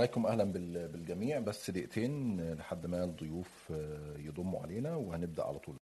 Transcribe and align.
عليكم. 0.00 0.26
أهلا 0.26 0.44
بالجميع. 0.92 1.38
بس 1.40 1.70
دقيقتين 1.70 2.40
لحد 2.54 2.86
ما 2.86 3.04
الضيوف 3.04 3.72
يضموا 4.18 4.60
علينا 4.62 4.96
وهنبدأ 4.96 5.42
على 5.44 5.58
طول. 5.58 5.79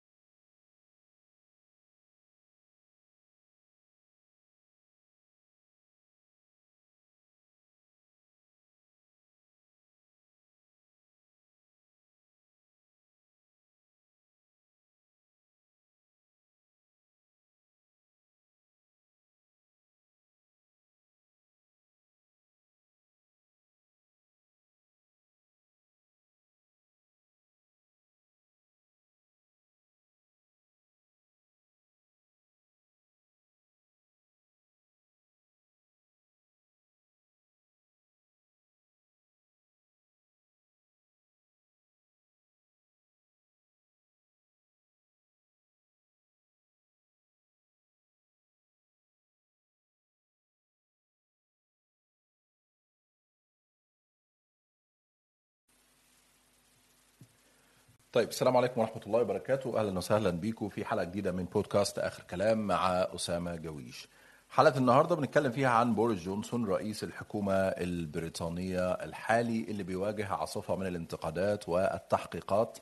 طيب 58.15 58.29
السلام 58.29 58.57
عليكم 58.57 58.81
ورحمة 58.81 59.01
الله 59.05 59.19
وبركاته. 59.19 59.79
أهلا 59.79 59.97
وسهلا 59.97 60.29
بيكم 60.29 60.69
في 60.69 60.85
حلقة 60.85 61.03
جديدة 61.03 61.31
من 61.31 61.45
بودكاست 61.45 61.99
آخر 61.99 62.23
كلام 62.23 62.67
مع 62.67 62.89
أسامة 62.91 63.55
جويش. 63.55 64.07
حلقة 64.49 64.77
النهاردة 64.77 65.15
بنتكلم 65.15 65.51
فيها 65.51 65.69
عن 65.69 65.95
بوريس 65.95 66.19
جونسون 66.19 66.65
رئيس 66.65 67.03
الحكومة 67.03 67.53
البريطانية 67.53 68.91
الحالي 68.91 69.63
اللي 69.63 69.83
بيواجه 69.83 70.27
عاصفة 70.33 70.75
من 70.75 70.87
الانتقادات 70.87 71.69
والتحقيقات. 71.69 72.77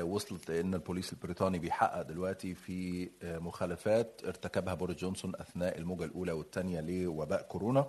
وصلت 0.00 0.50
لأن 0.50 0.74
البوليس 0.74 1.12
البريطاني 1.12 1.58
بيحقق 1.58 2.02
دلوقتي 2.02 2.54
في 2.54 3.10
مخالفات 3.22 4.20
ارتكبها 4.26 4.74
بوريس 4.74 4.96
جونسون 4.96 5.32
أثناء 5.36 5.78
الموجة 5.78 6.04
الأولى 6.04 6.32
والثانية 6.32 6.80
لوباء 6.80 7.42
كورونا. 7.42 7.86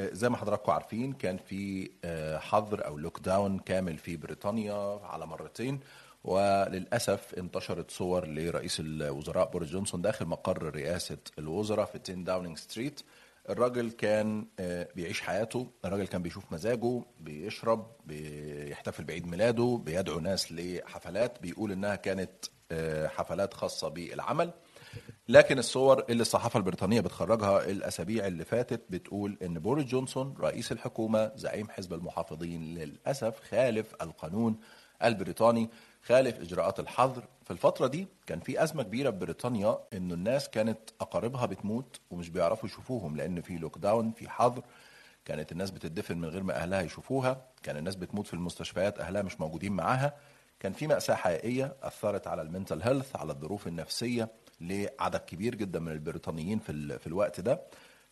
زي 0.00 0.28
ما 0.28 0.36
حضراتكم 0.36 0.72
عارفين 0.72 1.12
كان 1.12 1.36
في 1.36 1.90
حظر 2.40 2.86
أو 2.86 2.98
lockdown 2.98 3.58
كامل 3.58 3.98
في 3.98 4.16
بريطانيا 4.16 5.00
على 5.04 5.26
مرتين 5.26 5.80
وللأسف 6.24 7.34
انتشرت 7.38 7.90
صور 7.90 8.26
لرئيس 8.26 8.80
الوزراء 8.80 9.50
بوريس 9.50 9.70
جونسون 9.70 10.02
داخل 10.02 10.26
مقر 10.26 10.62
رئاسة 10.74 11.18
الوزراء 11.38 11.86
في 11.86 11.98
10 12.04 12.14
داونينج 12.14 12.58
ستريت 12.58 13.00
الراجل 13.50 13.90
كان 13.90 14.46
بيعيش 14.96 15.20
حياته 15.20 15.70
الراجل 15.84 16.06
كان 16.06 16.22
بيشوف 16.22 16.52
مزاجه 16.52 17.02
بيشرب 17.20 17.86
بيحتفل 18.06 19.04
بعيد 19.04 19.26
ميلاده 19.26 19.80
بيدعو 19.84 20.20
ناس 20.20 20.52
لحفلات 20.52 21.42
بيقول 21.42 21.72
إنها 21.72 21.96
كانت 21.96 22.30
حفلات 23.06 23.54
خاصة 23.54 23.88
بالعمل. 23.88 24.50
لكن 25.28 25.58
الصور 25.58 26.04
اللي 26.10 26.20
الصحافة 26.20 26.58
البريطانية 26.58 27.00
بتخرجها 27.00 27.64
الأسابيع 27.64 28.26
اللي 28.26 28.44
فاتت 28.44 28.82
بتقول 28.90 29.38
إن 29.42 29.58
بوريس 29.58 29.84
جونسون 29.86 30.34
رئيس 30.40 30.72
الحكومة 30.72 31.32
زعيم 31.36 31.68
حزب 31.70 31.92
المحافظين 31.94 32.74
للأسف 32.74 33.40
خالف 33.50 33.94
القانون 34.02 34.56
البريطاني 35.04 35.70
خالف 36.02 36.40
إجراءات 36.40 36.80
الحظر. 36.80 37.24
في 37.44 37.50
الفترة 37.50 37.86
دي 37.86 38.06
كان 38.26 38.40
في 38.40 38.62
أزمة 38.62 38.82
كبيرة 38.82 39.10
في 39.10 39.16
بريطانيا 39.16 39.78
إنه 39.92 40.14
الناس 40.14 40.48
كانت 40.48 40.78
أقاربها 41.00 41.46
بتموت 41.46 42.00
ومش 42.10 42.28
بيعرفوا 42.30 42.68
يشوفوهم 42.68 43.16
لأن 43.16 43.40
في 43.40 43.56
lockdown 43.56 44.12
في 44.12 44.28
حظر. 44.30 44.62
كانت 45.24 45.52
الناس 45.52 45.70
بتدفن 45.70 46.18
من 46.18 46.28
غير 46.28 46.42
ما 46.42 46.54
أهلها 46.56 46.80
يشوفوها. 46.82 47.46
كان 47.62 47.76
الناس 47.76 47.96
بتموت 47.96 48.26
في 48.26 48.34
المستشفيات 48.34 48.98
أهلها 48.98 49.22
مش 49.22 49.40
موجودين 49.40 49.72
معاها. 49.72 50.16
كان 50.60 50.72
في 50.72 50.86
مأساة 50.86 51.14
حقيقية 51.14 51.76
أثرت 51.82 52.26
على 52.26 52.42
ال 52.42 52.48
mental 52.48 52.82
health 52.82 53.16
على 53.16 53.32
الظروف 53.32 53.66
النفسية. 53.66 54.28
لعدد 54.68 55.20
كبير 55.20 55.54
جدا 55.54 55.80
من 55.80 55.92
البريطانيين 55.92 56.58
في, 56.58 56.98
في 56.98 57.06
الوقت 57.06 57.40
ده. 57.40 57.60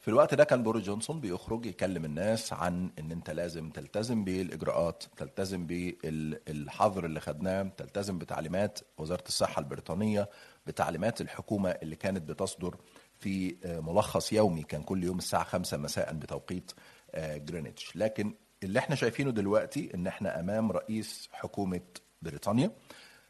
في 0.00 0.08
الوقت 0.08 0.34
ده 0.34 0.44
كان 0.44 0.62
بوريس 0.62 0.84
جونسون 0.84 1.20
بيخرج 1.20 1.66
يكلم 1.66 2.04
الناس 2.04 2.52
عن 2.52 2.90
إن 2.98 3.12
أنت 3.12 3.30
لازم 3.30 3.70
تلتزم 3.70 4.24
بالإجراءات 4.24 5.04
تلتزم 5.16 5.66
بالحظر 5.66 7.04
اللي 7.04 7.20
خدناه 7.20 7.62
تلتزم 7.76 8.18
بتعليمات 8.18 8.78
وزارة 8.98 9.24
الصحة 9.28 9.60
البريطانية 9.60 10.28
بتعليمات 10.66 11.20
الحكومة 11.20 11.70
اللي 11.70 11.96
كانت 11.96 12.22
بتصدر 12.22 12.76
في 13.20 13.56
ملخص 13.64 14.32
يومي 14.32 14.62
كان 14.62 14.82
كل 14.82 15.04
يوم 15.04 15.18
الساعة 15.18 15.44
5 15.44 15.76
مساء 15.76 16.12
بتوقيت 16.12 16.72
جرينتش. 17.18 17.96
لكن 17.96 18.34
اللي 18.62 18.78
إحنا 18.78 18.94
شايفينه 18.96 19.30
دلوقتي 19.30 19.90
إن 19.94 20.06
إحنا 20.06 20.40
أمام 20.40 20.72
رئيس 20.72 21.28
حكومة 21.32 21.80
بريطانيا 22.22 22.70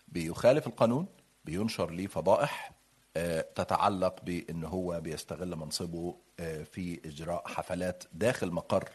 بيخالف 0.09 0.66
القانون 0.66 1.06
بينشر 1.44 1.91
ليه 1.91 2.06
فضائح 2.06 2.72
تتعلق 3.54 4.22
بان 4.24 4.64
هو 4.64 5.00
بيستغل 5.00 5.56
منصبه 5.56 6.16
في 6.72 7.00
إجراء 7.04 7.42
حفلات 7.48 8.04
داخل 8.12 8.50
مقر 8.50 8.88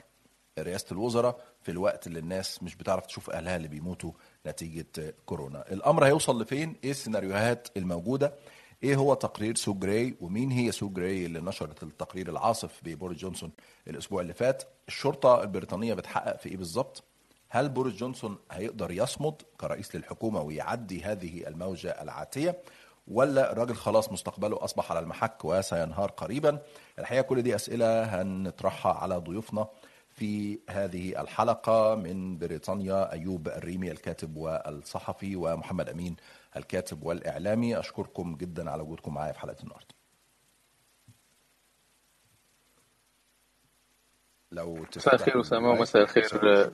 رئاسة 0.59 0.85
الوزراء 0.91 1.39
في 1.61 1.71
الوقت 1.71 2.07
اللي 2.07 2.19
الناس 2.19 2.63
مش 2.63 2.75
بتعرف 2.75 3.05
تشوف 3.05 3.29
أهلها 3.29 3.55
اللي 3.55 3.67
بيموتوا 3.67 4.11
نتيجة 4.47 5.15
كورونا. 5.25 5.71
الأمر 5.71 6.05
هيوصل 6.05 6.41
لفين؟ 6.41 6.75
إيه 6.83 6.91
السيناريوهات 6.91 7.67
الموجودة؟ 7.77 8.33
إيه 8.83 8.95
هو 8.95 9.13
تقرير 9.13 9.55
سو 9.55 9.73
جراي 9.73 10.15
ومين 10.21 10.51
هي 10.51 10.71
سو 10.71 10.89
جراي 10.89 11.25
اللي 11.25 11.39
نشرت 11.39 11.83
التقرير 11.83 12.29
العاصف 12.29 12.81
ببوريس 12.83 13.17
جونسون 13.17 13.51
الأسبوع 13.87 14.21
اللي 14.21 14.33
فات؟ 14.33 14.63
الشرطة 14.87 15.41
البريطانية 15.43 15.93
بتحقق 15.93 16.37
في 16.37 16.49
إيه 16.49 16.57
بالظبط؟ 16.57 17.03
هل 17.49 17.69
بوريس 17.69 17.95
جونسون 17.95 18.37
هيقدر 18.51 18.91
يصمد 18.91 19.41
كرئيس 19.57 19.95
للحكومة 19.95 20.41
ويعدي 20.41 21.03
هذه 21.03 21.47
الموجة 21.47 21.89
العاتية؟ 22.01 22.61
ولا 23.07 23.51
الراجل 23.51 23.75
خلاص 23.75 24.11
مستقبله 24.11 24.63
أصبح 24.63 24.91
على 24.91 24.99
المحك 24.99 25.45
وسينهار 25.45 26.11
قريبا. 26.11 26.61
الحقيقة 26.99 27.21
كل 27.21 27.41
دي 27.41 27.55
أسئلة 27.55 28.03
هنطرحها 28.03 28.93
على 28.93 29.15
ضيوفنا 29.17 29.67
في 30.09 30.59
هذه 30.69 31.21
الحلقة 31.21 31.95
من 31.95 32.37
بريطانيا 32.37 33.11
أيوب 33.11 33.47
الريمي 33.47 33.91
الكاتب 33.91 34.35
والصحفي 34.37 35.35
ومحمد 35.35 35.89
أمين 35.89 36.15
الكاتب 36.57 37.03
والإعلامي. 37.03 37.79
أشكركم 37.79 38.35
جدا 38.35 38.71
على 38.71 38.81
وجودكم 38.83 39.13
معايا 39.13 39.33
في 39.33 39.39
حلقة 39.39 39.63
النهارده. 39.63 39.95
لو 44.51 44.85
مساء 44.95 45.15
الخير 45.15 45.41
أسامة 45.41 45.69
ومساء 45.69 46.01
الخير. 46.01 46.71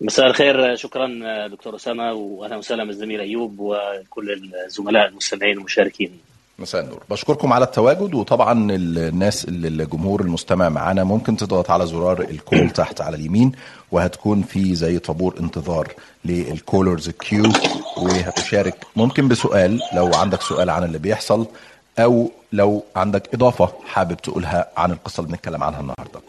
مساء 0.00 0.26
الخير 0.26 0.76
شكرا 0.76 1.08
دكتور 1.46 1.76
أسامة 1.76 2.12
واهلا 2.12 2.56
وسهلا 2.56 2.84
بالزميل 2.84 3.20
أيوب 3.20 3.58
وكل 3.58 4.54
الزملاء 4.66 5.08
المستمعين 5.08 5.56
والمشاركين. 5.56 6.18
مساء 6.58 6.84
النور. 6.84 7.02
بشكركم 7.10 7.52
على 7.52 7.64
التواجد 7.64 8.14
وطبعا 8.14 8.72
الناس 8.72 9.44
اللي 9.44 9.68
الجمهور 9.68 10.20
المستمع 10.20 10.68
معانا 10.68 11.04
ممكن 11.04 11.36
تضغط 11.36 11.70
على 11.70 11.86
زرار 11.86 12.20
ال 12.20 12.30
call 12.30 12.70
تحت 12.80 13.00
على 13.00 13.16
اليمين 13.16 13.52
وهتكون 13.92 14.42
في 14.42 14.74
زي 14.74 14.98
طابور 14.98 15.34
انتظار 15.40 15.92
لل 16.24 16.43
callers 16.43 17.10
queue 17.10 17.44
وهتشارك 17.96 18.86
ممكن 18.96 19.28
بسؤال 19.28 19.80
لو 19.94 20.14
عندك 20.14 20.42
سؤال 20.42 20.70
عن 20.70 20.84
اللي 20.84 20.98
بيحصل 20.98 21.46
أو 21.98 22.30
لو 22.52 22.84
عندك 22.96 23.34
إضافة 23.34 23.72
حابب 23.86 24.16
تقولها 24.16 24.68
عن 24.76 24.90
القصة 24.92 25.20
اللي 25.20 25.30
بنتكلم 25.32 25.62
عنها 25.62 25.80
النهارده. 25.80 26.20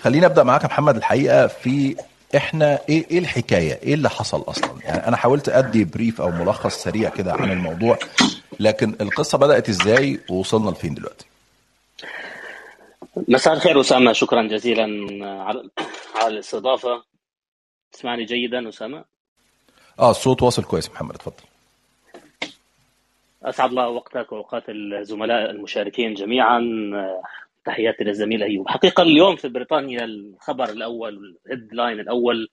خلينا 0.00 0.26
أبدأ 0.26 0.42
معاك 0.42 0.64
محمد. 0.64 0.96
الحقيقة 0.96 1.46
في 1.46 1.96
إحنا 2.36 2.78
إيه 2.88 3.06
إيه 3.10 3.18
الحكاية؟ 3.18 3.78
إيه 3.82 3.94
اللي 3.94 4.10
حصل 4.10 4.40
أصلا؟ 4.48 4.70
يعني 4.84 5.08
أنا 5.08 5.16
حاولت 5.16 5.48
أدي 5.48 5.84
brief 5.84 6.20
أو 6.20 6.30
ملخص 6.30 6.82
سريع 6.82 7.10
كده 7.10 7.32
عن 7.32 7.50
الموضوع 7.50 7.98
لكن 8.60 8.96
القصة 9.00 9.38
بدأت 9.38 9.68
إزاي 9.68 10.20
ووصلنا 10.30 10.70
لفين 10.70 10.94
دلوقتي؟ 10.94 11.26
مساء 13.28 13.54
الخير 13.54 13.80
أسامة 13.80 14.12
شكرا 14.12 14.42
جزيلا 14.42 14.84
على 15.42 15.68
على 16.16 16.28
الاستضافة 16.28 17.02
تسمعني 17.92 18.24
جيدا 18.24 18.68
أسامة؟ 18.68 19.04
آه 19.98 20.10
الصوت 20.10 20.42
واصل 20.42 20.64
كويس 20.64 20.90
محمد 20.90 21.14
اتفضل 21.14 21.42
أسعد 23.42 23.70
الله 23.70 23.88
وقتك 23.88 24.32
وأوقات 24.32 24.62
الزملاء 24.68 25.50
المشاركين 25.50 26.14
جميعا 26.14 26.60
تحياتي 27.64 28.04
للزميل 28.04 28.42
ايوب 28.42 28.68
حقيقة 28.68 29.02
اليوم 29.02 29.36
في 29.36 29.48
بريطانيا 29.48 30.04
الخبر 30.04 30.70
الأول 30.70 31.36
الهيدلاين 31.46 32.00
الأول 32.00 32.48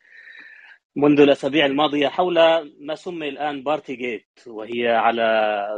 منذ 0.96 1.20
الأسابيع 1.22 1.66
الماضية 1.66 2.08
حول 2.08 2.36
ما 2.80 2.96
سمي 2.96 3.30
الآن 3.30 3.64
Partygate 3.64 4.48
وهي 4.48 4.88
على 4.88 5.22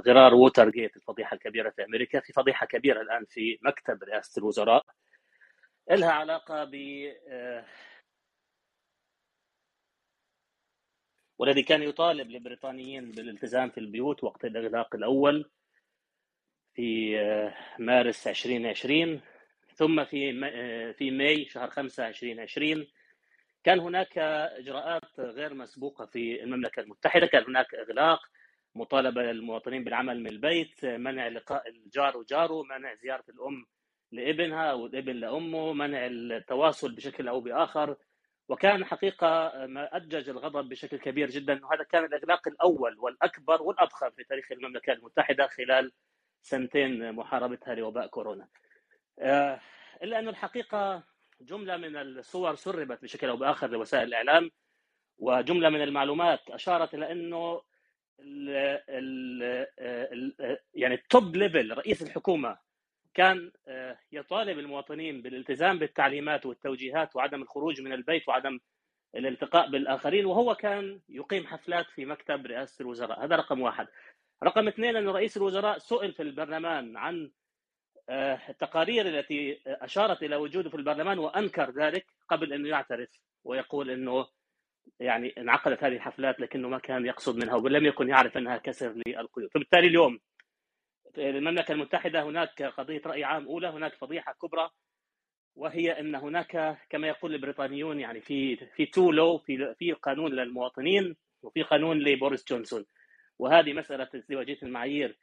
غرار 0.07 0.33
Watergate 0.35 0.95
الفضيحة 0.97 1.35
الكبيرة 1.35 1.69
في 1.69 1.83
أمريكا 1.85 2.19
في 2.19 2.33
فضيحة 2.33 2.65
كبيرة 2.65 3.01
الآن 3.01 3.25
في 3.30 3.59
مكتب 3.62 4.03
رئاسة 4.03 4.39
الوزراء. 4.39 4.85
لها 5.91 6.12
علاقة 6.12 6.63
ب 6.63 6.75
آه، 7.30 7.65
والذي 11.39 11.63
كان 11.63 11.83
يطالب 11.83 12.31
البريطانيين 12.31 13.12
بالالتزام 13.12 13.69
في 13.69 13.80
البيوت 13.80 14.24
وقت 14.24 14.45
الإغلاق 14.45 14.95
الأول. 14.95 15.51
في 16.73 17.19
آه، 17.19 17.53
مارس 17.79 18.27
2020 18.27 19.21
ثم 19.75 20.05
في 20.05 20.41
آه، 20.45 20.91
في 20.91 21.11
May 21.12 21.45
شهر 21.45 21.69
5 21.69 22.07
2020 22.07 22.87
كان 23.63 23.79
هناك 23.79 24.17
إجراءات 24.17 25.19
غير 25.19 25.53
مسبوقة 25.53 26.05
في 26.05 26.43
المملكة 26.43 26.79
المتحدة، 26.79 27.25
كان 27.25 27.43
هناك 27.43 27.75
إغلاق، 27.75 28.19
مطالبة 28.75 29.21
للمواطنين 29.23 29.83
بالعمل 29.83 30.19
من 30.19 30.27
البيت، 30.27 30.85
منع 30.85 31.27
لقاء 31.27 31.69
الجار 31.69 32.17
وجاره، 32.17 32.63
منع 32.63 32.93
زيارة 32.95 33.23
الأم 33.29 33.65
لابنها 34.11 34.73
والابن 34.73 35.15
لأمه، 35.15 35.73
منع 35.73 36.05
التواصل 36.05 36.95
بشكل 36.95 37.27
أو 37.27 37.41
بآخر، 37.41 37.95
وكان 38.49 38.85
حقيقة 38.85 39.51
ما 39.67 39.97
اجج 39.97 40.29
الغضب 40.29 40.69
بشكل 40.69 40.97
كبير 40.97 41.29
جدا 41.29 41.65
وهذا 41.65 41.83
كان 41.83 42.05
الإغلاق 42.05 42.47
الأول 42.47 42.99
والأكبر 42.99 43.61
والأضخم 43.61 44.09
في 44.09 44.23
تاريخ 44.23 44.51
المملكة 44.51 44.93
المتحدة 44.93 45.47
خلال 45.47 45.91
سنتين 46.44 47.12
محاربتها 47.12 47.75
لوباء 47.75 48.07
كورونا. 48.07 48.48
آه، 49.19 49.60
إلا 50.04 50.19
انه 50.19 50.30
الحقيقة 50.30 51.04
جملة 51.42 51.78
من 51.78 51.98
الصور 51.98 52.56
سربت 52.56 53.04
بشكل 53.04 53.30
أو 53.30 53.38
بآخر 53.38 53.69
لوسائل 53.69 54.07
الإعلام 54.07 54.51
وجملة 55.18 55.69
من 55.69 55.81
المعلومات 55.81 56.50
أشارت 56.50 56.94
إلى 56.94 57.12
أنه 57.12 57.62
ال 58.19 58.50
ال 58.90 59.44
ال 60.42 60.57
يعني 60.74 60.95
ال 60.95 61.06
top 61.06 61.35
level 61.35 61.77
رئيس 61.78 62.01
الحكومة 62.01 62.57
كان 63.13 63.51
آه، 63.68 63.98
يطالب 64.12 64.60
المواطنين 64.60 65.22
بالالتزام 65.22 65.80
بالتعليمات 65.80 66.45
والتوجيهات 66.45 67.16
وعدم 67.16 67.42
الخروج 67.42 67.81
من 67.81 67.94
البيت 67.94 68.30
وعدم 68.30 68.60
الالتقاء 69.16 69.69
بالآخرين 69.69 70.25
وهو 70.25 70.56
كان 70.56 71.00
يقيم 71.10 71.48
حفلات 71.48 71.86
في 71.90 72.06
مكتب 72.06 72.45
رئاسة 72.45 72.81
الوزراء 72.81 73.25
هذا 73.25 73.36
رقم 73.36 73.62
واحد 73.62 73.88
رقم 74.44 74.68
اثنين 74.68 74.95
أن 74.95 75.10
رئيس 75.10 75.38
الوزراء 75.38 75.78
سئل 75.78 76.13
في 76.13 76.24
البرلمان 76.24 76.98
عن 76.98 77.31
آه، 78.10 78.40
التقارير 78.50 79.07
التي 79.07 79.62
أشارت 79.68 80.24
إلى 80.24 80.36
وجوده 80.36 80.69
في 80.69 80.75
البرلمان 80.75 81.19
وأنكر 81.19 81.72
ذلك 81.72 82.06
قبل 82.30 82.54
انه 82.54 82.69
يعترف 82.69 83.10
ويقول 83.44 83.90
إنه 83.90 84.28
يعني 85.00 85.34
انعقدت 85.38 85.84
هذه 85.84 85.95
الحفلات 85.95 86.40
لكنه 86.40 86.69
ما 86.69 86.80
كان 86.80 87.06
يقصد 87.06 87.38
منها 87.38 87.56
ولم 87.56 87.86
يكن 87.86 88.10
يعرف 88.10 88.38
أنها 88.38 88.57
كسر 88.57 88.94
للقيود، 89.07 89.50
فبالتالي 89.54 89.88
اليوم 89.88 90.19
في 91.16 91.30
المملكة 91.30 91.72
المتحدة 91.72 92.24
هناك 92.24 92.63
قضية 92.63 93.01
رأي 93.06 93.24
عام 93.24 93.45
أولى، 93.45 93.68
هناك 93.68 93.95
فضيحة 93.95 94.34
كبرى 94.42 94.69
وهي 95.56 96.00
إن 96.00 96.16
هناك 96.16 96.78
كما 96.90 97.07
يقول 97.07 97.36
البريطانيون 97.36 98.00
يعني 98.00 98.22
في 98.22 98.56
في 98.56 98.86
تو 98.86 99.12
لو 99.12 99.38
في 99.38 99.75
في 99.80 99.92
قانون 99.92 100.31
للمواطنين 100.31 101.16
وفي 101.44 101.63
قانون 101.63 102.00
لبوريس 102.00 102.45
جونسون. 102.50 102.86
وهذه 103.44 103.74
مسألة 103.74 104.10
ازدواجيه 104.16 104.57
المعايير 104.63 105.19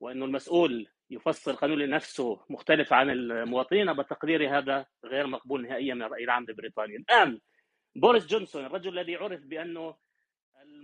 وإنه 0.00 0.24
المسؤول 0.24 0.88
يفسر 1.10 1.52
قانون 1.52 1.78
لنفسه 1.78 2.40
مختلف 2.50 2.92
عن 2.92 3.10
المواطنين 3.10 3.92
بتقديري 3.92 4.48
هذا 4.48 4.86
غير 5.04 5.26
مقبول 5.26 5.62
نهائيا 5.62 5.94
من 5.94 6.02
الراي 6.02 6.24
العام 6.24 6.46
البريطاني 6.48 6.96
الآن 6.96 7.40
بوريس 7.94 8.26
جونسون 8.26 8.64
الرجل 8.64 8.98
الذي 8.98 9.16
عرف 9.16 9.40
بأنه 9.40 9.96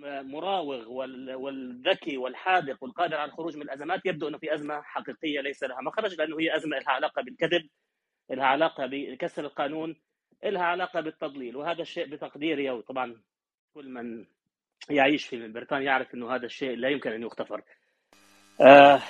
المراوغ 0.05 0.89
والذكي 1.37 2.17
والحاذق 2.17 2.83
والقادر 2.83 3.17
على 3.17 3.31
الخروج 3.31 3.57
من 3.57 3.63
الأزمات 3.63 4.07
يبدو 4.07 4.29
أنه 4.29 4.39
في 4.39 4.55
أزمة 4.55 4.83
حقيقية 4.83 5.41
ليس 5.41 5.63
لها 5.63 5.81
مخرج 5.81 6.15
لأنه 6.15 6.41
هي 6.41 6.57
أزمة 6.57 6.79
لها 6.79 6.91
علاقة 6.91 7.23
بالكذب 7.23 7.69
لها 8.31 8.47
علاقة 8.47 8.87
بكسر 8.87 9.45
القانون 9.45 10.01
لها 10.45 10.63
علاقة 10.65 11.01
بالتضليل 11.01 11.57
وهذا 11.57 11.83
الشيء 11.83 12.07
بتقديري 12.07 12.71
وطبعا 12.71 13.23
كل 13.75 13.89
من 13.89 14.27
يعيش 14.88 15.27
في 15.27 15.49
بريطانيا 15.49 15.87
يعرف 15.87 16.15
إنه 16.15 16.35
هذا 16.35 16.47
الشيء 16.47 16.77
لا 16.77 16.88
يمكن 16.88 17.12
أن 17.12 17.23
يغتفر. 17.23 17.61
آه 18.61 19.00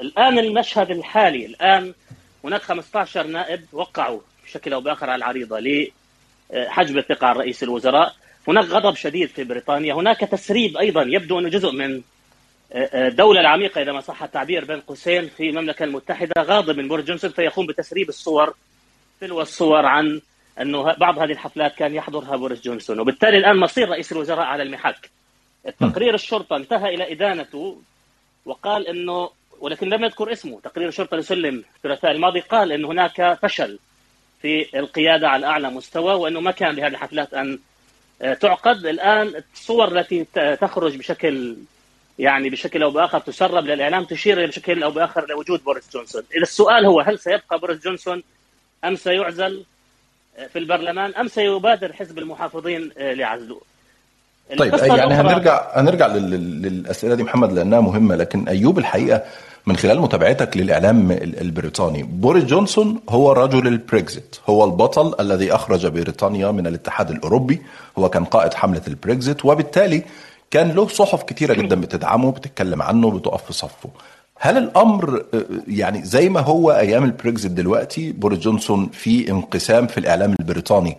الآن 0.00 0.38
المشهد 0.38 0.90
الحالي 0.90 1.46
الآن 1.46 1.94
هناك 2.44 2.60
15 2.62 3.26
نائب 3.26 3.60
وقعوا 3.72 4.20
بشكل 4.44 4.72
أو 4.72 4.80
بآخر 4.80 5.10
على 5.10 5.18
العريضة 5.18 5.60
لحجب 5.60 6.98
الثقة 6.98 7.26
عن 7.26 7.36
رئيس 7.36 7.62
الوزراء 7.62 8.14
هناك 8.48 8.64
غضب 8.64 8.94
شديد 8.96 9.28
في 9.28 9.44
بريطانيا 9.44 9.94
هناك 9.94 10.20
تسريب 10.20 10.76
أيضا 10.76 11.02
يبدو 11.02 11.38
أنه 11.38 11.48
جزء 11.48 11.72
من 11.72 12.02
الدولة 12.74 13.40
العميقة 13.40 13.82
إذا 13.82 13.92
ما 13.92 14.00
صح 14.00 14.22
التعبير 14.22 14.64
بين 14.64 14.80
قوسين 14.80 15.28
في 15.28 15.50
المملكة 15.50 15.84
المتحدة 15.84 16.32
غاضب 16.42 16.76
من 16.76 16.88
بوريس 16.88 17.06
جونسون 17.06 17.30
فيقوم 17.30 17.66
بتسريب 17.66 18.08
الصور 18.08 18.54
تلو 19.20 19.40
الصور 19.40 19.86
عن 19.86 20.20
أنه 20.60 20.94
بعض 20.94 21.18
هذه 21.18 21.32
الحفلات 21.32 21.74
كان 21.74 21.94
يحضرها 21.94 22.36
بوريس 22.36 22.60
جونسون 22.60 23.00
وبالتالي 23.00 23.38
الآن 23.38 23.56
مصير 23.56 23.88
رئيس 23.88 24.12
الوزراء 24.12 24.46
على 24.46 24.62
المحك. 24.62 25.10
تقرير 25.80 26.14
الشرطة 26.14 26.56
انتهى 26.56 26.94
إلى 26.94 27.12
إدانته 27.12 27.80
وقال 28.44 28.86
أنه 28.86 29.30
ولكن 29.60 29.88
لم 29.88 30.04
يذكر 30.04 30.32
اسمه 30.32 30.60
تقرير 30.60 30.88
الشرطة 30.88 31.14
اللي 31.14 31.22
سلم 31.22 31.64
الثلاثاء 31.76 32.10
الماضي 32.10 32.40
قال 32.40 32.72
إن 32.72 32.84
هناك 32.84 33.38
فشل 33.42 33.78
في 34.42 34.78
القيادة 34.78 35.28
على 35.28 35.46
أعلى 35.46 35.70
مستوى 35.70 36.14
وإنه 36.14 36.40
ما 36.40 36.50
كان 36.50 36.74
لهذه 36.74 36.90
الحفلات 36.90 37.34
أن 37.34 37.58
آه، 38.22 38.34
تعقد. 38.34 38.86
الآن 38.86 39.42
الصور 39.54 39.98
التي 39.98 40.24
تخرج 40.60 40.96
بشكل 40.96 41.56
يعني 42.18 42.50
بشكل 42.50 42.82
أو 42.82 42.90
بآخر 42.90 43.18
تسرب 43.18 43.64
للإعلام 43.64 44.04
تشير 44.04 44.46
بشكل 44.46 44.82
أو 44.82 44.90
بآخر 44.90 45.26
لوجود 45.28 45.64
بوريس 45.64 45.90
جونسون، 45.92 46.22
السؤال 46.42 46.86
هو 46.86 47.00
هل 47.00 47.18
سيبقى 47.18 47.58
بوريس 47.58 47.84
جونسون 47.84 48.22
أم 48.84 48.96
سيعزل؟ 48.96 49.64
في 50.52 50.58
البرلمان 50.58 51.14
أم 51.14 51.28
سيبادر 51.28 51.92
حزب 51.92 52.18
المحافظين 52.18 52.90
آه، 52.98 53.12
لعزله؟ 53.12 53.60
طيب 54.58 54.74
يعني 54.74 55.14
هنرجع 55.14 55.80
هنرجع 55.80 56.06
للأسئلة 56.06 57.14
دي 57.14 57.22
محمد 57.22 57.52
لأنها 57.52 57.80
مهمة 57.80 58.14
لكن 58.14 58.48
أيوب 58.48 58.78
الحقيقة 58.78 59.22
من 59.66 59.76
خلال 59.76 60.00
متابعتك 60.00 60.56
للإعلام 60.56 61.12
البريطاني 61.12 62.02
بوريس 62.02 62.44
جونسون 62.44 63.00
هو 63.08 63.32
رجل 63.32 63.66
البريكزيت 63.66 64.36
هو 64.46 64.64
البطل 64.64 65.14
الذي 65.20 65.54
أخرج 65.54 65.86
بريطانيا 65.86 66.50
من 66.50 66.66
الاتحاد 66.66 67.10
الأوروبي 67.10 67.62
هو 67.98 68.08
كان 68.08 68.24
قائد 68.24 68.54
حملة 68.54 68.82
البريكزيت 68.88 69.44
وبالتالي 69.44 70.04
كان 70.50 70.70
له 70.70 70.88
صحف 70.88 71.22
كتيرة 71.22 71.54
جدا 71.54 71.80
بتدعمه 71.80 72.32
بتتكلم 72.32 72.82
عنه 72.82 73.10
بتقف 73.10 73.44
في 73.44 73.52
صفه 73.52 73.90
هل 74.42 74.58
الأمر 74.58 75.26
يعني 75.68 76.04
زي 76.04 76.28
ما 76.28 76.40
هو 76.40 76.72
أيام 76.72 77.04
البريكزيت 77.04 77.52
دلوقتي 77.52 78.12
بوريس 78.12 78.38
جونسون 78.38 78.88
في 78.88 79.30
انقسام 79.30 79.86
في 79.86 79.98
الإعلام 79.98 80.36
البريطاني 80.40 80.96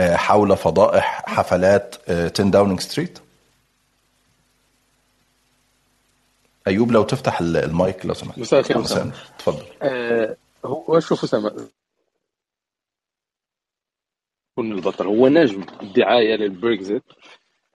حول 0.00 0.56
فضائح 0.56 1.22
حفلات 1.26 2.10
10 2.10 2.44
Downing 2.44 2.80
Street 2.80 3.18
أيوب 6.66 6.92
لو 6.92 7.02
تفتح 7.02 7.40
المايك 7.40 8.06
لو 8.06 8.14
سمحت. 8.14 8.38
مساء 8.38 8.60
الخير 8.60 8.80
اسامه 8.80 9.12
تفضل. 9.38 9.64
آه 9.82 10.36
هو 10.64 11.00
شوف 11.00 11.24
أسامة. 11.24 11.68
كان 14.56 14.72
البطل. 14.72 15.06
هو 15.06 15.28
نجم 15.28 15.64
الدعاية 15.82 16.36
للبريكزيت 16.36 17.02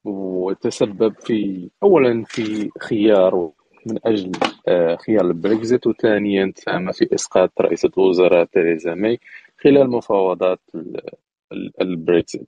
وتسبب 0.06 1.16
في 1.20 1.70
اولا 1.84 2.24
في 2.28 2.70
خيار 2.80 3.50
من 3.92 4.00
أجل 4.06 4.32
آه، 4.68 4.96
خيار 4.96 5.26
البريكزيت 5.26 5.88
وثانيا 5.88 6.54
ساهم 6.56 6.92
في 6.92 7.16
إسقاط 7.16 7.62
رئيسة 7.62 7.92
الوزراء 7.98 8.46
تيريزا 8.46 8.94
ماي 8.96 9.20
خلال 9.64 9.90
مفاوضات 9.92 10.60
البريكزيت. 11.82 12.48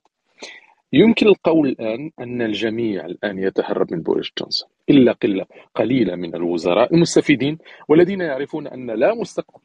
يمكن 0.92 1.26
القول 1.26 1.68
الآن 1.68 2.10
أن 2.20 2.42
الجميع 2.42 3.06
الآن 3.06 3.38
يتهرب 3.38 3.94
من 3.94 4.02
بوريس 4.02 4.32
جونسون 4.38 4.68
إلا 4.90 5.12
قلة 5.12 5.46
قليلة 5.74 6.16
من 6.16 6.34
الوزراء 6.36 6.94
المستفيدين 6.94 7.58
والذين 7.88 8.20
يعرفون 8.20 8.66
أن 8.66 8.90
لا 8.90 9.14
مستقبل 9.14 9.64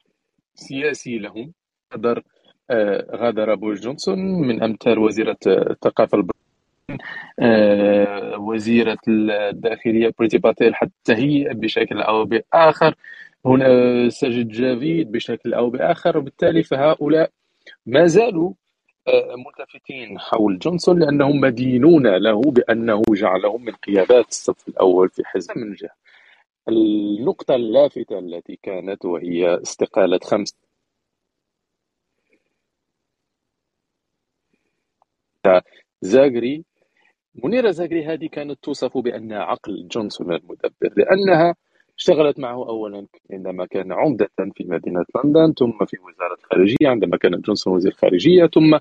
سياسي 0.55 1.17
لهم. 1.17 1.53
غادر 1.93 2.23
آه 2.69 3.07
غادر 3.17 3.55
بوريس 3.55 3.81
جونسون 3.81 4.19
من 4.19 4.63
أمثال 4.63 4.99
وزيرة 4.99 5.37
الثقافة 5.47 6.17
آه 7.39 8.37
وزيرة 8.39 8.97
الداخلية 9.07 10.13
بريتي 10.19 10.37
باتيل 10.37 10.75
حتى 10.75 11.13
هي 11.15 11.43
بشكل 11.53 12.01
أو 12.01 12.25
بآخر. 12.25 12.95
هنا 13.45 14.09
ساجد 14.09 14.49
جافيد 14.49 15.11
بشكل 15.11 15.53
أو 15.53 15.69
بآخر 15.69 16.17
وبالتالي 16.17 16.63
فهؤلاء 16.63 17.31
ما 17.85 18.07
زالوا 18.07 18.53
ملتفتين 19.47 20.19
حول 20.19 20.59
جونسون 20.59 20.99
لأنهم 20.99 21.41
مدينون 21.41 22.07
له 22.17 22.41
بأنه 22.41 23.03
جعلهم 23.11 23.65
من 23.65 23.73
قيادات 23.73 24.29
الصف 24.29 24.67
الأول 24.67 25.09
في 25.09 25.23
حزب 25.25 25.57
من 25.57 25.73
جهة. 25.73 25.95
النقطة 26.69 27.55
اللافتة 27.55 28.19
التي 28.19 28.59
كانت 28.63 29.05
وهي 29.05 29.61
استقالة 29.61 30.19
خمس 30.23 30.55
ميرزا 36.01 36.65
منيرة 37.43 37.71
ميرزا 37.71 38.05
هذه 38.05 38.27
كانت 38.27 38.63
توصف 38.63 38.97
بأنها 38.97 39.39
عقل 39.39 39.87
جونسون 39.87 40.31
المدبر 40.31 40.93
لأنها 40.97 41.55
اشتغلت 41.97 42.39
معه 42.39 42.69
أولا 42.69 43.07
عندما 43.31 43.65
كان 43.65 43.91
عمدة 43.91 44.29
في 44.55 44.63
مدينة 44.63 45.05
لندن 45.25 45.53
ثم 45.53 45.85
في 45.85 45.97
وزارة 45.97 46.37
الخارجية 46.43 46.89
عندما 46.89 47.17
كان 47.17 47.41
جونسون 47.41 47.73
وزير 47.73 47.91
الخارجية 47.91 48.45
ثم 48.45 48.77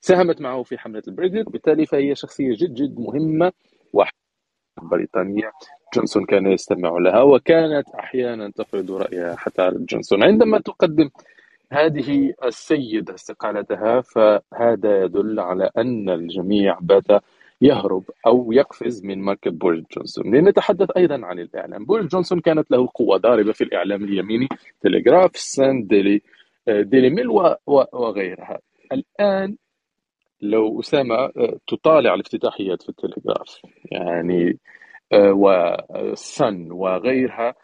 ساهمت 0.00 0.40
معه 0.40 0.62
في 0.62 0.78
حملة 0.78 1.02
البريكزيت. 1.08 1.46
وبالتالي 1.46 1.86
فهي 1.86 2.14
شخصية 2.14 2.54
جد 2.54 2.74
جد 2.74 3.00
مهمة 3.00 3.52
بريطانية. 4.82 5.52
جونسون 5.94 6.24
كان 6.26 6.46
يستمع 6.46 6.98
لها 6.98 7.22
وكانت 7.22 7.88
أحيانا 7.88 8.50
تفرض 8.50 8.90
رأيها 8.90 9.36
حتى 9.36 9.62
على 9.62 9.78
جونسون. 9.78 10.24
عندما 10.24 10.58
تقدم 10.58 11.10
هذه 11.72 12.34
السيدة 12.44 13.14
استقالتها 13.14 14.00
فهذا 14.00 15.02
يدل 15.04 15.40
على 15.40 15.70
أن 15.78 16.10
الجميع 16.10 16.78
بات 16.80 17.22
يهرب 17.60 18.04
أو 18.26 18.52
يقفز 18.52 19.04
من 19.04 19.18
مركب 19.18 19.50
بوريس 19.50 19.84
جونسون. 19.96 20.34
لنتحدث 20.34 20.88
أيضا 20.96 21.26
عن 21.26 21.38
الإعلام. 21.38 21.84
بوريس 21.84 22.06
جونسون 22.06 22.40
كانت 22.40 22.70
له 22.70 22.88
قوة 22.94 23.16
ضاربة 23.16 23.52
في 23.52 23.64
الإعلام 23.64 24.04
اليميني 24.04 24.48
تلغراف 24.80 25.36
سان 25.36 25.86
ديلي 25.86 26.22
ديلي 26.68 27.10
ميل 27.10 27.28
وغيرها. 27.92 28.58
الآن 28.92 29.56
لو 30.42 30.80
أسامة 30.80 31.14
آه، 31.14 31.58
تطالع 31.68 32.14
الافتتاحيات 32.14 32.82
في 32.82 32.88
التلغراف 32.88 33.60
يعني 33.92 34.58
آه، 35.12 35.32
وسن 35.32 36.72
وغيرها 36.72 37.54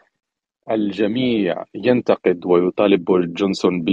الجميع 0.71 1.63
ينتقد 1.75 2.45
ويطالب 2.45 3.05
بوريس 3.05 3.33
جونسون 3.33 3.85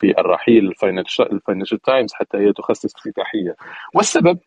بالرحيل 0.00 0.66
الفاينانشال 0.68 1.78
تايمز 1.84 2.12
حتى 2.14 2.38
هي 2.38 2.52
تخصص 2.52 2.94
افتتاحية. 2.96 3.56
والسبب؟ 3.94 4.38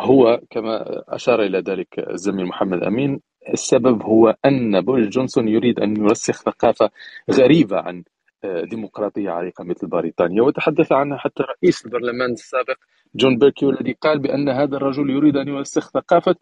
هو 0.00 0.40
كما 0.50 1.02
أشار 1.08 1.42
إلى 1.42 1.58
ذلك 1.58 1.98
الزميل 1.98 2.46
محمد 2.46 2.82
أمين 2.82 3.20
السبب 3.52 4.02
هو 4.02 4.36
أن 4.44 4.80
بوريس 4.80 5.08
جونسون 5.08 5.48
يريد 5.48 5.80
أن 5.80 5.96
يرسخ 5.96 6.42
ثقافة 6.42 6.90
غريبة 7.30 7.76
عن 7.80 8.04
ديمقراطية 8.44 9.30
عريقة 9.30 9.64
مثل 9.64 9.86
بريطانيا. 9.86 10.42
وتحدث 10.42 10.92
عنها 10.92 11.18
حتى 11.18 11.42
رئيس 11.42 11.86
البرلمان 11.86 12.32
السابق 12.32 12.76
جون 13.14 13.38
بيركو 13.38 13.70
الذي 13.70 13.92
قال 13.92 14.18
بأن 14.18 14.48
هذا 14.48 14.76
الرجل 14.76 15.10
يريد 15.10 15.36
أن 15.36 15.48
يرسخ 15.48 15.90
ثقافة 15.90 16.36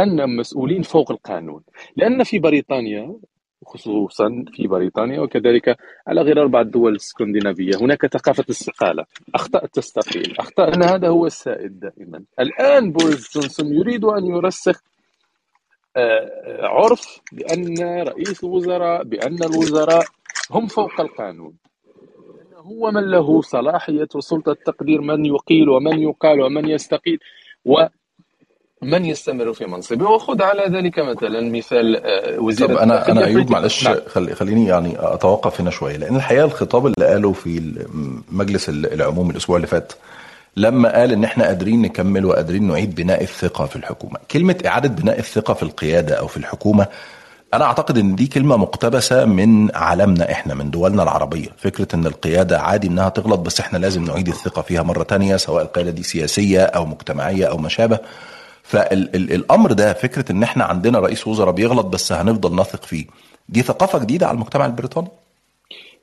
أن 0.00 0.36
مسؤولين 0.36 0.82
فوق 0.82 1.10
القانون. 1.10 1.62
لأن 1.96 2.22
في 2.24 2.38
بريطانيا 2.38 3.16
خصوصا 3.64 4.44
في 4.52 4.66
بريطانيا 4.66 5.20
وكذلك 5.20 5.76
على 6.06 6.20
غرار 6.22 6.42
أربع 6.42 6.62
دول 6.62 6.92
الإسكندنافية. 6.92 7.70
هناك 7.80 8.06
ثقافة 8.06 8.44
الاستقالة. 8.44 9.04
أخطأت 9.34 9.74
تستقيل 9.74 10.36
أخطأ 10.38 10.68
أن 10.68 10.82
هذا 10.82 11.08
هو 11.08 11.26
السائد 11.26 11.80
دائما. 11.80 12.24
الآن 12.40 12.92
بوريس 12.92 13.34
جونسون 13.34 13.74
يريد 13.74 14.04
أن 14.04 14.26
يرسخ 14.26 14.82
آه، 15.96 16.60
عرف 16.62 17.20
بأن 17.32 18.02
رئيس 18.08 18.44
الوزراء 18.44 19.04
بأن 19.04 19.42
الوزراء 19.42 20.04
هم 20.50 20.66
فوق 20.66 21.00
القانون. 21.00 21.56
هو 22.56 22.90
من 22.90 23.10
له 23.10 23.40
صلاحية 23.40 24.08
وسلطة 24.14 24.56
تقدير 24.66 25.00
من 25.00 25.24
يقيل 25.26 25.68
ومن 25.68 25.98
يقال 25.98 26.40
ومن 26.40 26.68
يستقيل 26.68 27.18
ومن 28.82 29.04
يستمر 29.04 29.52
في 29.52 29.64
منصبه 29.66 30.10
وخذ 30.10 30.42
على 30.42 30.62
ذلك 30.78 30.98
مثلا 30.98 31.50
مثال 31.52 31.96
آه، 32.06 32.38
وزير 32.40 32.68
طب 32.68 32.76
أنا 32.76 33.08
أنا 33.12 33.24
أيوب 33.24 33.50
معلش 33.50 33.84
نعم. 33.84 33.96
خلي 34.08 34.34
خليني 34.34 34.66
يعني 34.66 34.94
أتوقف 34.98 35.60
هنا 35.60 35.70
شوية 35.70 35.96
لأن 35.96 36.16
الحقيقة 36.16 36.44
الخطاب 36.44 36.86
اللي 36.86 37.06
قاله 37.06 37.32
في 37.32 37.72
مجلس 38.32 38.68
العموم 38.68 39.30
الأسبوع 39.30 39.56
اللي 39.56 39.66
فات 39.66 39.92
لما 40.56 40.98
قال 41.00 41.12
إن 41.12 41.24
إحنا 41.24 41.44
قادرين 41.46 41.82
نكمل 41.82 42.24
وقادرين 42.24 42.68
نعيد 42.68 42.94
بناء 42.94 43.22
الثقة 43.22 43.66
في 43.66 43.76
الحكومة 43.76 44.18
كلمة 44.30 44.56
إعادة 44.66 44.88
بناء 44.88 45.18
الثقة 45.18 45.54
في 45.54 45.62
القيادة 45.62 46.14
أو 46.14 46.26
في 46.26 46.36
الحكومة 46.36 46.86
أنا 47.54 47.64
أعتقد 47.64 47.98
إن 47.98 48.14
دي 48.14 48.26
كلمة 48.26 48.56
مقتبسة 48.56 49.24
من 49.24 49.76
عالمنا 49.76 50.32
إحنا 50.32 50.54
من 50.54 50.70
دولنا 50.70 51.02
العربية. 51.02 51.48
فكرة 51.58 51.88
إن 51.94 52.06
القيادة 52.06 52.60
عادي 52.60 52.86
إنها 52.86 53.08
تغلط 53.08 53.40
بس 53.40 53.60
إحنا 53.60 53.78
لازم 53.78 54.04
نعيد 54.04 54.28
الثقة 54.28 54.62
فيها 54.62 54.82
مرة 54.82 55.02
تانية 55.02 55.36
سواء 55.36 55.62
القيادة 55.62 55.90
دي 55.90 56.02
سياسية 56.02 56.62
أو 56.62 56.86
مجتمعية 56.86 57.46
أو 57.46 57.56
ما 57.58 57.68
شابه. 57.68 57.98
فالامر 58.66 59.72
ده 59.72 59.92
فكرة 59.92 60.32
إن 60.32 60.42
إحنا 60.42 60.64
عندنا 60.64 60.98
رئيس 60.98 61.26
وزراء 61.26 61.54
بيغلط 61.54 61.86
بس 61.86 62.12
هنفضل 62.12 62.56
نثق 62.60 62.84
فيه. 62.84 63.06
دي 63.48 63.62
ثقافة 63.62 63.98
جديدة 63.98 64.26
على 64.26 64.34
المجتمع 64.34 64.66
البريطاني؟ 64.66 65.08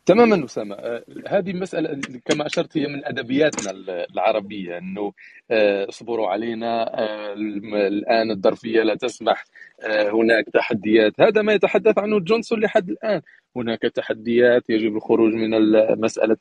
تماما 0.05 0.45
أسامة. 0.45 0.75
آه، 0.75 1.03
هذه 1.27 1.51
المساله 1.51 2.01
كما 2.25 2.45
أشرت 2.45 2.77
هي 2.77 2.87
من 2.87 3.05
أدبياتنا 3.05 3.71
العربية 4.13 4.77
إنه 4.77 5.13
آه، 5.51 5.89
اصبروا 5.89 6.27
علينا 6.27 6.99
آه، 6.99 7.33
الآن 7.87 8.31
الظرفية 8.31 8.81
لا 8.81 8.95
تسمح 8.95 9.45
هناك 9.87 10.45
تحديات. 10.53 11.13
هذا 11.21 11.41
ما 11.41 11.53
يتحدث 11.53 11.97
عنه 11.97 12.19
جونسون 12.19 12.59
لحد 12.59 12.89
الآن. 12.89 13.21
هناك 13.55 13.81
تحديات 13.81 14.69
يجب 14.69 14.95
الخروج 14.95 15.33
من 15.33 15.49
مسألة 16.01 16.37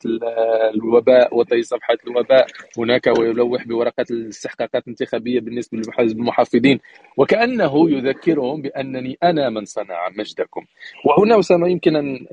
الوباء 0.75 1.37
وطي 1.37 1.63
صفحة 1.63 1.97
الوباء 2.07 2.47
هناك 2.77 3.07
ويلوح 3.19 3.67
بورقة 3.67 4.05
الاستحقاقات 4.11 4.83
الانتخابية 4.83 5.39
بالنسبة 5.39 5.77
لحزب 5.77 6.19
المحافظين 6.19 6.79
وكأنه 7.17 7.89
يذكرهم 7.91 8.61
بأنني 8.61 9.17
أنا 9.23 9.49
من 9.49 9.65
صنع 9.65 10.09
مجدكم. 10.17 10.65
وهنا 11.05 11.39
أسامة 11.39 11.67
يمكن 11.67 11.95
أن 11.95 12.25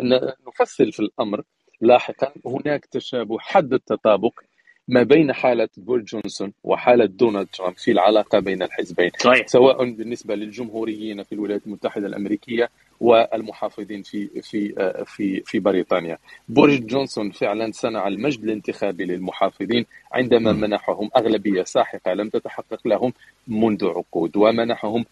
نفصل 0.49 0.93
في 0.93 1.01
الأمر. 1.01 1.43
لاحقا 1.81 2.33
هناك 2.47 2.85
تشابه 2.87 3.39
حد 3.39 3.73
التطابق 3.73 4.41
ما 4.89 5.03
بين 5.03 5.33
حالة 5.33 5.69
بوريس 5.77 6.05
جونسون 6.05 6.53
وحالة 6.65 7.05
دونالد 7.05 7.49
ترامب 7.53 7.77
في 7.77 7.91
العلاقة 7.91 8.39
بين 8.39 8.63
الحزبين. 8.63 9.11
صحيح. 9.19 9.47
سواء 9.47 9.85
بالنسبة 9.91 10.35
للجمهوريين 10.35 11.23
في 11.23 11.33
الولايات 11.33 11.67
المتحدة 11.67 12.07
الأمريكية 12.07 12.69
والمحافظين 13.01 14.03
في 14.03 14.29
في 14.43 14.75
في 15.07 15.43
في 15.47 15.59
بريطانيا. 15.59 16.19
بوريس 16.49 16.81
جونسون 16.81 17.31
فعلا 17.31 17.73
صنع 17.73 18.09
المجد 18.09 18.45
الانتخابي 18.45 19.05
للمحافظين 19.05 19.87
عندما 20.13 20.53
منحهم 20.53 21.11
أغلبية 21.17 21.63
ساحقة 21.65 22.13
لم 22.15 22.29
تتحقق 22.29 22.81
لهم 22.89 23.13
منذ 23.49 23.87
عقود 23.89 24.37
ومنحهم 24.37 25.05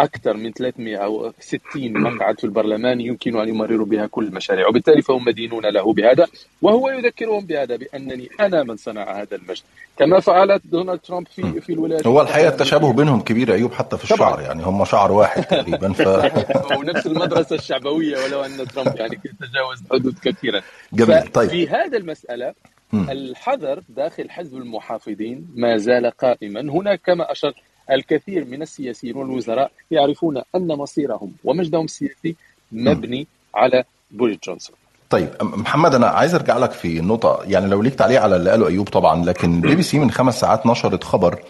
أكثر 0.00 0.36
من 0.36 0.52
360 0.52 1.92
مقعد 1.92 2.38
في 2.38 2.44
البرلمان 2.44 3.00
يمكن 3.00 3.36
أن 3.36 3.48
يمرروا 3.48 3.86
بها 3.86 4.06
كل 4.06 4.24
المشاريع 4.24 4.68
وبالتالي 4.68 5.02
فهم 5.02 5.24
مدينون 5.24 5.66
له 5.66 5.92
بهذا 5.92 6.26
وهو 6.62 6.88
يذكرهم 6.88 7.46
بهذا 7.46 7.76
بأنني 7.76 8.28
أنا 8.40 8.62
من 8.62 8.76
صنع 8.76 9.20
هذا 9.20 9.36
المجد. 9.36 9.62
كما 9.98 10.20
فعلت 10.20 10.62
دونالد 10.64 11.00
ترامب 11.00 11.28
في 11.28 11.60
في 11.60 11.72
الولايات 11.72 12.06
هو 12.06 12.20
الحقيقة 12.20 12.48
التشابه 12.48 12.92
بينهم 12.92 13.20
كبير 13.20 13.54
أيوب 13.54 13.72
حتى 13.72 13.96
في 13.96 14.04
الشعر 14.04 14.18
طبعا. 14.18 14.42
يعني 14.42 14.62
هم 14.62 14.84
شعر 14.84 15.12
واحد 15.12 15.44
تقريبا 15.44 15.92
ف... 15.92 16.08
ونفس 16.78 17.06
المدرسة 17.06 17.56
الشعبوية 17.56 18.16
ولو 18.24 18.42
أن 18.44 18.66
ترامب 18.66 18.96
يعني 18.96 19.16
تجاوز 19.16 19.82
حدود 19.92 20.18
كثيرا. 20.22 20.62
جميل 20.92 21.28
طيب. 21.28 21.50
في 21.50 21.68
هذا 21.68 21.96
المسألة 21.98 22.54
الحذر 22.94 23.82
داخل 23.88 24.30
حزب 24.30 24.56
المحافظين 24.56 25.46
ما 25.54 25.76
زال 25.76 26.10
قائما. 26.10 26.60
هناك 26.60 27.00
كما 27.06 27.32
أشرت 27.32 27.54
الكثير 27.92 28.44
من 28.44 28.62
السياسيين 28.62 29.16
والوزراء 29.16 29.70
يعرفون 29.90 30.42
أن 30.56 30.68
مصيرهم 30.68 31.32
ومجدهم 31.44 31.84
السياسي 31.84 32.36
مبني 32.72 33.26
على 33.54 33.84
بوريس 34.10 34.38
جونسون 34.44 34.76
طيب 35.10 35.28
محمد 35.42 35.94
أنا 35.94 36.06
عايز 36.06 36.34
أرجع 36.34 36.58
لك 36.58 36.70
في 36.72 36.98
النقطه 36.98 37.40
يعني 37.46 37.66
لو 37.66 37.82
ليك 37.82 37.94
تعليق 37.94 38.22
على 38.22 38.36
اللي 38.36 38.50
قاله 38.50 38.68
أيوب 38.68 38.88
طبعا 38.88 39.24
لكن 39.24 39.60
بي 39.60 39.74
بي 39.74 39.82
سي 39.82 39.98
من 39.98 40.10
خمس 40.10 40.40
ساعات 40.40 40.66
نشرت 40.66 41.04
خبر 41.04 41.42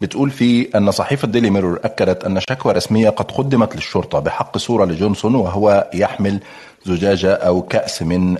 بتقول 0.00 0.30
فيه 0.30 0.68
أن 0.74 0.90
صحيفة 0.90 1.28
ديلي 1.28 1.50
ميرور 1.50 1.80
أكدت 1.84 2.24
أن 2.24 2.40
شكوى 2.40 2.72
رسمية 2.72 3.10
قد 3.10 3.30
قدمت 3.30 3.76
للشرطة 3.76 4.18
بحق 4.18 4.58
صورة 4.58 4.84
لجونسون 4.84 5.34
وهو 5.34 5.90
يحمل 5.94 6.40
زجاجة 6.84 7.32
أو 7.32 7.62
كأس 7.62 8.02
من 8.02 8.36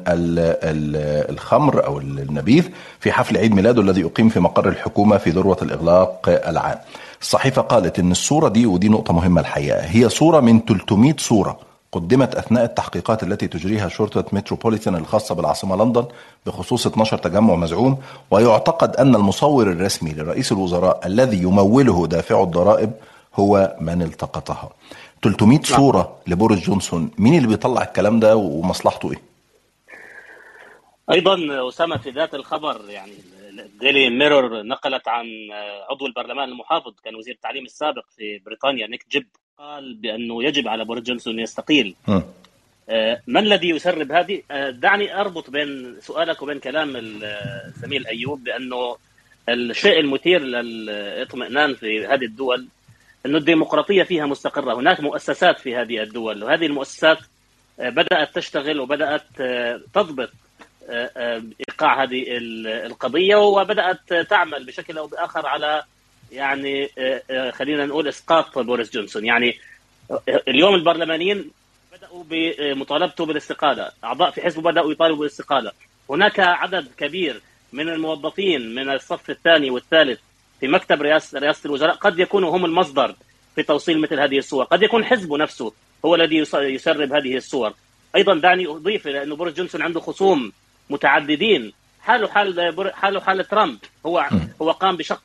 الخمر 1.30 1.86
أو 1.86 1.98
النبيذ 1.98 2.68
في 3.00 3.12
حفل 3.12 3.36
عيد 3.36 3.54
ميلاده 3.54 3.82
الذي 3.82 4.04
أقيم 4.04 4.28
في 4.28 4.40
مقر 4.40 4.68
الحكومة 4.68 5.16
في 5.18 5.30
ذروة 5.30 5.58
الإغلاق 5.62 6.28
العام. 6.48 6.78
الصحيفة 7.20 7.62
قالت 7.62 7.98
إن 7.98 8.10
الصورة 8.10 8.48
دي 8.48 8.66
ودي 8.66 8.88
نقطة 8.88 9.14
مهمة 9.14 9.40
الحقيقة 9.40 9.80
هي 9.80 10.08
صورة 10.08 10.40
من 10.40 10.60
300 10.60 11.14
صورة 11.18 11.58
قدمت 11.92 12.34
أثناء 12.34 12.64
التحقيقات 12.64 13.22
التي 13.22 13.48
تجريها 13.48 13.88
شرطة 13.88 14.24
متروبوليتان 14.32 14.94
الخاصة 14.94 15.34
بالعاصمة 15.34 15.76
لندن 15.76 16.04
بخصوص 16.46 16.86
12 16.86 17.18
تجمع 17.18 17.54
مزعوم 17.54 17.98
ويعتقد 18.30 18.96
أن 18.96 19.14
المصور 19.14 19.70
الرسمي 19.70 20.12
لرئيس 20.12 20.52
الوزراء 20.52 21.06
الذي 21.06 21.36
يموله 21.36 22.06
دافع 22.06 22.42
الضرائب 22.42 22.92
هو 23.34 23.76
من 23.80 24.02
التقطها 24.02 24.70
300 25.22 25.58
نعم. 25.58 25.64
صورة 25.64 26.16
لبوريس 26.26 26.60
جونسون 26.60 27.10
مين 27.18 27.34
اللي 27.34 27.48
بيطلع 27.48 27.82
الكلام 27.82 28.20
ده 28.20 28.36
ومصلحته 28.36 29.12
إيه؟ 29.12 29.22
أيضا 31.10 31.38
أسامة 31.68 31.96
في 31.96 32.10
ذات 32.10 32.34
الخبر 32.34 32.80
يعني 32.88 33.12
ديلي 33.80 34.10
ميرور 34.10 34.62
نقلت 34.62 35.08
عن 35.08 35.26
عضو 35.90 36.06
البرلمان 36.06 36.48
المحافظ 36.48 36.94
كان 37.04 37.14
وزير 37.14 37.34
التعليم 37.34 37.64
السابق 37.64 38.04
في 38.16 38.38
بريطانيا 38.38 38.86
نيك 38.86 39.06
جيب 39.10 39.26
قال 39.58 39.94
بأنه 39.94 40.44
يجب 40.44 40.68
على 40.68 40.84
بوريس 40.84 41.04
جونسون 41.04 41.38
يستقيل 41.38 41.94
آه، 42.90 43.20
ما 43.26 43.40
الذي 43.40 43.68
يسرب 43.68 44.12
هذه؟ 44.12 44.42
آه، 44.50 44.70
دعني 44.70 45.20
أربط 45.20 45.50
بين 45.50 45.96
سؤالك 46.00 46.42
وبين 46.42 46.58
كلام 46.58 46.92
الزميل 46.96 48.06
أيوب 48.06 48.44
بأنه 48.44 48.96
الشيء 49.48 50.00
المثير 50.00 50.42
للاطمئنان 50.42 51.74
في 51.74 52.06
هذه 52.06 52.24
الدول 52.24 52.68
أن 53.26 53.36
الديمقراطية 53.36 54.02
فيها 54.02 54.26
مستقرة 54.26 54.74
هناك 54.74 55.00
مؤسسات 55.00 55.58
في 55.58 55.76
هذه 55.76 56.02
الدول 56.02 56.44
وهذه 56.44 56.66
المؤسسات 56.66 57.18
بدأت 57.78 58.34
تشتغل 58.34 58.80
وبدأت 58.80 59.26
تضبط 59.94 60.30
إيقاع 60.90 62.02
هذه 62.02 62.24
القضية 62.86 63.36
وبدأت 63.36 64.14
تعمل 64.30 64.66
بشكل 64.66 64.98
أو 64.98 65.06
بآخر 65.06 65.46
على 65.46 65.82
يعني 66.32 66.88
خلينا 67.52 67.86
نقول 67.86 68.08
إسقاط 68.08 68.58
بوريس 68.58 68.92
جونسون. 68.92 69.26
يعني 69.26 69.58
اليوم 70.48 70.74
البرلمانيين 70.74 71.50
بدأوا 71.92 72.24
بمطالبته 72.30 73.26
بالاستقالة. 73.26 73.90
أعضاء 74.04 74.30
في 74.30 74.40
حزبه 74.40 74.62
بدأوا 74.62 74.92
يطالبوا 74.92 75.18
بالاستقالة. 75.18 75.72
هناك 76.10 76.40
عدد 76.40 76.88
كبير 76.96 77.40
من 77.72 77.88
الموظفين 77.88 78.74
من 78.74 78.90
الصف 78.90 79.30
الثاني 79.30 79.70
والثالث 79.70 80.20
في 80.60 80.68
مكتب 80.68 81.02
رئاسه 81.02 81.38
رئاسه 81.38 81.66
الوزراء 81.66 81.94
قد 81.94 82.18
يكونوا 82.18 82.56
هم 82.56 82.64
المصدر 82.64 83.14
في 83.54 83.62
توصيل 83.62 84.00
مثل 84.00 84.20
هذه 84.20 84.38
الصور. 84.38 84.64
قد 84.64 84.82
يكون 84.82 85.04
حزبه 85.04 85.38
نفسه 85.38 85.72
هو 86.04 86.14
الذي 86.14 86.36
يسرب 86.54 87.12
هذه 87.12 87.36
الصور. 87.36 87.74
أيضا 88.16 88.34
دعني 88.34 88.66
أضيف 88.66 89.06
إلى 89.06 89.22
انه 89.22 89.36
بوريس 89.36 89.54
جونسون 89.54 89.82
عنده 89.82 90.00
خصوم 90.00 90.52
متعددين. 90.90 91.72
حاله 92.00 92.28
حال 92.28 92.92
حاله 92.94 93.20
حال 93.20 93.44
ترامب. 93.44 93.78
هو 94.06 94.28
هو 94.62 94.70
قام 94.70 94.96
بشق 94.96 95.22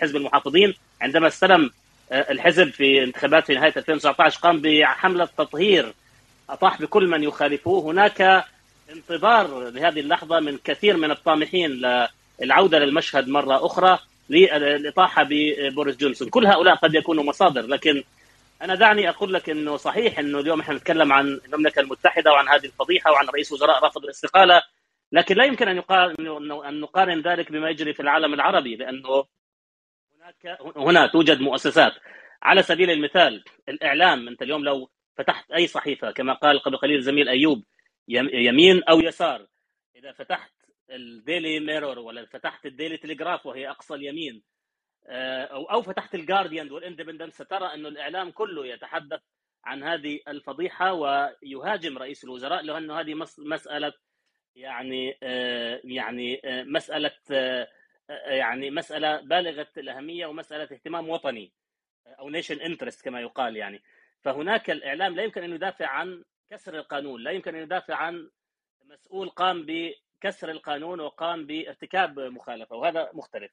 حزب 0.00 0.16
المحافظين. 0.16 0.74
عندما 1.00 1.26
استلم 1.26 1.70
الحزب 2.12 2.70
في 2.70 3.02
انتخابات 3.04 3.46
في 3.46 3.54
نهاية 3.54 3.72
2019 3.76 4.40
قام 4.40 4.60
بحملة 4.62 5.24
تطهير. 5.38 5.94
أطاح 6.50 6.82
بكل 6.82 7.06
من 7.06 7.22
يخالفوه. 7.22 7.92
هناك 7.92 8.44
انتظار 8.92 9.68
لهذه 9.68 10.00
اللحظة 10.00 10.40
من 10.40 10.58
كثير 10.64 10.96
من 10.96 11.10
الطامحين 11.10 11.82
للعوده 12.40 12.78
للمشهد 12.78 13.28
مرة 13.28 13.66
أخرى 13.66 13.98
للإطاحة 14.30 15.26
ببوريس 15.30 15.96
جونسون. 15.96 16.28
كل 16.28 16.46
هؤلاء 16.46 16.74
قد 16.74 16.94
يكونوا 16.94 17.24
مصادر 17.24 17.66
لكن 17.66 18.04
أنا 18.62 18.74
دعني 18.74 19.08
أقول 19.08 19.34
لك 19.34 19.50
إنه 19.50 19.76
صحيح 19.76 20.18
إنه 20.18 20.40
اليوم 20.40 20.60
إحنا 20.60 20.74
نتكلم 20.74 21.12
عن 21.12 21.40
المملكة 21.46 21.80
المتحدة 21.80 22.32
وعن 22.32 22.48
هذه 22.48 22.64
الفضيحة 22.64 23.12
وعن 23.12 23.26
رئيس 23.26 23.52
وزراء 23.52 23.84
رفض 23.84 24.04
الاستقالة. 24.04 24.62
لكن 25.12 25.36
لا 25.36 25.44
يمكن 25.44 25.68
أن 25.68 25.76
يقارن 25.76 26.52
أن 26.66 26.80
نقارن 26.80 27.20
ذلك 27.20 27.52
بما 27.52 27.70
يجري 27.70 27.94
في 27.94 28.00
العالم 28.02 28.34
العربي 28.34 28.76
لأنه 28.76 29.24
هناك 30.14 30.58
هنا 30.76 31.06
توجد 31.06 31.40
مؤسسات. 31.40 31.92
على 32.42 32.62
سبيل 32.62 32.90
المثال 32.90 33.44
الإعلام 33.68 34.28
أنت 34.28 34.42
اليوم 34.42 34.64
لو 34.64 34.90
فتحت 35.16 35.50
أي 35.52 35.66
صحيفة 35.66 36.10
كما 36.10 36.34
قال 36.34 36.58
قبل 36.58 36.76
قليل 36.76 36.96
الزميل 36.96 37.28
أيوب 37.28 37.64
يمين 38.08 38.82
أو 38.84 39.00
يسار 39.00 39.46
إذا 39.96 40.12
فتحت 40.12 40.52
الديلي 40.90 41.60
ميرور 41.60 41.98
ولا 41.98 42.26
فتحت 42.26 42.66
الديلي 42.66 42.96
تليجراف 42.96 43.46
وهي 43.46 43.70
أقصى 43.70 43.94
اليمين 43.94 44.42
أو 45.06 45.64
أو 45.64 45.82
فتحت 45.82 46.14
الجارديان 46.14 46.72
والاندبندنت 46.72 47.32
سترى 47.32 47.74
انه 47.74 47.88
الإعلام 47.88 48.30
كله 48.30 48.66
يتحدث 48.66 49.20
عن 49.64 49.82
هذه 49.82 50.20
الفضيحة 50.28 50.92
ويهاجم 50.92 51.98
رئيس 51.98 52.24
الوزراء 52.24 52.62
لأنه 52.62 53.00
هذه 53.00 53.14
مسألة 53.38 53.92
يعني 54.56 55.16
يعني 55.84 56.40
مسألة 56.46 57.10
يعني 58.26 58.70
مسألة 58.70 59.20
بالغة 59.20 59.66
الأهمية 59.76 60.26
ومسألة 60.26 60.62
اهتمام 60.62 61.08
وطني 61.08 61.52
أو 62.06 62.30
national 62.30 62.60
interest 62.60 63.02
كما 63.04 63.20
يقال 63.20 63.56
يعني 63.56 63.82
فهناك 64.20 64.70
الإعلام 64.70 65.14
لا 65.16 65.22
يمكن 65.22 65.42
أن 65.42 65.52
يدافع 65.52 65.86
عن 65.86 66.24
كسر 66.50 66.78
القانون 66.78 67.22
لا 67.22 67.30
يمكن 67.30 67.54
أن 67.54 67.62
يدافع 67.62 67.94
عن 67.94 68.30
مسؤول 68.84 69.28
قام 69.28 69.66
بكسر 69.66 70.50
القانون 70.50 71.00
وقام 71.00 71.46
بارتكاب 71.46 72.20
مخالفة 72.20 72.76
وهذا 72.76 73.10
مختلف 73.12 73.50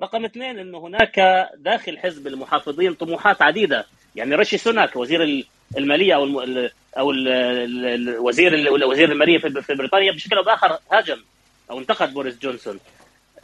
رقم 0.00 0.24
اثنين 0.24 0.58
انه 0.58 0.78
هناك 0.78 1.20
داخل 1.56 1.98
حزب 1.98 2.26
المحافظين 2.26 2.94
طموحات 2.94 3.42
عديدة 3.42 3.86
يعني 4.16 4.34
رشي 4.34 4.58
سوناك 4.58 4.96
وزير 4.96 5.44
المالية 5.78 6.14
أو. 6.14 6.44
أو 6.98 7.10
الوزير 7.10 8.72
وزير 8.72 9.12
الماليه 9.12 9.38
في 9.38 9.74
بريطانيا 9.74 10.12
بشكل 10.12 10.36
أو 10.36 10.42
بآخر 10.42 10.78
هاجم 10.92 11.22
أو 11.70 11.78
انتقد 11.78 12.14
بوريس 12.14 12.38
جونسون. 12.38 12.80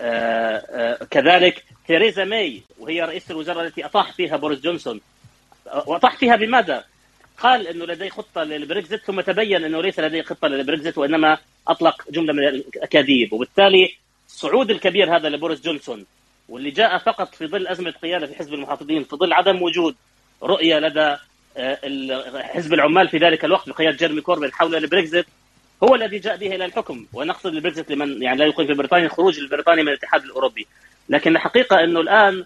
آآ 0.01 0.63
آآ 0.71 1.05
كذلك 1.05 1.65
ثيريزا 1.89 2.25
ماي 2.25 2.63
وهي 2.79 3.03
رئيسه 3.03 3.33
الوزراء 3.33 3.67
التي 3.67 3.85
أطاح 3.85 4.13
فيها 4.13 4.37
بوريس 4.37 4.61
جونسون. 4.61 5.01
وأطاح 5.87 6.17
فيها 6.17 6.37
بماذا؟ 6.37 6.85
قال 7.39 7.69
إنه 7.69 7.85
لديه 7.87 8.09
خطة 8.09 8.43
للبريكزيت 8.43 9.01
ثم 9.01 9.21
تبين 9.21 9.65
إنه 9.65 9.83
ليس 9.83 10.01
لديه 10.01 10.23
خطة 10.23 10.49
للبريكزيت 10.49 10.99
وإنما 10.99 11.39
أطلق 11.69 12.11
جملة 12.11 12.33
من 12.33 12.49
الأكاذيب. 12.49 13.33
وبالتالي 13.33 13.97
الصعود 14.29 14.71
الكبير 14.71 15.17
هذا 15.17 15.29
لبوريس 15.29 15.61
جونسون 15.61 16.07
واللي 16.49 16.71
جاء 16.71 16.99
فقط 16.99 17.35
في 17.35 17.47
ظل 17.47 17.67
أزمة 17.67 17.91
قيادة 17.91 18.27
في 18.27 18.35
حزب 18.35 18.55
المحافظين 18.55 19.05
في 19.05 19.17
ظل 19.17 19.33
عدم 19.33 19.63
وجود 19.63 19.97
رؤية 20.43 20.79
لدى 20.79 21.17
حزب 22.43 22.75
العمال 22.75 23.09
في 23.09 23.19
ذلك 23.19 23.45
الوقت 23.45 23.69
بقياده 23.69 23.97
جيرمي 23.97 24.21
كوربين 24.21 24.53
حول 24.53 24.77
البريكزيت 24.77 25.27
هو 25.83 25.95
الذي 25.95 26.19
جاء 26.19 26.37
به 26.37 26.47
إلى 26.47 26.65
الحكم 26.65 27.07
ونقصد 27.13 27.55
البريكزيت 27.55 27.91
لمن 27.91 28.23
يعني 28.23 28.39
لا 28.39 28.47
يقيم 28.47 28.67
في 28.67 28.75
بريطانيا 28.75 29.09
خروج 29.09 29.49
بريطانيا 29.51 29.83
من 29.83 29.89
الاتحاد 29.89 30.25
الأوروبي. 30.25 30.67
لكن 31.09 31.37
الحقيقة 31.37 31.85
أنه 31.85 32.01
الآن 32.01 32.45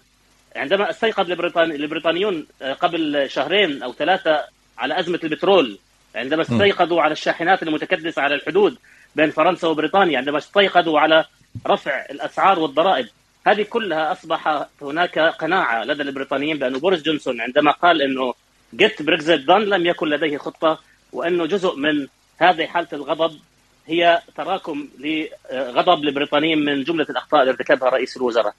عندما 0.55 0.89
استيقظ 0.89 1.31
البريطانيون 1.57 2.47
قبل 2.79 3.29
شهرين 3.29 3.83
أو 3.83 3.93
ثلاثة 3.93 4.43
على 4.77 4.99
أزمة 4.99 5.19
البترول 5.23 5.79
عندما 6.15 6.41
استيقظوا 6.41 7.01
على 7.01 7.11
الشاحنات 7.11 7.63
المتكدسة 7.63 8.21
على 8.21 8.35
الحدود 8.35 8.77
بين 9.15 9.31
فرنسا 9.31 9.67
وبريطانيا 9.67 10.17
عندما 10.17 10.37
استيقظوا 10.37 10.99
على 10.99 11.25
رفع 11.67 12.05
الأسعار 12.11 12.59
والضرائب 12.59 13.07
هذه 13.47 13.63
كلها 13.63 14.11
اصبح 14.11 14.65
هناك 14.81 15.19
قناعة 15.19 15.83
لدى 15.83 16.03
البريطانيين 16.03 16.57
بأن 16.59 16.73
بوريس 16.73 17.01
جونسون 17.01 17.41
عندما 17.41 17.71
قال 17.71 18.01
إنه 18.01 18.33
get 18.75 19.01
Brexit 19.01 19.41
done 19.41 19.61
لم 19.61 19.85
يكن 19.85 20.07
لديه 20.07 20.37
خطة 20.37 20.79
وأنه 21.13 21.45
جزء 21.45 21.75
من 21.75 22.07
هذه 22.37 22.65
حالة 22.65 22.87
الغضب 22.93 23.39
هي 23.87 24.21
تراكم 24.37 24.87
لغضب 24.99 26.03
البريطانيين 26.03 26.65
من 26.65 26.83
جملة 26.83 27.05
الأخطاء 27.09 27.41
اللي 27.41 27.51
ارتكبها 27.51 27.89
رئيس 27.89 28.17
الوزراء. 28.17 28.53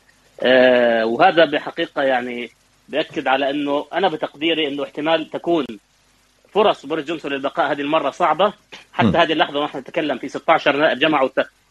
وهذا 1.04 1.44
بحقيقة 1.44 2.02
يعني 2.02 2.50
بيأكد 2.88 3.28
على 3.28 3.50
أنه 3.50 3.86
أنا 3.92 4.08
بتقديري 4.08 4.68
أنه 4.68 4.84
احتمال 4.84 5.30
تكون 5.30 5.64
فرص 6.52 6.86
بوريس 6.86 7.06
جونسون 7.06 7.32
للبقاء 7.32 7.72
هذه 7.72 7.80
المرة 7.80 8.10
صعبة. 8.10 8.52
حتى 8.92 9.06
م. 9.08 9.16
هذه 9.16 9.32
اللحظة 9.32 9.60
ونحن 9.60 9.78
نتكلم 9.78 10.18
في 10.18 10.28
16 10.28 10.76
نائب 10.76 10.98
جمعوا 10.98 11.28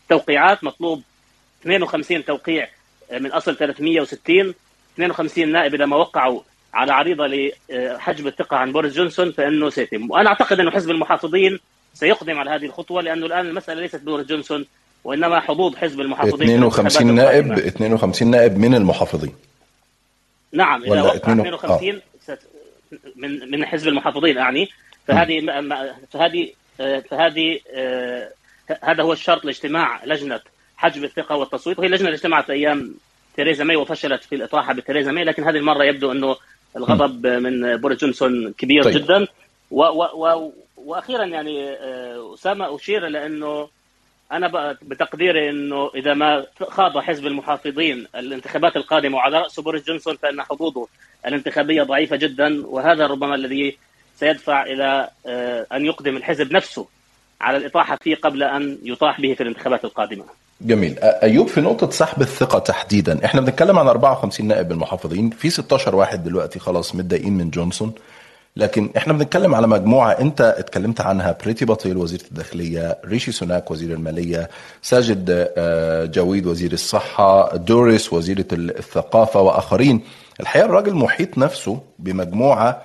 توقيعات 0.10 0.64
مطلوب 0.64 1.04
52 1.62 2.26
توقيع 2.26 2.68
من 3.12 3.32
أصل 3.32 3.56
360 3.56 4.54
52 4.94 5.52
نائب 5.52 5.74
إذا 5.76 5.86
ما 5.86 5.96
وقعوا 5.96 6.42
على 6.74 6.94
عريضة 6.94 7.28
لحجب 7.70 8.28
الثقة 8.28 8.58
عن 8.58 8.72
بوريس 8.72 8.94
جونسون 8.94 9.32
فإنه 9.32 9.70
سيتم. 9.70 10.12
وأنا 10.12 10.30
أعتقد 10.30 10.60
إنه 10.60 10.72
حزب 10.72 10.92
المحافظين 10.92 11.60
سيقدم 11.94 12.40
على 12.40 12.50
هذه 12.50 12.66
الخطوة 12.66 13.02
لأنه 13.02 13.26
الآن 13.26 13.48
المسألة 13.48 13.82
ليست 13.82 14.02
بوريس 14.02 14.28
جونسون 14.28 14.66
وإنما 15.04 15.40
حظوظ 15.40 15.76
حزب 15.76 16.02
المحافظين. 16.02 16.64
52 16.64 17.16
نائب 17.16 17.52
52 17.52 18.32
نائب 18.32 18.58
من 18.58 18.76
المحافظين. 18.76 19.36
نعم 20.54 20.84
إذا 20.84 21.02
وقع 21.02 21.16
52 21.16 22.02
آه. 22.30 22.38
من 23.16 23.52
من 23.52 23.66
حزب 23.66 23.88
المحافظين 23.88 24.38
أعني. 24.38 24.70
فهذه 25.08 25.42
فهذه 26.12 26.52
فهذه 27.10 27.60
هذا 28.84 29.04
هو 29.04 29.14
الشرط 29.14 29.46
لاجتماع 29.46 30.06
لجنة 30.06 30.40
حجب 30.78 31.04
الثقة 31.04 31.36
والتصويت. 31.36 31.80
وهي 31.80 31.88
لجنة 31.88 32.10
اجتمعت 32.10 32.50
أيام 32.50 32.96
تيريزا 33.38 33.62
ماي 33.62 33.76
وفشلت 33.76 34.24
في 34.24 34.36
الإطاحة 34.36 34.74
بتيريزا 34.74 35.08
ماي 35.08 35.24
لكن 35.24 35.44
هذه 35.44 35.58
المرة 35.58 35.84
يبدو 35.84 36.12
أنه 36.12 36.36
الغضب 36.78 37.28
من 37.28 37.78
بوريس 37.78 38.00
جونسون 38.00 38.54
كبير 38.54 38.84
طيب. 38.84 38.94
جدا 38.94 39.28
و 39.72 39.84
و 39.84 40.04
و 40.26 40.52
وأخيرا 40.78 41.26
يعني 41.26 41.74
أسامة 42.34 42.76
أشير 42.76 43.08
إلى 43.08 43.26
انه 43.26 43.68
أنا 44.32 44.78
بتقديري 44.82 45.50
إنه 45.50 45.92
إذا 45.96 46.14
ما 46.14 46.46
خاض 46.70 46.98
حزب 46.98 47.28
المحافظين 47.28 48.08
الانتخابات 48.16 48.76
القادمة 48.76 49.18
وعلى 49.18 49.38
راسه 49.38 49.64
بوريس 49.64 49.86
جونسون 49.86 50.16
فإن 50.16 50.42
حظوظه 50.42 50.88
الانتخابية 51.26 51.84
ضعيفة 51.84 52.16
جدا 52.16 52.68
وهذا 52.68 53.08
ربما 53.08 53.36
الذي 53.36 53.78
سيدفع 54.16 54.64
إلى 54.64 55.10
أن 55.74 55.86
يقدم 55.86 56.18
الحزب 56.18 56.54
نفسه 56.54 56.88
على 57.42 57.58
الإطاحة 57.58 57.96
فيه 57.96 58.16
قبل 58.16 58.44
أن 58.44 58.78
يطاح 58.84 59.22
به 59.22 59.34
في 59.34 59.44
الانتخابات 59.44 59.86
القادمة. 59.86 60.26
جميل. 60.62 61.00
أيوب 61.00 61.48
في 61.48 61.62
نقطة 61.62 61.90
سحب 61.90 62.22
الثقة 62.22 62.60
تحديدا. 62.60 63.26
إحنا 63.26 63.42
بنتكلم 63.42 63.80
عن 63.80 63.88
54 63.88 64.48
نائب 64.48 64.72
المحافظين. 64.72 65.30
في 65.30 65.50
16 65.50 65.96
واحد 65.96 66.24
دلوقتي 66.24 66.60
خلاص 66.60 66.96
متضايقين 66.96 67.34
من 67.34 67.50
جونسون. 67.50 67.94
لكن 68.58 68.90
إحنا 68.98 69.14
بنتكلم 69.14 69.56
على 69.56 69.68
مجموعة 69.68 70.12
أنت 70.12 70.42
اتكلمت 70.42 71.02
عنها. 71.02 71.38
بريتي 71.44 71.66
باتيل 71.66 71.98
وزيره 71.98 72.24
الداخلية 72.32 72.98
ريشي 73.06 73.32
سوناك 73.32 73.72
وزير 73.72 73.94
المالية 73.94 74.50
ساجد 74.82 75.52
جاويد 76.14 76.46
وزير 76.46 76.74
الصحة 76.74 77.58
دوريس 77.58 78.14
وزيرة 78.14 78.48
الثقافة 78.52 79.42
وآخرين. 79.42 80.02
الحقيقة 80.40 80.66
الراجل 80.66 80.94
محيط 80.94 81.38
نفسه 81.38 81.80
بمجموعة 82.00 82.82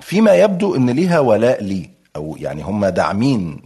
فيما 0.00 0.34
يبدو 0.34 0.74
إن 0.76 0.90
ليها 0.90 1.20
ولاء 1.20 1.64
ليه. 1.64 2.01
أو 2.16 2.36
يعني 2.40 2.62
هم 2.62 2.86
داعمين 2.86 3.62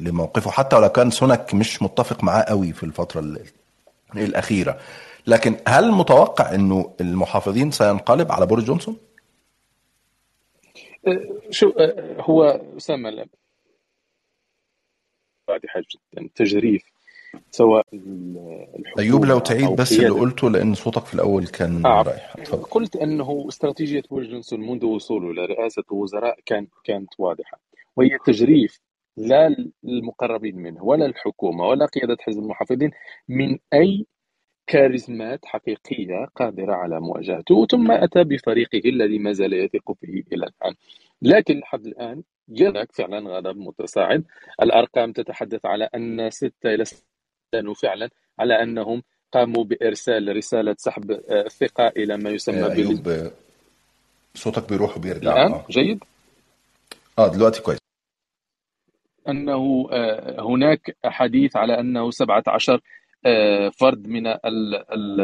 لموقفه. 0.00 0.50
حتى 0.50 0.76
ولو 0.76 0.88
كان 0.88 1.10
سوناك 1.10 1.54
مش 1.54 1.82
متفق 1.82 2.24
معاه 2.24 2.42
قوي 2.42 2.72
في 2.72 2.82
الفترة 2.82 3.36
الأخيرة. 4.16 4.78
لكن 5.26 5.56
هل 5.68 5.90
متوقع 5.92 6.54
إنه 6.54 6.94
المحافظين 7.00 7.70
سينقلب 7.70 8.32
على 8.32 8.46
بوريس 8.46 8.64
جونسون؟ 8.64 8.96
شو 11.50 11.72
هو 12.20 12.60
اسامه 12.76 13.10
لا 13.10 13.26
واضحه 15.48 15.80
جدا. 15.80 16.28
تجريف 16.34 16.82
سواء 17.50 17.86
أيوب 18.98 19.24
لو 19.24 19.38
تعيد 19.38 19.70
بس 19.76 19.92
اللي 19.92 20.08
قلته 20.10 20.50
لأن 20.50 20.74
صوتك 20.74 21.04
في 21.04 21.14
الأول 21.14 21.46
كان 21.46 21.86
آه. 21.86 22.02
رايح. 22.02 22.36
اتفضل 22.38 22.62
قلت 22.62 22.96
أنه 22.96 23.44
استراتيجية 23.48 24.02
بوريس 24.10 24.30
جونسون 24.30 24.60
منذ 24.60 24.84
وصوله 24.84 25.32
لرئاسة 25.32 25.82
الوزراء 25.92 26.38
كان 26.46 26.66
كانت 26.84 27.10
واضحة. 27.18 27.58
وهي 27.96 28.18
تجريف 28.26 28.80
لا 29.16 29.56
المقربين 29.84 30.56
منه 30.56 30.84
ولا 30.84 31.06
الحكومة 31.06 31.68
ولا 31.68 31.86
قيادة 31.86 32.16
حزب 32.20 32.38
المحافظين 32.38 32.90
من 33.28 33.58
أي 33.74 34.06
كاريزمات 34.66 35.44
حقيقية 35.44 36.26
قادرة 36.36 36.72
على 36.72 37.00
مواجهته 37.00 37.66
ثم 37.66 37.90
أتى 37.90 38.24
بفريقه 38.24 38.88
الذي 38.88 39.18
ما 39.18 39.32
زال 39.32 39.52
يثق 39.52 39.92
فيه 40.00 40.22
إلى 40.32 40.46
الآن. 40.46 40.74
لكن 41.22 41.58
لحد 41.58 41.86
الآن 41.86 42.22
هناك 42.60 42.92
فعلا 42.92 43.30
غضب 43.30 43.56
متصاعد. 43.56 44.24
الأرقام 44.62 45.12
تتحدث 45.12 45.66
على 45.66 45.88
أن 45.94 46.30
ستة 46.30 46.74
إلى 46.74 46.84
كانوا 47.52 47.74
فعلا 47.74 48.10
على 48.38 48.62
أنهم 48.62 49.02
قاموا 49.32 49.64
بإرسال 49.64 50.36
رسالة 50.36 50.76
سحب 50.78 51.10
آه، 51.10 51.46
الثقه 51.46 51.88
إلى 51.88 52.16
ما 52.16 52.30
يسمى 52.30 52.64
آه، 52.64 52.68
بال 52.68 53.08
آه، 53.08 53.30
صوتك 54.34 54.68
بيروح 54.68 54.96
وبيرجع. 54.96 55.32
الآن؟ 55.32 55.62
جيد؟ 55.70 56.04
آه 57.18 57.28
دلوقتي 57.28 57.62
كويس. 57.62 57.85
أنه 59.28 59.88
آه، 59.92 60.40
هناك 60.42 60.96
حديث 61.04 61.56
على 61.56 61.80
أنه 61.80 62.10
17 62.10 62.80
آه، 63.26 63.68
فرد 63.68 64.08
من 64.08 64.26
ال- 64.26 64.40
ال- 64.92 65.20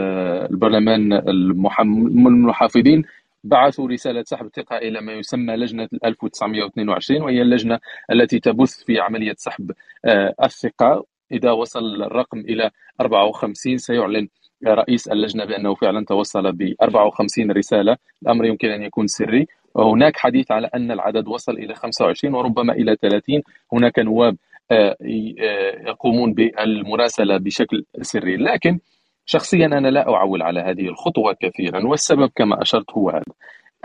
البرلمان 0.53 1.12
المحافظين 1.12 3.03
بعثوا 3.45 3.88
رسالة 3.88 4.23
سحب 4.23 4.47
الثقة 4.47 4.77
إلى 4.77 5.01
ما 5.01 5.12
يسمى 5.12 5.57
لجنة 5.57 5.88
1922 6.05 7.23
وهي 7.23 7.43
اللجنة 7.43 7.79
التي 8.12 8.41
تبث 8.41 8.85
في 8.85 9.01
عملية 9.01 9.35
سحب 9.38 9.71
آه، 10.05 10.35
الثقة. 10.45 11.05
إذا 11.33 11.51
وصل 11.51 12.03
الرقم 12.03 12.38
إلى 12.41 12.71
54 13.01 13.79
سيعلن 13.79 14.29
رئيس 14.67 15.09
اللجنة 15.09 15.45
بأنه 15.45 15.75
فعلا 15.75 16.05
توصل 16.05 16.53
ب 16.53 16.75
54 16.83 17.51
رسالة. 17.53 17.97
الأمر 18.23 18.45
يمكن 18.45 18.69
أن 18.71 18.83
يكون 18.83 19.07
سري. 19.07 19.47
وهناك 19.75 20.17
حديث 20.17 20.51
على 20.51 20.71
أن 20.75 20.91
العدد 20.91 21.29
وصل 21.29 21.53
إلى 21.53 21.75
25 21.75 22.35
وربما 22.35 22.73
إلى 22.73 22.97
30 22.97 23.43
هناك 23.73 23.99
نواب 23.99 24.37
آه، 24.71 24.97
آه، 25.01 25.89
يقومون 25.89 26.35
بالمراسلة 26.35 27.37
بشكل 27.37 27.85
سري. 28.03 28.37
لكن 28.37 28.79
شخصيا 29.27 29.67
أنا 29.67 29.89
لا 29.89 30.15
أعول 30.15 30.43
على 30.43 30.61
هذه 30.61 30.89
الخطوة 30.89 31.37
كثيرا 31.41 31.87
والسبب 31.87 32.31
كما 32.37 32.63
أشرت 32.63 32.91
هو 32.93 33.11
هذا. 33.11 33.33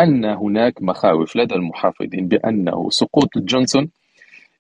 أن 0.02 0.26
هناك 0.26 0.82
مخاوف 0.82 1.36
لدى 1.36 1.56
المحافظين 1.56 2.28
بأنه 2.28 2.90
سقوط 2.90 3.38
جونسون 3.38 3.90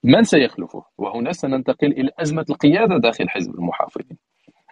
من 0.04 0.24
سيخلفه؟ 0.24 0.84
وهنا 0.98 1.32
سننتقل 1.32 1.92
إلى 1.92 2.10
أزمة 2.20 2.46
القيادة 2.50 2.98
داخل 2.98 3.30
حزب 3.30 3.56
المحافظين. 3.56 4.18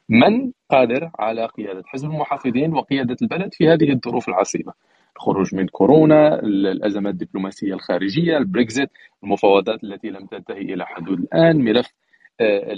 من 0.09 0.51
قادر 0.69 1.11
على 1.19 1.45
قيادة 1.45 1.83
حزب 1.85 2.09
المحافظين 2.09 2.73
وقيادة 2.73 3.15
البلد 3.21 3.53
في 3.53 3.69
هذه 3.69 3.91
الظروف 3.91 4.29
العصيبة؟ 4.29 4.73
الخروج 5.15 5.55
من 5.55 5.67
كورونا 5.67 6.39
الأزمات 6.39 7.13
الدبلوماسية 7.13 7.73
الخارجية 7.73 8.37
البريكزيت 8.37 8.89
المفاوضات 9.23 9.83
التي 9.83 10.09
لم 10.09 10.25
تنتهي 10.25 10.61
إلى 10.61 10.85
حدود 10.85 11.19
الآن 11.19 11.57
ملف 11.57 11.93
آه، 12.39 12.75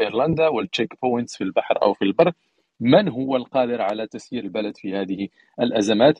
إيرلندا 0.00 0.48
وال 0.48 0.94
checkpoints 1.02 1.36
في 1.36 1.44
البحر 1.44 1.82
أو 1.82 1.94
في 1.94 2.04
البر. 2.04 2.32
من 2.80 3.08
هو 3.08 3.36
القادر 3.36 3.82
على 3.82 4.06
تسيير 4.06 4.44
البلد 4.44 4.76
في 4.76 4.96
هذه 4.96 5.28
الأزمات؟ 5.60 6.18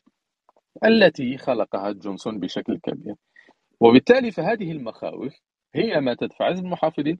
التي 0.84 1.38
خلقها 1.38 1.92
جونسون 1.92 2.40
بشكل 2.40 2.78
كبير. 2.78 3.14
وبالتالي 3.80 4.30
فهذه 4.30 4.72
المخاوف 4.72 5.34
هي 5.74 6.00
ما 6.00 6.14
تدفع 6.14 6.48
المحافظين 6.48 7.18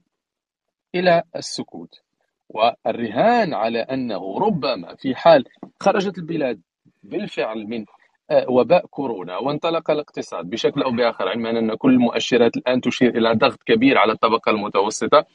إلى 0.95 1.23
السكوت 1.37 2.01
والرهان 2.49 3.55
على 3.55 3.79
أنه 3.79 4.39
ربما 4.39 4.95
في 4.95 5.15
حال 5.15 5.45
خرجت 5.81 6.19
البلاد 6.19 6.61
بالفعل 7.03 7.67
من 7.67 7.85
آه، 8.31 8.51
وباء 8.51 8.87
كورونا. 8.87 9.39
وانطلق 9.39 9.91
الاقتصاد 9.91 10.51
بشكل 10.51 10.83
أو 10.83 10.91
بآخر 10.91 11.29
علما 11.29 11.51
أن 11.51 11.75
كل 11.75 11.91
المؤشرات 11.93 12.57
الآن 12.57 12.81
تشير 12.81 13.19
إلى 13.19 13.35
ضغط 13.35 13.63
كبير 13.63 13.99
على 13.99 14.13
الطبقة 14.13 14.51
المتوسطة 14.51 15.27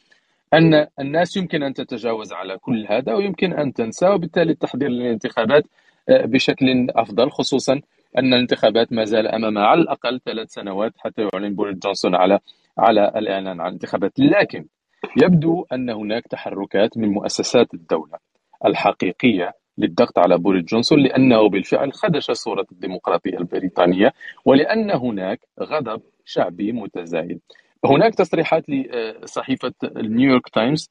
أن 0.54 0.88
الناس 0.99 1.38
يمكن 1.38 1.63
أن 1.63 1.73
تتجاوز 1.73 2.34
على 2.34 2.58
كل 2.58 2.88
هذا 2.89 3.13
ويمكن 3.13 3.54
أن 3.54 3.73
تنسى 3.73 4.08
وبالتالي 4.10 4.51
التحضير 4.51 4.89
للانتخابات 4.89 5.63
آه، 6.10 6.25
بشكل 6.25 6.88
أفضل 6.95 7.32
خصوصا 7.32 7.82
أن 8.17 8.34
الانتخابات 8.34 8.93
ما 8.93 9.04
زال 9.06 9.28
أمامها 9.28 9.63
على 9.63 9.82
الأقل 9.82 10.19
ثلاث 10.25 10.49
سنوات 10.54 10.93
حتى 10.97 11.28
يعلن 11.34 11.56
بوريس 11.56 11.78
جونسون 11.78 12.15
على 12.15 12.39
على 12.78 13.12
الإعلان 13.15 13.62
عن 13.62 13.67
الانتخابات. 13.67 14.19
لكن 14.19 14.65
يبدو 15.23 15.65
أن 15.73 15.89
هناك 15.89 16.28
تحركات 16.28 16.97
من 16.97 17.10
مؤسسات 17.10 17.73
الدولة 17.73 18.17
الحقيقية 18.65 19.54
للضغط 19.78 20.20
على 20.20 20.38
بوريس 20.38 20.64
جونسون 20.64 21.00
لأنه 21.00 21.50
بالفعل 21.50 21.94
خدش 21.94 22.32
صورة 22.32 22.66
الديمقراطية 22.72 23.38
البريطانية 23.38 24.14
ولأن 24.46 24.92
هناك 24.92 25.40
غضب 25.62 26.02
شعبي 26.26 26.72
متزايد. 26.72 27.40
هناك 27.86 28.16
تصريحات 28.16 28.64
لصحيفة 28.70 29.74
نيويورك 29.96 30.50
تايمز 30.50 30.90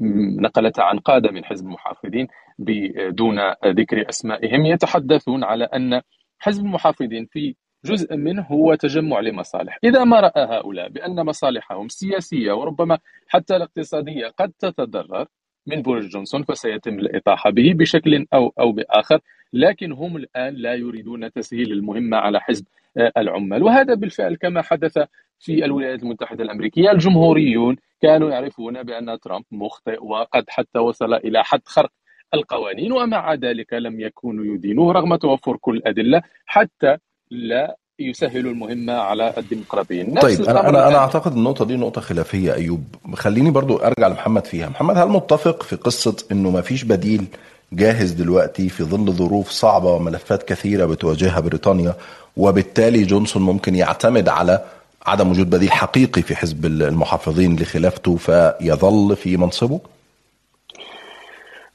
م، 0.00 0.40
نقلتها 0.40 0.84
عن 0.84 0.98
قادة 0.98 1.30
من 1.30 1.44
حزب 1.44 1.66
المحافظين 1.66 2.28
بدون 2.58 3.38
ذكر 3.66 4.08
أسمائهم 4.08 4.66
يتحدثون 4.66 5.44
على 5.44 5.64
أن 5.64 6.00
حزب 6.38 6.64
المحافظين 6.64 7.26
في 7.26 7.54
جزء 7.84 8.16
منه 8.16 8.42
هو 8.42 8.74
تجمع 8.74 9.20
لمصالح. 9.20 9.78
إذا 9.84 10.04
ما 10.04 10.20
رأى 10.20 10.44
هؤلاء 10.58 10.88
بأن 10.88 11.26
مصالحهم 11.26 11.86
السياسية 11.86 12.52
وربما 12.52 12.98
حتى 13.28 13.56
الاقتصادية 13.56 14.28
قد 14.38 14.52
تتضرر 14.58 15.26
من 15.66 15.82
بوريس 15.82 16.06
جونسون 16.06 16.42
فسيتم 16.42 16.98
الإطاحة 16.98 17.50
به 17.50 17.72
بشكل 17.74 18.26
أو 18.34 18.52
أو 18.60 18.72
بآخر 18.72 19.20
لكن 19.52 19.92
هم 19.92 20.16
الآن 20.16 20.54
لا 20.54 20.74
يريدون 20.74 21.32
تسهيل 21.32 21.72
المهمة 21.72 22.16
على 22.16 22.40
حزب 22.40 22.64
آه، 22.96 23.12
العمال. 23.16 23.62
وهذا 23.62 23.94
بالفعل 23.94 24.34
كما 24.36 24.62
حدث 24.62 24.98
في 25.40 25.64
الولايات 25.64 26.02
المتحدة 26.02 26.44
الأمريكية. 26.44 26.90
الجمهوريون 26.90 27.76
كانوا 28.02 28.30
يعرفون 28.30 28.82
بأن 28.82 29.18
ترامب 29.20 29.44
مخطئ 29.52 30.04
وقد 30.04 30.44
حتى 30.48 30.78
وصل 30.78 31.14
إلى 31.14 31.44
حد 31.44 31.60
خرق 31.64 31.90
القوانين 32.34 32.92
ومع 32.92 33.34
ذلك 33.34 33.72
لم 33.72 34.00
يكونوا 34.00 34.54
يدينوه 34.54 34.92
رغم 34.92 35.16
توفر 35.16 35.56
كل 35.56 35.76
الأدلة 35.76 36.22
حتى 36.46 36.96
لا 37.30 37.76
يسهلوا 37.98 38.52
المهمة 38.52 38.92
على 38.92 39.34
الديمقراطيين. 39.38 40.18
طيب 40.18 40.42
أنا 40.42 40.68
أنا 40.68 40.88
أنا 40.88 40.96
أعتقد 40.98 41.32
النقطة 41.32 41.64
دي 41.64 41.76
نقطة 41.76 42.00
خلافية 42.00 42.54
أيوب. 42.54 42.84
خليني 43.14 43.50
برضو 43.50 43.76
أرجع 43.76 44.08
لمحمد 44.08 44.44
فيها. 44.46 44.68
محمد 44.68 44.98
هل 44.98 45.08
متفق 45.08 45.62
في 45.62 45.76
قصة 45.76 46.16
إنه 46.32 46.50
ما 46.50 46.60
فيش 46.60 46.84
بديل 46.84 47.24
جاهز 47.72 48.12
دلوقتي 48.12 48.68
في 48.68 48.84
ظل 48.84 49.12
ظروف 49.12 49.50
صعبة 49.50 49.92
وملفات 49.92 50.42
كثيرة 50.42 50.86
بتواجهها 50.86 51.40
بريطانيا 51.40 51.94
وبالتالي 52.36 53.02
جونسون 53.02 53.42
ممكن 53.42 53.74
يعتمد 53.74 54.28
على 54.28 54.64
عدم 55.06 55.30
وجود 55.30 55.50
بديل 55.50 55.72
حقيقي 55.72 56.22
في 56.22 56.36
حزب 56.36 56.66
المحافظين 56.66 57.56
لخلافته 57.56 58.16
فيظل 58.16 59.16
في 59.16 59.36
منصبه؟ 59.36 59.80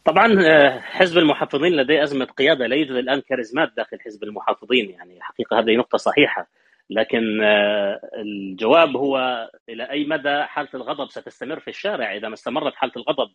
طبعا 0.05 0.27
آه، 0.47 0.79
حزب 0.79 1.17
المحافظين 1.17 1.73
لديه 1.73 2.03
أزمة 2.03 2.25
قيادة 2.25 2.67
لا 2.67 2.75
يوجد 2.75 2.91
الآن 2.91 3.21
كاريزمات 3.21 3.73
داخل 3.77 3.99
حزب 3.99 4.23
المحافظين 4.23 4.89
يعني 4.89 5.21
حقيقة 5.21 5.59
هذه 5.59 5.75
نقطة 5.75 5.97
صحيحة. 5.97 6.49
لكن 6.89 7.41
آه، 7.43 7.99
الجواب 8.17 8.97
هو 8.97 9.49
إلى 9.69 9.83
أي 9.91 10.05
مدى 10.05 10.43
حالة 10.43 10.69
الغضب 10.73 11.09
ستستمر 11.09 11.59
في 11.59 11.67
الشارع؟ 11.69 12.15
إذا 12.15 12.27
ما 12.27 12.33
استمرت 12.33 12.75
حالة 12.75 12.93
الغضب 12.97 13.31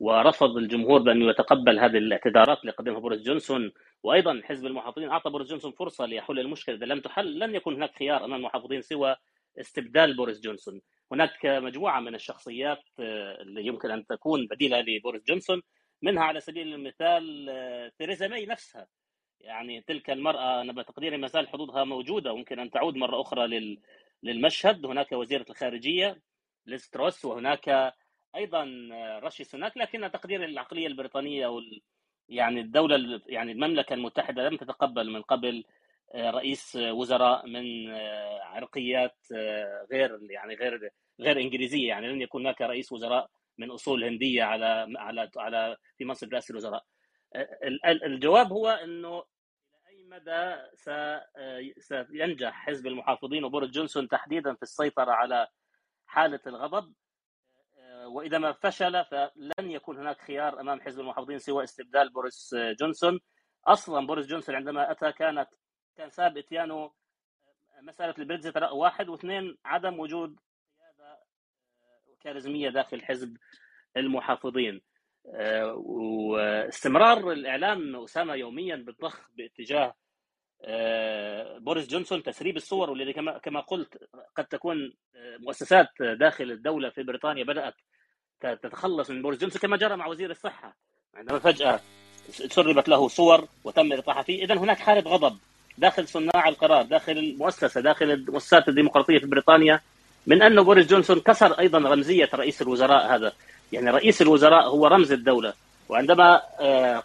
ورفض 0.00 0.56
الجمهور 0.56 1.02
بأنه 1.02 1.30
يتقبل 1.30 1.78
هذه 1.78 1.98
الاعتذارات 1.98 2.60
اللي 2.60 2.72
قدمها 2.72 3.00
بوريس 3.00 3.22
جونسون 3.22 3.72
وأيضا 4.02 4.40
حزب 4.44 4.66
المحافظين 4.66 5.08
أعطى 5.10 5.30
بوريس 5.30 5.48
جونسون 5.48 5.72
فرصة 5.72 6.06
ليحل 6.06 6.38
المشكلة 6.40 6.74
إذا 6.74 6.86
لم 6.86 7.00
تحل 7.00 7.38
لن 7.38 7.54
يكون 7.54 7.74
هناك 7.74 7.98
خيار 7.98 8.24
أمام 8.24 8.34
المحافظين 8.40 8.80
سوى 8.82 9.16
استبدال 9.60 10.16
بوريس 10.16 10.40
جونسون. 10.40 10.80
هناك 11.12 11.46
مجموعة 11.46 12.00
من 12.00 12.14
الشخصيات 12.14 12.78
آه، 13.00 13.42
اللي 13.42 13.66
يمكن 13.66 13.90
أن 13.90 14.06
تكون 14.06 14.46
بديلة 14.50 14.80
لبوريس 14.80 15.24
جونسون. 15.28 15.62
منها 16.02 16.22
على 16.24 16.40
سبيل 16.40 16.74
المثال 16.74 17.48
آه، 17.50 17.92
تيريزا 18.02 18.22
ماي 18.22 18.46
نفسها. 18.46 18.86
يعني 19.40 19.80
تلك 19.80 20.10
المرأة 20.10 20.60
أنا 20.60 20.72
بتقديري 20.72 21.16
ما 21.16 21.26
زال 21.26 21.48
حظوظها 21.48 21.84
موجودة 21.84 22.32
وممكن 22.32 22.58
أن 22.58 22.70
تعود 22.70 22.94
مرة 22.96 23.20
أخرى 23.20 23.46
لل... 23.46 23.80
للمشهد. 24.22 24.86
هناك 24.86 25.12
وزيرة 25.12 25.46
الخارجية 25.50 26.20
ليز 26.66 26.90
تروس 26.90 27.24
وهناك 27.24 27.94
أيضا 28.36 28.88
آه، 28.92 29.18
رشي 29.18 29.44
سوناك 29.44 29.76
لكن 29.76 30.10
تقدير 30.12 30.44
العقلية 30.44 30.86
البريطانية 30.86 31.46
وال... 31.46 31.80
يعني 32.28 32.60
الدولة 32.60 32.96
ال- 32.96 33.22
يعني 33.26 33.52
المملكة 33.52 33.94
المتحدة 33.94 34.48
لم 34.48 34.56
تتقبل 34.56 35.10
من 35.10 35.22
قبل 35.22 35.64
آه، 36.14 36.30
رئيس 36.30 36.76
آه، 36.76 36.92
وزراء 36.92 37.46
من 37.46 37.90
آه، 37.90 38.40
عرقيات 38.42 39.16
آه، 39.36 39.86
غير 39.92 40.18
يعني 40.30 40.54
غير 40.54 40.90
غير 41.20 41.40
إنجليزية. 41.40 41.88
يعني 41.88 42.08
لن 42.08 42.20
يكون 42.22 42.42
هناك 42.46 42.60
رئيس 42.60 42.92
وزراء 42.92 43.30
من 43.58 43.70
أصول 43.70 44.04
هنديه 44.04 44.42
على 44.42 44.86
على 44.96 45.30
على 45.36 45.76
في 45.98 46.04
منصب 46.04 46.32
رئاسة 46.32 46.52
الوزراء. 46.52 46.84
الجواب 47.84 48.52
هو 48.52 48.68
إنه 48.68 49.18
إلى 49.18 49.88
أي 49.88 50.04
مدى 50.04 50.56
سينجح 51.78 52.52
حزب 52.52 52.86
المحافظين 52.86 53.44
وبوريس 53.44 53.70
جونسون 53.70 54.08
تحديدا 54.08 54.54
في 54.54 54.62
السيطرة 54.62 55.12
على 55.12 55.48
حالة 56.06 56.40
الغضب؟ 56.46 56.94
وإذا 58.04 58.38
ما 58.38 58.52
فشل 58.52 59.04
فلن 59.04 59.70
يكون 59.70 59.98
هناك 59.98 60.20
خيار 60.20 60.60
أمام 60.60 60.80
حزب 60.80 61.00
المحافظين 61.00 61.38
سوى 61.38 61.64
استبدال 61.64 62.12
بوريس 62.12 62.54
جونسون. 62.80 63.20
أصلا 63.66 64.06
بوريس 64.06 64.26
جونسون 64.26 64.54
عندما 64.54 64.90
أتى 64.90 65.12
كانت 65.12 65.48
كان 65.96 66.10
سبب 66.10 66.38
اتيانه 66.38 66.92
مسألة 67.82 68.14
البريكزيت 68.18 68.56
واحد 68.56 69.08
واثنين 69.08 69.58
عدم 69.64 69.98
وجود 70.00 70.40
كاريزمية 72.24 72.70
داخل 72.70 73.02
حزب 73.02 73.36
المحافظين. 73.96 74.80
واستمرار 75.74 77.32
الإعلام 77.32 77.96
أسامة 77.96 78.34
يوميا 78.34 78.76
بالضخ 78.76 79.30
باتجاه 79.36 79.94
بوريس 81.58 81.88
جونسون 81.88 82.22
تسريب 82.22 82.56
الصور 82.56 82.90
والذي 82.90 83.12
كما 83.12 83.38
كما 83.38 83.60
قلت 83.60 83.98
قد 84.36 84.44
تكون 84.44 84.92
مؤسسات 85.38 85.88
داخل 86.00 86.50
الدولة 86.50 86.90
في 86.90 87.02
بريطانيا 87.02 87.44
بدأت 87.44 87.74
تتخلص 88.40 89.10
من 89.10 89.22
بوريس 89.22 89.40
جونسون 89.40 89.60
كما 89.60 89.76
جرى 89.76 89.96
مع 89.96 90.06
وزير 90.06 90.30
الصحة. 90.30 90.76
عندما 91.14 91.38
فجأة 91.38 91.80
سربت 92.28 92.88
له 92.88 93.08
صور 93.08 93.48
وتم 93.64 93.92
الاطاحه 93.92 94.22
فيه 94.22 94.44
اذا 94.44 94.54
هناك 94.54 94.78
حالة 94.78 95.10
غضب 95.10 95.38
داخل 95.78 96.08
صناع 96.08 96.48
القرار 96.48 96.82
داخل 96.82 97.12
المؤسسة 97.12 97.80
داخل 97.80 98.10
المؤسسات 98.10 98.68
الديمقراطية 98.68 99.18
في 99.18 99.26
بريطانيا. 99.26 99.80
من 100.26 100.42
انه 100.42 100.62
بوريس 100.62 100.86
جونسون 100.86 101.20
كسر 101.20 101.52
أيضا 101.58 101.78
رمزية 101.78 102.28
رئيس 102.34 102.62
الوزراء 102.62 103.14
هذا. 103.14 103.32
يعني 103.72 103.90
رئيس 103.90 104.22
الوزراء 104.22 104.68
هو 104.68 104.86
رمز 104.86 105.12
الدولة. 105.12 105.52
وعندما 105.88 106.40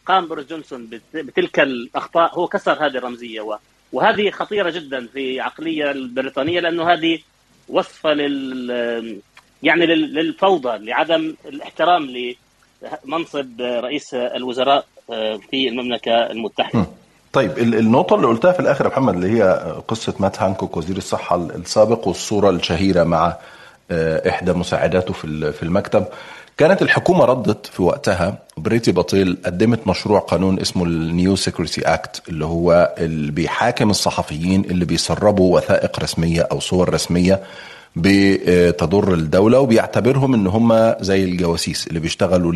قام 0.05 0.25
بوريس 0.25 0.47
جونسون 0.47 0.89
بتلك 1.13 1.59
الأخطاء 1.59 2.35
هو 2.39 2.47
كسر 2.47 2.85
هذه 2.85 2.97
الرمزية. 2.97 3.59
وهذه 3.93 4.29
خطيرة 4.29 4.69
جدا 4.69 5.07
في 5.07 5.35
العقليه 5.35 5.91
البريطانية 5.91 6.59
لأنه 6.59 6.93
هذه 6.93 7.19
وصفه 7.69 8.13
لل 8.13 9.21
يعني 9.63 9.85
للفوضى 9.85 10.85
لعدم 10.85 11.35
الاحترام 11.45 12.33
لمنصب 13.05 13.61
رئيس 13.61 14.13
الوزراء 14.13 14.85
في 15.51 15.67
المملكة 15.69 16.31
المتحدة. 16.31 16.85
طيب 17.33 17.57
النقطة 17.57 18.15
اللي 18.15 18.27
قلتها 18.27 18.51
في 18.51 18.59
الآخر 18.59 18.85
يا 18.85 18.89
محمد 18.89 19.13
اللي 19.13 19.39
هي 19.39 19.73
قصة 19.87 20.13
مات 20.19 20.41
هانكوك 20.41 20.77
وزير 20.77 20.97
الصحة 20.97 21.35
السابق 21.35 22.07
والصورة 22.07 22.49
الشهيرة 22.49 23.03
مع 23.03 23.37
إحدى 23.91 24.53
مساعداته 24.53 25.13
في 25.13 25.63
المكتب. 25.63 26.05
كانت 26.57 26.81
الحكومة 26.81 27.25
ردت 27.25 27.65
في 27.65 27.81
وقتها 27.81 28.37
بريتي 28.57 28.91
باتيل 28.91 29.37
قدمت 29.45 29.87
مشروع 29.87 30.19
قانون 30.19 30.59
اسمه 30.59 30.83
ال 30.83 30.96
New 30.96 31.35
Security 31.35 31.81
Act 31.81 32.21
اللي 32.29 32.45
هو 32.45 32.95
اللي 32.97 33.31
بيحاكم 33.31 33.89
الصحفيين 33.89 34.61
اللي 34.65 34.85
بيسربوا 34.85 35.55
وثائق 35.57 35.99
رسمية 35.99 36.41
أو 36.51 36.59
صور 36.59 36.93
رسمية 36.93 37.39
بتضر 37.95 39.13
الدولة 39.13 39.59
وبيعتبرهم 39.59 40.33
إن 40.33 40.47
هم 40.47 40.95
زي 41.01 41.23
الجواسيس 41.23 41.87
اللي 41.87 41.99
بيشتغلوا 41.99 42.53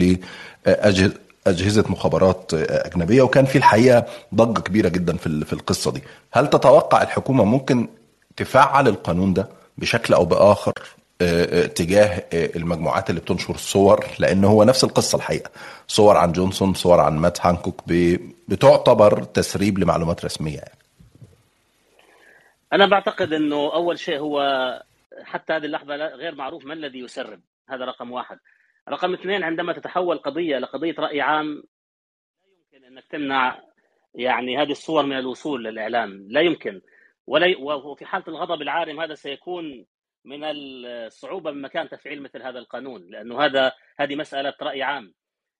أجهزة 1.47 1.85
مخابرات 1.89 2.53
أجنبية 2.53 3.21
وكان 3.21 3.45
في 3.45 3.57
الحقيقة 3.57 4.05
ضجة 4.35 4.59
كبيرة 4.61 4.89
جدا 4.89 5.17
في 5.17 5.45
في 5.45 5.53
القصة 5.53 5.91
دي. 5.91 6.03
هل 6.31 6.49
تتوقع 6.49 7.01
الحكومة 7.01 7.43
ممكن 7.43 7.87
تفعل 8.37 8.87
القانون 8.87 9.33
ده 9.33 9.49
بشكل 9.77 10.13
أو 10.13 10.25
بآخر 10.25 10.73
تجاه 11.75 12.23
المجموعات 12.33 13.09
اللي 13.09 13.21
بتنشر 13.21 13.57
صور؟ 13.57 14.05
لأن 14.19 14.43
هو 14.43 14.63
نفس 14.63 14.83
القصة 14.83 15.15
الحقيقة. 15.15 15.49
صور 15.87 16.17
عن 16.17 16.31
جونسون 16.31 16.73
صور 16.73 16.99
عن 16.99 17.17
مات 17.17 17.45
هانكوك 17.45 17.81
بتعتبر 18.47 19.23
تسريب 19.23 19.79
لمعلومات 19.79 20.25
رسمية 20.25 20.55
يعني. 20.57 20.77
أنا 22.73 22.85
بعتقد 22.85 23.33
أنه 23.33 23.73
أول 23.73 23.99
شيء 23.99 24.19
هو 24.19 24.39
حتى 25.23 25.53
هذه 25.53 25.65
اللحظة 25.65 25.95
غير 25.95 26.35
معروف 26.35 26.65
ما 26.65 26.73
الذي 26.73 26.99
يسرب. 26.99 27.39
هذا 27.69 27.85
رقم 27.85 28.11
واحد. 28.11 28.37
رقم 28.89 29.13
اثنين 29.13 29.43
عندما 29.43 29.73
تتحول 29.73 30.17
قضية 30.17 30.57
لقضية 30.57 30.95
رأي 30.99 31.21
عام 31.21 31.63
لا 32.71 32.79
يمكن 32.79 32.85
أنك 32.85 33.07
تمنع 33.07 33.61
يعني 34.15 34.57
هذه 34.57 34.71
الصور 34.71 35.05
من 35.05 35.17
الوصول 35.17 35.63
للإعلام 35.63 36.27
لا 36.29 36.41
يمكن. 36.41 36.81
ولا 37.27 37.57
وفي 37.57 38.05
حالة 38.05 38.25
الغضب 38.27 38.61
العارم 38.61 38.99
هذا 38.99 39.13
سيكون 39.13 39.85
من 40.25 40.39
الصعوبة 40.43 41.51
بمكان 41.51 41.89
تفعيل 41.89 42.21
مثل 42.21 42.41
هذا 42.41 42.59
القانون 42.59 43.09
لأنه 43.09 43.45
هذا 43.45 43.71
هذه 43.99 44.15
مسألة 44.15 44.53
رأي 44.61 44.83
عام. 44.83 45.13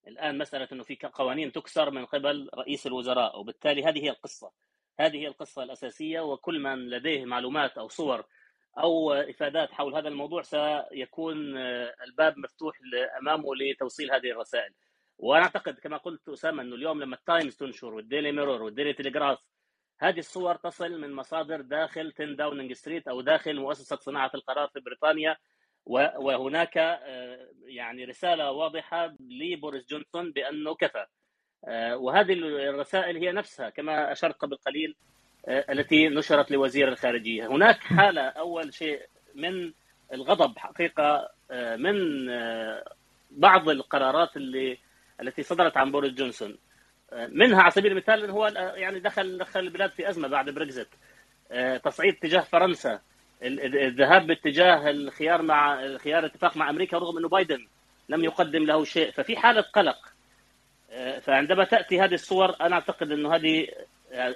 الآن 0.07 0.37
مسألة 0.37 0.67
أنه 0.71 0.83
في 0.83 0.97
قوانين 1.13 1.51
تكسر 1.51 1.91
من 1.91 2.05
قبل 2.05 2.49
رئيس 2.55 2.87
الوزراء 2.87 3.39
وبالتالي 3.39 3.83
هذه 3.83 4.03
هي 4.03 4.09
القصة. 4.09 4.51
هذه 4.99 5.17
هي 5.17 5.27
القصة 5.27 5.63
الأساسية 5.63 6.19
وكل 6.21 6.59
من 6.59 6.89
لديه 6.89 7.25
معلومات 7.25 7.77
أو 7.77 7.87
صور 7.87 8.25
أو 8.77 9.13
إفادات 9.13 9.71
حول 9.71 9.95
هذا 9.95 10.07
الموضوع 10.07 10.41
سيكون 10.41 11.57
الباب 12.07 12.37
مفتوح 12.37 12.75
امامه 13.21 13.55
لتوصيل 13.55 14.11
هذه 14.11 14.31
الرسائل. 14.31 14.73
وأنا 15.17 15.43
أعتقد 15.43 15.73
كما 15.73 15.97
قلت 15.97 16.29
أسامة 16.29 16.61
أنه 16.63 16.75
اليوم 16.75 17.01
لما 17.01 17.15
التايمز 17.15 17.55
تنشر 17.55 17.93
والديلي 17.93 18.31
ميرور 18.31 18.61
والديلي 18.61 18.93
تليجراف 18.93 19.39
هذه 19.99 20.19
الصور 20.19 20.55
تصل 20.55 21.01
من 21.01 21.13
مصادر 21.13 21.61
داخل 21.61 22.13
10 22.15 22.33
داونينج 22.33 22.73
ستريت 22.73 23.07
أو 23.07 23.21
داخل 23.21 23.59
مؤسسة 23.59 23.95
صناعة 23.95 24.31
القرار 24.35 24.67
في 24.67 24.79
بريطانيا 24.79 25.37
وهناك 25.85 26.75
يعني 27.65 28.05
رسالة 28.05 28.51
واضحة 28.51 29.15
لبوريس 29.19 29.85
جونسون 29.85 30.31
بأنه 30.31 30.75
كفى. 30.75 31.05
وهذه 31.93 32.33
الرسائل 32.69 33.17
هي 33.17 33.31
نفسها 33.31 33.69
كما 33.69 34.11
أشرت 34.11 34.35
قبل 34.35 34.55
قليل. 34.55 34.95
التي 35.47 36.07
نشرت 36.07 36.51
لوزير 36.51 36.87
الخارجية. 36.87 37.47
هناك 37.47 37.79
حالة 37.79 38.21
أول 38.21 38.73
شيء 38.73 39.01
من 39.35 39.71
الغضب 40.13 40.57
حقيقة 40.57 41.29
من 41.77 41.95
بعض 43.31 43.69
القرارات 43.69 44.37
اللي 44.37 44.77
التي 45.21 45.43
صدرت 45.43 45.77
عن 45.77 45.91
بوريس 45.91 46.13
جونسون. 46.13 46.57
منها 47.13 47.61
على 47.61 47.71
سبيل 47.71 47.91
المثال 47.91 48.29
هو 48.29 48.47
يعني 48.75 48.99
دخل 48.99 49.37
دخل 49.37 49.59
البلاد 49.59 49.91
في 49.91 50.09
أزمة 50.09 50.27
بعد 50.27 50.49
بريكزيت. 50.49 50.87
تصعيد 51.83 52.13
تجاه 52.13 52.41
فرنسا. 52.41 52.99
الذهاب 53.43 54.27
باتجاه 54.27 54.89
الخيار 54.89 55.41
مع 55.41 55.85
الخيار 55.85 56.19
الاتفاق 56.19 56.57
مع 56.57 56.69
أمريكا 56.69 56.97
رغم 56.97 57.17
إنه 57.17 57.29
بايدن 57.29 57.67
لم 58.09 58.23
يقدم 58.23 58.63
له 58.63 58.83
شيء. 58.83 59.11
ففي 59.11 59.37
حالة 59.37 59.61
قلق. 59.61 59.97
فعندما 61.21 61.63
تأتي 61.63 62.01
هذه 62.01 62.13
الصور 62.13 62.55
أنا 62.61 62.75
أعتقد 62.75 63.11
إنه 63.11 63.35
هذه 63.35 63.67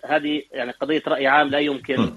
هذه 0.05 0.43
يعني 0.51 0.71
قضية 0.71 1.03
رأي 1.07 1.27
عام 1.27 1.49
لا 1.49 1.59
يمكن 1.59 2.13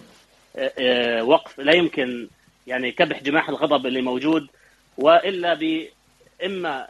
وقف 1.20 1.59
لا 1.61 1.77
يمكن 1.77 2.29
يعني 2.66 2.92
كبح 2.92 3.23
جماح 3.23 3.49
الغضب 3.49 3.87
اللي 3.87 4.03
موجود 4.03 4.46
وإلا 4.99 5.55
ب 5.55 5.87
إما 6.44 6.87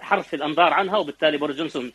حرف 0.00 0.34
الأنظار 0.34 0.72
عنها 0.72 0.98
وبالتالي 0.98 1.36
بوريس 1.38 1.56
جونسون 1.56 1.92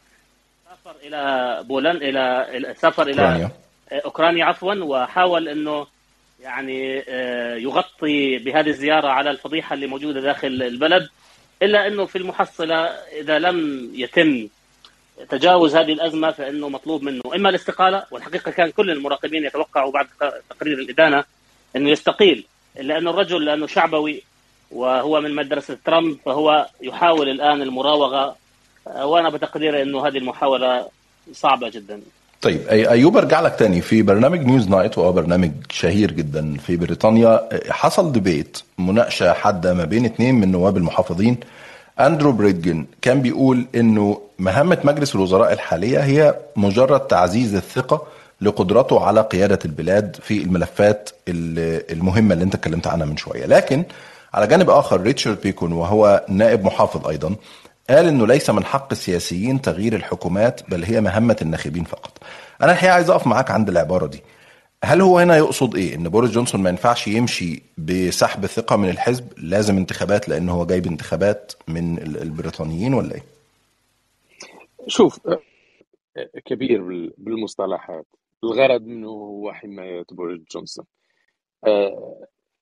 سافر 0.69 0.95
إلى 1.03 1.63
بولند 1.67 2.03
إلى 2.03 2.73
سافر 2.77 3.03
إلى 3.07 3.21
أوكرانيا. 3.21 3.51
أوكرانيا 3.91 4.45
عفوا 4.45 4.73
وحاول 4.73 5.47
إنه 5.47 5.87
يعني 6.41 7.03
يغطي 7.63 8.37
بهذه 8.37 8.67
الزيارة 8.67 9.07
على 9.07 9.29
الفضيحة 9.31 9.73
اللي 9.73 9.87
موجودة 9.87 10.21
داخل 10.21 10.47
البلد 10.47 11.09
إلا 11.61 11.87
إنه 11.87 12.05
في 12.05 12.17
المحصلة 12.17 12.75
إذا 13.19 13.39
لم 13.39 13.89
يتم 13.93 14.47
تجاوز 15.29 15.75
هذه 15.75 15.93
الأزمة 15.93 16.31
فإنه 16.31 16.69
مطلوب 16.69 17.03
منه. 17.03 17.21
إما 17.35 17.49
الاستقالة 17.49 18.03
والحقيقة 18.11 18.51
كان 18.51 18.71
كل 18.71 18.91
المراقبين 18.91 19.45
يتوقعوا 19.45 19.91
بعد 19.91 20.07
تقرير 20.49 20.79
الإدانة 20.79 21.23
إنه 21.75 21.89
يستقيل 21.89 22.45
إلا 22.79 22.97
انه 22.97 23.09
الرجل 23.09 23.45
لأنه 23.45 23.67
شعبوي 23.67 24.23
وهو 24.71 25.21
من 25.21 25.35
مدرسة 25.35 25.77
ترامب 25.85 26.17
فهو 26.25 26.67
يحاول 26.81 27.29
الآن 27.29 27.61
المراوغة. 27.61 28.35
وأنا 28.95 29.29
بتقديري 29.29 29.81
إنه 29.81 30.07
هذه 30.07 30.17
المحاولة 30.17 30.87
صعبة 31.33 31.69
جدا. 31.69 32.01
طيب 32.41 32.67
أيوب 32.67 33.17
أرجع 33.17 33.41
لك 33.41 33.55
تاني. 33.59 33.81
في 33.81 34.01
برنامج 34.01 34.39
نيوز 34.39 34.69
نايت 34.69 34.97
وهو 34.97 35.11
برنامج 35.11 35.51
شهير 35.71 36.11
جدا 36.11 36.57
في 36.57 36.77
بريطانيا 36.77 37.49
حصل 37.69 38.11
debate 38.11 38.61
مناقشة 38.77 39.33
حادة 39.33 39.73
ما 39.73 39.85
بين 39.85 40.05
اثنين 40.05 40.35
من 40.35 40.51
نواب 40.51 40.77
المحافظين 40.77 41.37
أندرو 41.99 42.31
بريدجن 42.31 42.85
كان 43.01 43.21
بيقول 43.21 43.65
إنه 43.75 44.21
مهمة 44.39 44.77
مجلس 44.83 45.15
الوزراء 45.15 45.53
الحالية 45.53 45.99
هي 45.99 46.35
مجرد 46.55 46.99
تعزيز 46.99 47.55
الثقة 47.55 48.07
لقدرته 48.41 49.05
على 49.05 49.21
قيادة 49.21 49.59
البلاد 49.65 50.17
في 50.21 50.43
الملفات 50.43 51.09
المهمة 51.27 52.33
اللي 52.33 52.43
أنت 52.43 52.55
اتكلمت 52.55 52.87
عنها 52.87 53.05
من 53.05 53.17
شوية. 53.17 53.45
لكن 53.45 53.83
على 54.33 54.47
جانب 54.47 54.69
آخر 54.69 55.01
ريتشارد 55.01 55.41
بيكون 55.41 55.71
وهو 55.73 56.25
نائب 56.29 56.65
محافظ 56.65 57.07
أيضا 57.07 57.35
قال 57.89 58.07
إنه 58.07 58.27
ليس 58.27 58.49
من 58.49 58.65
حق 58.65 58.87
السياسيين 58.91 59.61
تغيير 59.61 59.95
الحكومات 59.95 60.61
بل 60.69 60.83
هي 60.83 61.01
مهمة 61.01 61.37
الناخبين 61.41 61.83
فقط. 61.83 62.11
أنا 62.61 62.71
الحقيقة 62.71 62.93
عايز 62.93 63.09
أقف 63.09 63.27
معاك 63.27 63.51
عند 63.51 63.69
العبارة 63.69 64.07
دي. 64.07 64.23
هل 64.83 65.01
هو 65.01 65.19
هنا 65.19 65.37
يقصد 65.37 65.75
إيه؟ 65.75 65.95
إن 65.95 66.09
بوريس 66.09 66.31
جونسون 66.31 66.61
ما 66.63 66.69
ينفعش 66.69 67.07
يمشي 67.07 67.61
بسحب 67.77 68.43
الثقه 68.43 68.75
من 68.75 68.89
الحزب 68.89 69.27
لازم 69.39 69.77
انتخابات 69.77 70.29
لأن 70.29 70.49
هو 70.49 70.65
جايب 70.65 70.85
انتخابات 70.85 71.53
من 71.67 71.97
ال- 71.97 72.21
البريطانيين 72.21 72.93
ولا 72.93 73.15
إيه؟ 73.15 73.23
شوف 74.87 75.19
كبير 76.45 76.83
بال- 76.83 77.13
بالمصطلحات. 77.17 78.05
الغرض 78.43 78.81
منه 78.81 79.07
هو 79.09 79.53
حماية 79.53 80.03
بوريس 80.11 80.41
جونسون. 80.51 80.85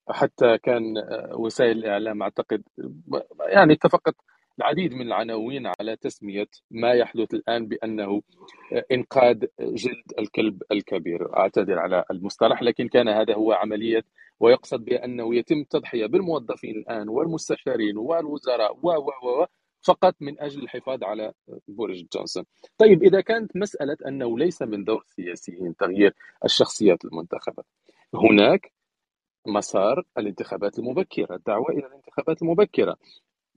حتى 0.10 0.58
كان 0.58 0.84
وسائل 1.34 1.78
الإعلام 1.78 2.24
أعتقد 2.24 2.64
يعني 3.50 3.74
اتفقت 3.74 4.16
العديد 4.60 4.94
من 4.94 5.02
العناوين 5.08 5.68
على 5.80 5.96
تسمية 5.96 6.48
ما 6.72 6.92
يحدث 6.94 7.34
الآن 7.34 7.68
بأنه 7.68 8.22
آه، 8.74 8.86
إنقاذ 8.92 9.46
جلد 9.62 10.14
الكلب 10.20 10.64
الكبير. 10.72 11.38
أعتذر 11.38 11.80
على 11.80 12.04
المصطلح 12.12 12.62
لكن 12.64 12.88
كان 12.88 13.08
هذا 13.08 13.34
هو 13.36 13.52
عملية 13.54 14.04
ويقصد 14.40 14.86
بأنه 14.86 15.36
يتم 15.36 15.58
التضحية 15.60 16.06
بالموظفين 16.06 16.76
الآن 16.78 17.10
والمستشارين 17.10 17.98
والوزراء 17.98 18.78
و 18.84 18.90
و 18.90 19.46
فقط 19.88 20.16
من 20.22 20.42
أجل 20.42 20.64
الحفاظ 20.64 21.04
على 21.04 21.34
بوريس 21.68 22.04
جونسون. 22.14 22.44
طيب 22.78 23.04
إذا 23.04 23.22
كانت 23.22 23.58
مسألة 23.58 23.98
أنه 24.08 24.38
ليس 24.40 24.62
من 24.62 24.84
دور 24.84 25.02
السياسيين 25.02 25.76
تغيير 25.76 26.14
الشخصيات 26.46 27.06
المنتخبة 27.06 27.64
هناك 28.16 28.72
مسار 29.48 30.04
الانتخابات 30.18 30.80
المبكرة 30.80 31.36
الدعوة 31.36 31.70
إلى 31.70 31.88
الانتخابات 31.88 32.42
المبكرة. 32.42 32.98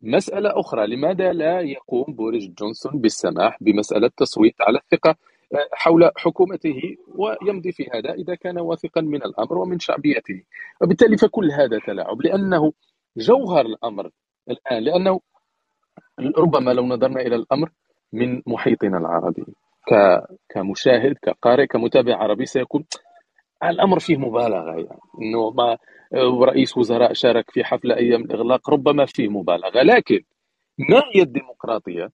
مسألة 0.02 0.60
أخرى 0.60 0.86
لماذا 0.86 1.32
لا 1.32 1.60
يقوم 1.60 2.04
بوريس 2.08 2.48
جونسون 2.48 3.00
بالسماح 3.00 3.58
بمسألة 3.60 4.10
تصويت 4.16 4.54
على 4.60 4.78
الثقة 4.78 5.10
آه، 5.54 5.68
حول 5.72 6.10
حكومته 6.16 6.80
ويمضي 7.14 7.72
في 7.72 7.86
هذا 7.94 8.12
إذا 8.14 8.34
كان 8.34 8.58
واثقا 8.58 9.00
من 9.00 9.22
الأمر 9.22 9.58
ومن 9.58 9.78
شعبيته 9.78 10.42
وبالتالي 10.82 11.16
فكل 11.16 11.50
هذا 11.52 11.78
تلاعب 11.86 12.22
لأنه 12.22 12.72
جوهر 13.16 13.66
الأمر 13.66 14.10
الآن 14.50 14.82
لأنه 14.82 15.20
ربما 16.38 16.70
لو 16.70 16.86
نظرنا 16.86 17.20
إلى 17.20 17.36
الأمر 17.36 17.70
من 18.12 18.42
محيطنا 18.46 18.98
العربي. 18.98 19.44
كمشاهد 20.48 21.14
كقارئ 21.22 21.66
كمتابع 21.66 22.16
عربي 22.16 22.46
سيكون 22.46 22.84
الأمر 23.64 23.98
فيه 23.98 24.16
مبالغة 24.16 24.70
يعني 24.70 25.00
إنه 25.22 25.50
ما 25.50 25.76
رئيس 26.44 26.76
وزراء 26.76 27.12
شارك 27.12 27.50
في 27.50 27.64
حفله 27.64 27.96
أيام 27.96 28.22
الإغلاق 28.22 28.70
ربما 28.70 29.06
فيه 29.06 29.28
مبالغة. 29.28 29.82
لكن 29.82 30.20
ما 30.78 31.02
هي 31.14 31.22
الديمقراطية 31.22 32.10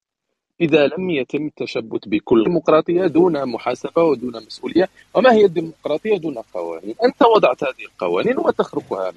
إذا 0.60 0.86
لم 0.86 1.10
يتم 1.10 1.46
التشبث 1.46 2.08
بكل 2.08 2.44
ديمقراطيه 2.44 3.06
دون 3.06 3.46
محاسبة 3.48 4.02
ودون 4.02 4.36
مسؤولية 4.46 4.88
وما 5.14 5.32
هي 5.32 5.44
الديمقراطية 5.44 6.16
دون 6.16 6.38
قوانين؟ 6.54 6.94
أنت 7.04 7.22
وضعت 7.22 7.64
هذه 7.64 7.84
القوانين 7.84 8.38
وتخرقها 8.38 9.12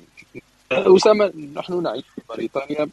أسامة 0.71 1.33
نحن 1.55 1.83
نعيش 1.83 2.05
في 2.15 2.21
بريطانيا. 2.29 2.89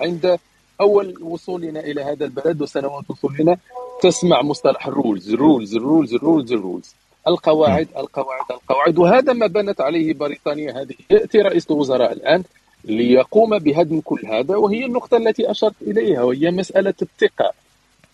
عند 0.00 0.38
أول 0.80 1.22
وصولنا 1.22 1.80
إلى 1.80 2.02
هذا 2.02 2.24
البلد 2.24 2.62
وسنوات 2.62 3.10
وصولنا 3.10 3.56
تسمع 4.02 4.42
مصطلح 4.42 4.86
الرولز 4.86 5.32
الرولز 5.32 5.74
الرولز 5.74 6.14
الرولز 6.14 6.52
الرولز 6.52 6.94
القواعد 7.28 7.88
القواعد 7.96 8.44
القواعد. 8.50 8.98
وهذا 8.98 9.32
ما 9.32 9.46
بنت 9.46 9.80
عليه 9.80 10.14
بريطانيا 10.14 10.82
هذه. 10.82 10.94
يأتي 11.10 11.38
رئيس 11.38 11.70
الوزراء 11.70 12.12
الآن 12.12 12.42
ليقوم 12.84 13.58
بهدم 13.58 14.00
كل 14.00 14.26
هذا 14.26 14.56
وهي 14.56 14.84
النقطة 14.84 15.16
التي 15.16 15.50
أشرت 15.50 15.74
إليها 15.82 16.22
وهي 16.22 16.50
مسألة 16.50 16.94
الثقة 17.02 17.52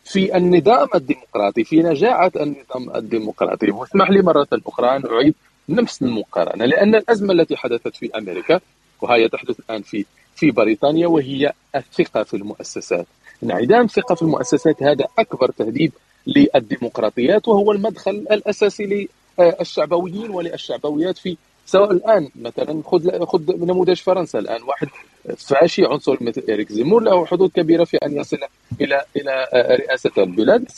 في 0.05 0.37
النظام 0.37 0.89
الديمقراطي 0.95 1.65
في 1.65 1.83
نجاعة 1.83 2.33
النظام 2.37 2.97
الديمقراطي. 2.97 3.71
واسمح 3.71 4.11
لي 4.11 4.23
مرة 4.23 4.49
أخرى 4.67 4.97
أن 4.97 5.07
أعيد 5.07 5.35
نفس 5.69 6.03
المقارنة 6.03 6.65
لأن 6.65 6.95
الأزمة 6.95 7.33
التي 7.33 7.57
حدثت 7.57 7.97
في 7.97 8.11
أمريكا 8.19 8.61
وهي 9.03 9.29
تحدث 9.29 9.61
الآن 9.61 9.83
في 9.83 10.05
في 10.35 10.51
بريطانيا 10.51 11.07
وهي 11.07 11.53
الثقة 11.77 12.23
في 12.23 12.35
المؤسسات. 12.35 13.07
انعدام 13.43 13.85
الثقه 13.85 14.15
في 14.15 14.23
المؤسسات 14.23 14.83
هذا 14.83 15.07
أكبر 15.19 15.51
تهديد 15.51 15.93
للديمقراطيات 16.27 17.49
وهو 17.49 17.73
المدخل 17.73 18.11
الأساسي 18.11 19.09
للشعبويين 19.39 20.31
وللشعبويات 20.31 21.19
في 21.19 21.37
سواء 21.67 21.93
الآن 21.93 22.29
مثلا 22.37 22.83
خذ 22.85 23.25
خذ 23.25 23.43
نموذج 23.65 23.97
فرنسا 23.97 24.39
الآن 24.39 24.63
واحد 24.63 24.89
فاشي 25.37 25.85
عنصري 25.87 26.19
مثل 26.21 26.45
اريك 26.49 26.73
زيمور 26.73 27.03
له 27.03 27.27
حدود 27.27 27.51
كبيرة 27.51 27.85
في 27.85 27.97
أن 27.97 28.17
يصل 28.17 28.39
إلى 28.81 29.05
إلى 29.17 29.47
رئاسة 29.55 30.11
البلاد. 30.19 30.69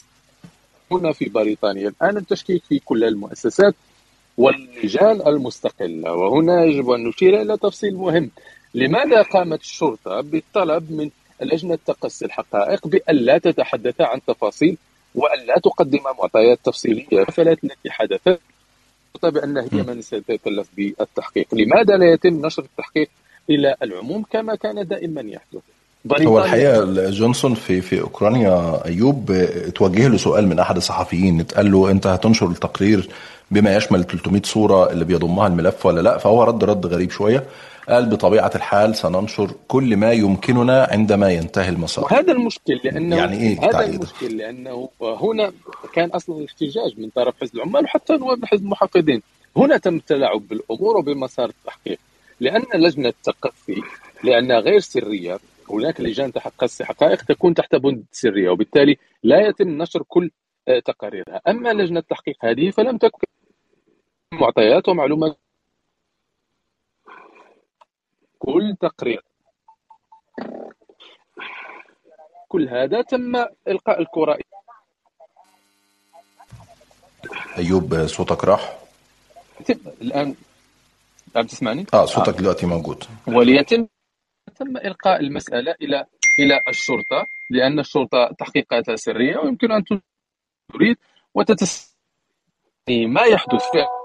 هنا 0.92 1.12
في 1.12 1.24
بريطانيا 1.28 1.88
الآن 1.88 2.16
التشكيك 2.16 2.62
في 2.64 2.78
كل 2.78 3.04
المؤسسات 3.04 3.74
واللجان 4.38 5.20
المستقلة 5.26 6.12
وهنا 6.12 6.64
يجب 6.64 6.90
أن 6.90 7.04
نشير 7.04 7.42
إلى 7.42 7.56
تفصيل 7.56 7.94
مهم. 7.96 8.30
لماذا 8.74 9.22
قامت 9.22 9.60
الشرطة 9.60 10.20
بالطلب 10.20 10.92
من 10.92 11.10
لجنة 11.42 11.78
تقصي 11.86 12.24
الحقائق 12.24 12.86
بأن 12.86 13.16
لا 13.16 13.38
تتحدث 13.38 14.00
عن 14.00 14.20
تفاصيل 14.26 14.76
وأن 15.14 15.46
لا 15.46 15.54
تقدم 15.64 16.00
معطيات 16.18 16.58
تفصيلية. 16.64 17.06
الحفلات 17.12 17.64
التي 17.64 17.90
حدثت 17.90 18.40
بأن 19.22 19.58
هي 19.58 19.82
من 19.82 20.02
ستتكلف 20.02 20.68
بالتحقيق. 20.76 21.46
لماذا 21.52 21.96
لا 21.96 22.12
يتم 22.12 22.46
نشر 22.46 22.62
التحقيق 22.62 23.08
إلى 23.50 23.76
العموم 23.82 24.22
كما 24.30 24.54
كان 24.54 24.86
دائما 24.86 25.20
يحدث؟ 25.20 25.62
هو 26.26 26.38
الحقيقة 26.38 27.10
جونسون 27.10 27.54
في 27.54 27.80
في 27.80 28.00
أوكرانيا 28.00 28.84
أيوب 28.86 29.46
توجه 29.74 30.08
له 30.08 30.16
سؤال 30.16 30.48
من 30.48 30.58
أحد 30.58 30.76
الصحفيين. 30.76 31.40
اتقال 31.40 31.72
له 31.72 31.90
أنت 31.90 32.06
هتنشر 32.06 32.46
التقرير 32.46 33.08
بما 33.50 33.76
يشمل 33.76 34.04
300 34.04 34.42
صورة 34.42 34.90
اللي 34.90 35.04
بيضمها 35.04 35.46
الملف 35.46 35.86
ولا 35.86 36.00
لا؟ 36.00 36.18
فهو 36.18 36.42
رد 36.42 36.64
رد 36.64 36.86
غريب 36.86 37.10
شوية. 37.10 37.44
قال 37.88 38.06
بطبيعة 38.06 38.50
الحال 38.54 38.96
سننشر 38.96 39.54
كل 39.68 39.96
ما 39.96 40.12
يمكننا 40.12 40.88
عندما 40.90 41.30
ينتهي 41.30 41.68
المسار. 41.68 42.04
وهذا 42.04 42.32
المشكل 42.32 42.80
لأنه 42.84 43.16
يعني 43.16 43.36
إيه 43.36 43.60
هذا؟ 43.60 43.86
المشكل 43.86 44.36
لأنه 44.36 44.88
هنا 45.00 45.52
كان 45.92 46.08
أصلا 46.10 46.38
الاحتجاج 46.38 47.00
من 47.00 47.10
طرف 47.10 47.40
حزب 47.40 47.54
العمال 47.54 47.84
وحتى 47.84 48.16
نواب 48.16 48.44
حزب 48.44 48.62
المحافظين 48.62 49.22
هنا 49.56 49.76
تم 49.76 49.96
التلاعب 49.96 50.48
بالأمور 50.48 50.96
وبمسار 50.96 51.48
التحقيق. 51.48 51.98
لأن 52.40 52.62
لجنة 52.74 53.08
التقصي 53.08 53.82
لأنها 54.24 54.58
غير 54.58 54.80
سرية 54.80 55.38
هناك 55.70 56.00
لجان 56.00 56.32
تقصي 56.32 56.84
حقائق 56.84 57.22
تكون 57.22 57.54
تحت 57.54 57.74
بند 57.74 58.04
سرية 58.12 58.50
وبالتالي 58.50 58.96
لا 59.22 59.48
يتم 59.48 59.68
نشر 59.82 60.02
كل 60.08 60.30
آه، 60.68 60.78
تقاريرها. 60.78 61.40
أما 61.48 61.72
لجنة 61.72 61.98
التحقيق 61.98 62.36
هذه 62.44 62.70
فلم 62.70 62.96
تكن 62.96 63.26
معطيات 64.32 64.88
ومعلومات 64.88 65.41
كل 68.42 68.76
تقرير. 68.80 69.22
كل 72.48 72.68
هذا 72.68 73.02
تم 73.02 73.36
إلقاء 73.68 74.00
الكرة. 74.00 74.38
أيوب 77.58 78.06
صوتك 78.06 78.44
راح؟ 78.44 78.78
الآن 80.02 80.34
عم 81.36 81.46
تسمعني؟ 81.46 81.86
آه 81.94 82.04
صوتك 82.04 82.34
دلوقتي 82.34 82.66
موجود. 82.66 83.04
وليتم 83.26 83.86
تم 84.56 84.76
إلقاء 84.76 85.20
المسألة 85.20 85.74
إلى 85.82 86.06
إلى 86.38 86.60
الشرطة 86.68 87.24
لأن 87.50 87.78
الشرطة 87.78 88.34
تحقيقاتها 88.38 88.96
سرية 88.96 89.38
ويمكن 89.38 89.72
أن 89.72 89.84
تريد 90.72 90.96
وتتس 91.34 91.96
ما 92.88 93.22
يحدث 93.22 93.62
في 93.72 94.01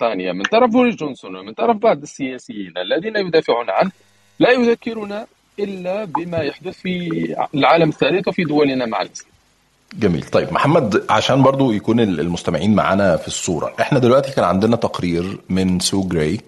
بريطانيا 0.00 0.32
من 0.32 0.42
طرف 0.42 0.70
بوريس 0.70 0.94
جونسون 0.94 1.36
ومن 1.36 1.52
طرف 1.52 1.76
بعض 1.76 2.02
السياسيين 2.02 2.72
الذين 2.78 3.16
يدافعون 3.16 3.70
عنه 3.70 3.90
لا 4.38 4.50
يذكرنا 4.50 5.26
إلا 5.58 6.04
بما 6.04 6.38
يحدث 6.38 6.78
في 6.78 7.36
العالم 7.54 7.88
الثالث 7.88 8.28
وفي 8.28 8.44
دولنا 8.44 8.86
مع 8.86 9.02
الإسلام. 9.02 9.30
جميل. 9.94 10.22
طيب 10.22 10.52
محمد 10.52 11.04
عشان 11.10 11.42
برضو 11.42 11.72
يكون 11.72 12.00
المستمعين 12.00 12.74
معانا 12.74 13.16
في 13.16 13.28
الصورة 13.28 13.74
إحنا 13.80 13.98
دلوقتي 13.98 14.32
كان 14.32 14.44
عندنا 14.44 14.76
تقرير 14.76 15.38
من 15.48 15.80
سو 15.80 16.02
جراي 16.02 16.40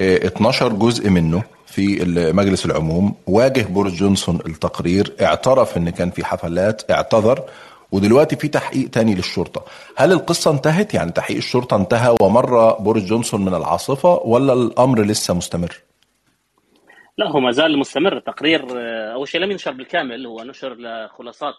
آه، 0.00 0.26
12 0.26 0.72
جزء 0.72 1.10
منه 1.10 1.42
في 1.66 2.04
مجلس 2.34 2.66
العموم 2.66 3.14
واجه 3.26 3.62
بوريس 3.62 3.94
جونسون 3.94 4.38
التقرير 4.46 5.12
اعترف 5.22 5.76
إن 5.76 5.90
كان 5.90 6.10
في 6.10 6.24
حفلات 6.24 6.90
اعتذر 6.90 7.42
ودلوقتي 7.92 8.36
في 8.36 8.48
تحقيق 8.48 8.90
تاني 8.90 9.14
للشرطة. 9.14 9.64
هل 9.96 10.12
القصة 10.12 10.50
انتهت؟ 10.50 10.94
يعني 10.94 11.12
تحقيق 11.12 11.36
الشرطة 11.36 11.76
انتهى 11.76 12.16
ومر 12.22 12.72
بوريس 12.72 13.04
جونسون 13.04 13.44
من 13.44 13.54
العاصفة 13.54 14.14
ولا 14.24 14.52
الأمر 14.52 15.02
لسه 15.02 15.34
مستمر؟ 15.34 15.76
لا 17.18 17.28
هو 17.28 17.40
ما 17.40 17.50
زال 17.50 17.78
مستمر. 17.78 18.16
التقرير 18.16 18.66
آه، 18.76 19.12
أول 19.12 19.28
شيء 19.28 19.40
لم 19.40 19.50
ينشر 19.50 19.72
بالكامل 19.72 20.26
هو 20.26 20.42
نشر 20.42 21.08
خلاصات 21.08 21.54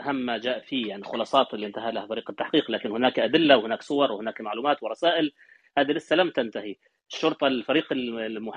أهم 0.00 0.16
ما 0.16 0.38
جاء 0.38 0.60
فيه 0.60 0.88
يعني 0.88 1.04
خلاصات 1.04 1.54
اللي 1.54 1.66
انتهى 1.66 1.92
لها 1.92 2.06
فريق 2.06 2.30
التحقيق 2.30 2.70
لكن 2.70 2.90
هناك 2.90 3.18
أدلة 3.18 3.56
وهناك 3.56 3.82
صور 3.82 4.12
وهناك 4.12 4.40
معلومات 4.40 4.82
ورسائل 4.82 5.32
هذه 5.78 5.92
لسه 5.92 6.16
لم 6.16 6.30
تنتهي. 6.30 6.76
الشرطة 7.12 7.46
الفريق 7.46 7.92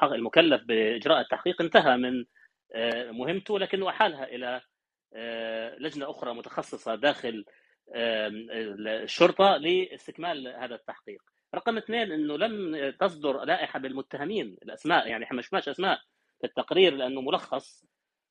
المكلف 0.03 0.61
بإجراء 0.63 1.21
التحقيق 1.21 1.61
انتهى 1.61 1.97
من 1.97 2.25
آه، 2.73 3.11
مهمته 3.11 3.59
لكنه 3.59 3.89
أحالها 3.89 4.23
إلى 4.23 4.61
لجنة 5.79 6.09
أخرى 6.09 6.33
متخصصة 6.33 6.95
داخل 6.95 7.45
الشرطة 7.95 9.57
لاستكمال 9.57 10.47
هذا 10.47 10.75
التحقيق. 10.75 11.21
رقم 11.55 11.77
اثنين 11.77 12.11
إنه 12.11 12.37
لم 12.37 12.89
تصدر 12.99 13.43
لائحة 13.43 13.79
بالمتهمين 13.79 14.57
الأسماء 14.63 15.07
يعني 15.07 15.25
إحنا 15.25 15.35
ما 15.35 15.41
شفناش 15.41 15.69
أسماء 15.69 15.99
في 16.39 16.47
التقرير 16.47 16.93
لأنه 16.93 17.21
ملخص 17.21 17.85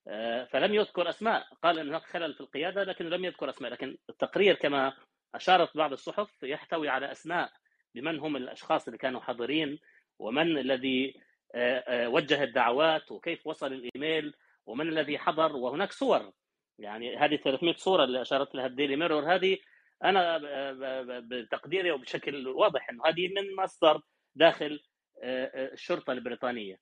آه، 0.09 0.45
فلم 0.45 0.75
يذكر 0.75 1.09
أسماء. 1.09 1.47
قال 1.63 1.79
ان 1.79 1.89
هناك 1.89 2.03
خلل 2.03 2.35
في 2.35 2.41
القيادة 2.41 2.85
لكن 2.85 3.05
لم 3.05 3.25
يذكر 3.25 3.51
أسماء. 3.51 3.73
لكن 3.73 3.97
التقرير 4.11 4.55
كما 4.55 4.93
أشارت 5.35 5.77
بعض 5.77 5.93
الصحف 5.93 6.43
يحتوي 6.43 6.89
على 6.89 7.13
أسماء 7.13 7.51
بمن 7.95 8.19
هم 8.19 8.37
الأشخاص 8.37 8.87
اللي 8.87 8.99
كانوا 8.99 9.21
حاضرين 9.21 9.79
ومن 10.19 10.59
الذي 10.59 11.15
آه، 11.55 11.79
آه، 11.79 12.09
وجه 12.09 12.43
الدعوات 12.43 13.13
وكيف 13.13 13.47
وصل 13.47 13.73
الإيميل 13.73 14.35
ومن 14.67 14.89
الذي 14.89 15.19
حضر. 15.19 15.57
وهناك 15.57 15.93
صور 15.93 16.33
يعني 16.79 17.17
هذه 17.17 17.37
300 17.37 17.75
صورة 17.77 18.05
اللي 18.05 18.23
أشارت 18.23 18.55
لها 18.55 18.67
الديلي 18.67 18.97
ميرور 18.97 19.35
هذه 19.35 19.59
أنا 20.05 20.41
بتقديري 21.21 21.91
وبشكل 21.91 22.49
واضح 22.49 22.91
إنه 22.91 23.07
هذه 23.07 23.29
من 23.29 23.57
مصدر 23.65 24.01
داخل 24.35 24.81
الشرطة 25.73 26.13
البريطانية. 26.13 26.79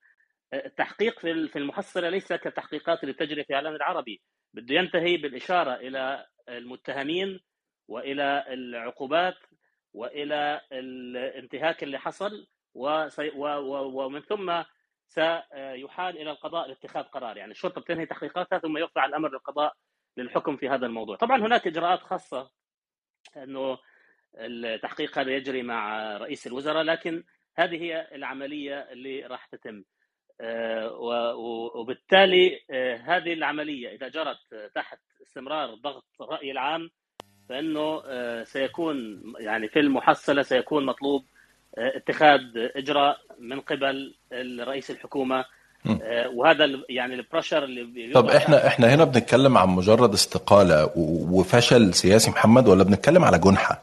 التحقيق 0.54 1.20
في 1.20 1.56
المحصلة 1.56 2.08
ليس 2.08 2.32
كالتحقيقات 2.32 3.02
اللي 3.02 3.14
تجري 3.14 3.44
في 3.44 3.50
الاعلام 3.50 3.74
العربي. 3.74 4.22
بده 4.54 4.74
ينتهي 4.74 5.16
بالإشارة 5.16 5.74
إلى 5.74 6.26
المتهمين 6.48 7.40
وإلى 7.88 8.44
العقوبات 8.48 9.36
وإلى 9.92 10.60
الانتهاك 10.72 11.82
اللي 11.82 11.98
حصل 11.98 12.46
ومن 12.74 14.20
ثم 14.20 14.62
سيحال 15.14 16.18
إلى 16.18 16.30
القضاء 16.30 16.68
لاتخاذ 16.68 17.02
قرار. 17.02 17.36
يعني 17.36 17.52
الشرطة 17.52 17.80
بتنهي 17.80 18.06
تحقيقاتها 18.06 18.58
ثم 18.58 18.78
يرفع 18.78 19.04
الأمر 19.04 19.28
للقضاء 19.32 19.74
للحكم 20.16 20.56
في 20.56 20.68
هذا 20.68 20.86
الموضوع. 20.86 21.16
طبعا 21.16 21.40
هناك 21.40 21.66
إجراءات 21.66 22.00
خاصة 22.02 22.50
إنه 23.36 23.78
التحقيق 24.38 25.18
هذا 25.18 25.30
يجري 25.30 25.62
مع 25.62 26.16
رئيس 26.16 26.46
الوزراء 26.46 26.82
لكن 26.82 27.24
هذه 27.56 27.82
هي 27.82 28.08
العملية 28.12 28.92
اللي 28.92 29.26
راح 29.26 29.46
تتم. 29.46 29.84
آه، 30.40 30.92
وبالتالي 31.74 32.60
آه، 32.70 32.96
هذه 32.96 33.32
العملية 33.32 33.94
إذا 33.94 34.08
جرت 34.08 34.70
تحت 34.74 34.98
استمرار 35.22 35.74
ضغط 35.74 36.04
الرأي 36.20 36.50
العام 36.50 36.90
فإنه 37.48 38.02
آه، 38.06 38.44
سيكون 38.44 39.22
يعني 39.40 39.68
في 39.68 39.80
المحصله 39.80 40.42
سيكون 40.42 40.86
مطلوب 40.86 41.24
اتخاذ 41.78 42.40
إجراء 42.56 43.18
من 43.38 43.60
قبل 43.60 44.14
رئيس 44.60 44.90
الحكومة. 44.90 45.44
وهذا 46.34 46.70
يعني 46.88 47.14
البريشر 47.14 47.64
اللي 47.64 48.12
طب 48.14 48.28
إحنا 48.28 48.66
إحنا 48.66 48.94
هنا 48.94 49.04
بنتكلم 49.04 49.58
عن 49.58 49.68
مجرد 49.68 50.12
استقالة 50.12 50.90
وفشل 51.30 51.94
سياسي 51.94 52.30
محمد 52.30 52.68
ولا 52.68 52.84
بنتكلم 52.84 53.24
على 53.24 53.38
جنحة؟ 53.38 53.82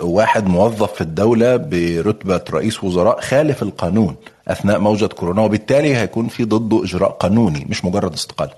واحد 0.00 0.46
موظف 0.48 0.92
في 0.94 1.00
الدولة 1.00 1.56
برتبة 1.56 2.44
رئيس 2.50 2.84
وزراء 2.84 3.20
خالف 3.20 3.62
القانون 3.62 4.16
أثناء 4.48 4.78
موجة 4.78 5.06
كورونا 5.06 5.42
وبالتالي 5.42 5.96
هيكون 5.96 6.28
في 6.28 6.44
ضده 6.44 6.84
إجراء 6.84 7.10
قانوني 7.10 7.66
مش 7.68 7.84
مجرد 7.84 8.12
استقالة. 8.12 8.54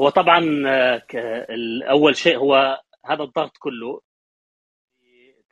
هو 0.00 0.08
طبعا 0.08 0.62
آه، 0.66 1.02
أول 1.90 2.16
شيء 2.16 2.36
هو 2.38 2.80
هذا 3.04 3.22
الضغط 3.22 3.56
كله 3.58 4.00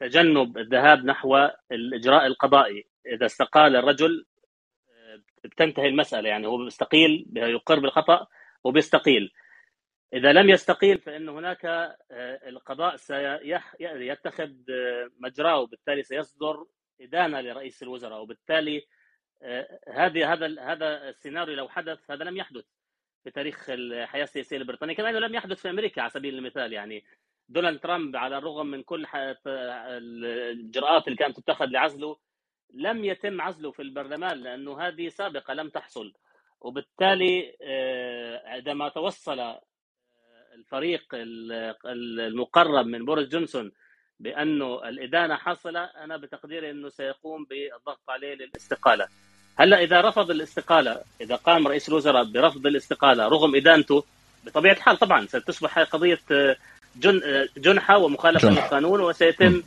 تجنب 0.02 0.58
الذهاب 0.58 1.04
نحو 1.04 1.48
الإجراء 1.72 2.26
القضائي. 2.26 2.86
إذا 3.06 3.26
استقال 3.26 3.76
الرجل 3.76 4.26
آه، 4.90 5.20
بتنتهي 5.44 5.88
المسألة 5.88 6.28
يعني 6.28 6.46
هو 6.46 6.64
بيستقيل 6.64 7.26
يقر 7.36 7.80
بالخطأ 7.80 8.26
وبيستقيل. 8.64 9.32
إذا 10.14 10.32
لم 10.32 10.50
يستقيل 10.50 10.98
فإن 10.98 11.28
هناك 11.28 11.64
آه، 11.64 12.48
القضاء 12.48 12.96
سيتخذ 12.96 14.52
آه، 14.70 15.10
مجراه 15.18 15.60
وبالتالي 15.60 16.02
سيصدر 16.02 16.66
إدانة 17.00 17.40
لرئيس 17.40 17.82
الوزراء 17.82 18.22
وبالتالي 18.22 18.86
هذه 19.88 20.32
هذا 20.32 20.60
هذا 20.60 21.08
السيناريو 21.08 21.56
لو 21.56 21.68
حدث 21.68 22.10
هذا 22.10 22.24
لم 22.24 22.36
يحدث 22.36 22.64
في 23.24 23.30
تاريخ 23.30 23.70
الحياة 23.70 24.24
السياسية 24.24 24.56
البريطانية. 24.56 24.94
كما 24.94 25.10
انه 25.10 25.18
لم 25.18 25.34
يحدث 25.34 25.62
في 25.62 25.70
أمريكا 25.70 26.02
على 26.02 26.10
سبيل 26.10 26.34
المثال 26.34 26.72
يعني 26.72 27.04
دونالد 27.52 27.80
ترامب 27.80 28.16
على 28.16 28.38
الرغم 28.38 28.66
من 28.66 28.82
كل 28.82 29.06
الإجراءات 29.46 31.06
اللي 31.06 31.16
كانت 31.18 31.40
تتخذ 31.40 31.66
لعزله 31.66 32.16
لم 32.74 33.04
يتم 33.04 33.40
عزله 33.40 33.70
في 33.70 33.82
البرلمان 33.82 34.38
لأنه 34.38 34.80
هذه 34.80 35.08
سابقة 35.08 35.54
لم 35.54 35.68
تحصل 35.68 36.12
وبالتالي 36.60 37.56
عندما 38.44 38.88
توصل 38.88 39.54
الفريق 40.54 41.02
المقرب 41.86 42.86
من 42.86 43.04
بوريس 43.04 43.28
جونسون 43.28 43.72
بأنه 44.20 44.88
الإدانة 44.88 45.36
حاصلة 45.36 45.84
أنا 45.84 46.16
بتقديري 46.16 46.70
أنه 46.70 46.88
سيقوم 46.88 47.44
بالضغط 47.44 48.10
عليه 48.10 48.34
للاستقالة. 48.34 49.08
هلأ 49.58 49.80
إذا 49.82 50.00
رفض 50.00 50.30
الاستقالة 50.30 51.02
إذا 51.20 51.36
قام 51.36 51.68
رئيس 51.68 51.88
الوزراء 51.88 52.24
برفض 52.24 52.66
الاستقالة 52.66 53.28
رغم 53.28 53.56
إدانته 53.56 54.04
بطبيعة 54.44 54.72
الحال 54.72 54.96
طبعا 54.96 55.26
ستصبح 55.26 55.78
قضية 55.78 56.18
جن 56.96 57.20
جنحة 57.56 57.98
ومخالفة 57.98 58.48
للقانون 58.48 59.00
وسيتم 59.00 59.62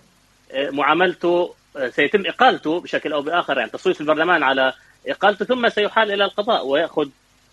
معاملته 0.54 1.54
سيتم 1.90 2.24
إقالته 2.26 2.80
بشكل 2.80 3.14
أو 3.14 3.22
بآخر 3.22 3.58
يعني 3.58 3.70
تصويت 3.70 4.02
البرلمان 4.02 4.44
على 4.44 4.74
إقالته 5.08 5.46
ثم 5.46 5.70
سيحال 5.70 6.12
إلى 6.12 6.26
القضاء 6.26 6.68
ويأخذ 6.68 7.10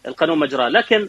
القانون 0.06 0.38
مجراه. 0.38 0.68
لكن 0.68 1.08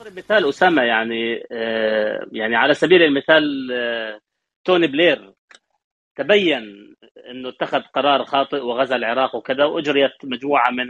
أضرب 0.00 0.18
مثال 0.18 0.48
أسامة 0.48 0.82
يعني 0.82 1.46
آه، 1.52 2.26
يعني 2.32 2.56
على 2.56 2.74
سبيل 2.74 3.02
المثال 3.02 3.72
آه، 3.72 4.20
توني 4.64 4.86
بلير 4.86 5.32
تبين 6.16 6.94
إنه 7.30 7.48
اتخذ 7.48 7.80
قرار 7.80 8.24
خاطئ 8.24 8.60
وغزا 8.60 8.96
العراق 8.96 9.36
وكذا 9.36 9.64
وأجريت 9.64 10.12
مجموعة 10.24 10.70
من 10.70 10.86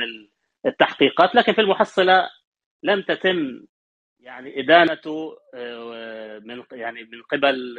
التحقيقات 0.66 1.34
لكن 1.34 1.52
في 1.52 1.60
المحصلة 1.60 2.28
لم 2.82 3.02
تتم 3.02 3.60
يعني 4.24 4.60
إدانته 4.60 5.36
آه، 5.54 6.38
من 6.44 6.62
يعني 6.72 7.04
من 7.04 7.22
قبل 7.22 7.78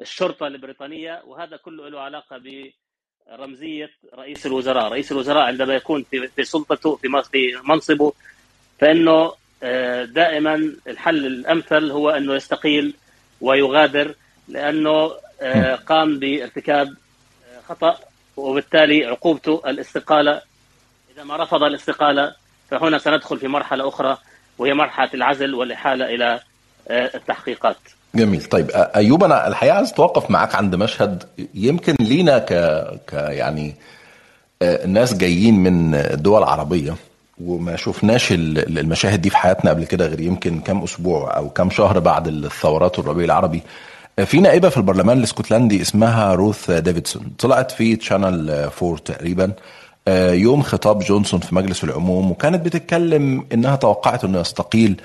الشرطة 0.00 0.46
البريطانية 0.46 1.22
وهذا 1.26 1.56
كله 1.56 1.88
له 1.88 2.00
علاقة 2.00 2.42
برمزية 3.28 3.90
رئيس 4.14 4.46
الوزراء، 4.46 4.88
رئيس 4.88 5.12
الوزراء 5.12 5.42
عندما 5.42 5.74
يكون 5.74 6.02
في 6.02 6.28
في 6.28 6.44
سلطته 6.44 6.96
في 6.96 7.08
منصبه 7.64 8.12
فإنه 8.78 9.32
آه، 9.62 10.04
دائما 10.04 10.54
الحل 10.86 11.26
الأمثل 11.26 11.90
هو 11.90 12.10
أنه 12.10 12.34
يستقيل 12.34 12.94
ويغادر 13.40 14.14
لأنه 14.48 15.12
آه، 15.40 15.74
قام 15.74 16.18
بارتكاب 16.18 16.88
آه، 16.88 17.60
خطأ 17.68 17.98
وبالتالي 18.36 19.04
عقوبته 19.04 19.62
الاستقالة. 19.66 20.42
إذا 21.14 21.24
ما 21.24 21.36
رفض 21.36 21.62
الاستقالة 21.62 22.34
فهنا 22.70 22.98
سندخل 22.98 23.38
في 23.38 23.48
مرحلة 23.48 23.88
أخرى. 23.88 24.18
وهي 24.58 24.74
مرحلة 24.74 25.10
العزل 25.14 25.54
والإحالة 25.54 26.04
إلى 26.14 26.40
التحقيقات. 26.90 27.76
جميل. 28.14 28.42
طيب 28.44 28.70
أيوب 28.74 29.24
أنا 29.24 29.48
الحقيقة 29.48 29.76
عايز 29.76 29.90
أتوقف 29.90 30.30
معاك 30.30 30.54
عند 30.54 30.74
مشهد 30.74 31.24
يمكن 31.54 31.94
لينا 32.00 32.38
ك, 32.38 32.52
ك 33.06 33.12
يعني 33.12 33.74
ناس 34.86 35.14
جايين 35.14 35.54
من 35.54 36.02
دول 36.14 36.42
عربية 36.42 36.94
وما 37.44 37.76
شفناش 37.76 38.32
المشاهد 38.32 39.20
دي 39.22 39.30
في 39.30 39.36
حياتنا 39.36 39.70
قبل 39.70 39.84
كده 39.84 40.06
غير 40.06 40.20
يمكن 40.20 40.60
كام 40.60 40.82
أسبوع 40.82 41.36
أو 41.36 41.50
كام 41.50 41.70
شهر 41.70 41.98
بعد 41.98 42.28
الثورات 42.28 42.98
والربيع 42.98 43.24
العربي. 43.24 43.62
في 44.24 44.40
نائبة 44.40 44.68
في 44.68 44.76
البرلمان 44.76 45.18
الإسكتلندي 45.18 45.82
اسمها 45.82 46.34
روث 46.34 46.70
ديفيدسون 46.70 47.32
طلعت 47.38 47.70
في 47.70 47.96
تشانل 47.96 48.50
4 48.82 48.96
تقريبا. 49.04 49.52
يوم 50.08 50.62
خطاب 50.62 50.98
جونسون 50.98 51.40
في 51.40 51.54
مجلس 51.54 51.84
العموم 51.84 52.30
وكانت 52.30 52.64
بتتكلم 52.64 53.46
إنها 53.52 53.76
توقعت 53.76 54.24
إنه 54.24 54.40
يستقيل 54.40 55.00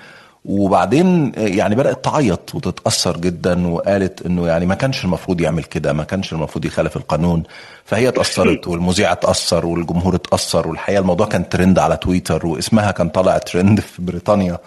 وبعدين 0.45 1.31
يعني 1.37 1.75
بدأت 1.75 2.05
تعيط 2.05 2.55
وتتأثر 2.55 3.17
جدا 3.17 3.67
وقالت 3.67 4.25
إنه 4.25 4.47
يعني 4.47 4.65
ما 4.65 4.75
كانش 4.75 5.05
المفروض 5.05 5.41
يعمل 5.41 5.63
كده 5.63 5.93
ما 5.93 6.03
كانش 6.03 6.33
المفروض 6.33 6.65
يخالف 6.65 6.97
القانون. 6.97 7.43
فهي 7.85 8.07
اتاثرت 8.07 8.67
والمذيع 8.67 9.11
اتاثر 9.11 9.65
والجمهور 9.65 10.15
اتاثر 10.15 10.67
والحقيقة 10.67 10.99
الموضوع 10.99 11.27
كان 11.27 11.49
ترند 11.49 11.79
على 11.79 11.97
تويتر 11.97 12.47
واسمها 12.47 12.91
كان 12.91 13.09
طالع 13.09 13.37
ترند 13.37 13.79
في 13.79 14.01
بريطانيا. 14.01 14.57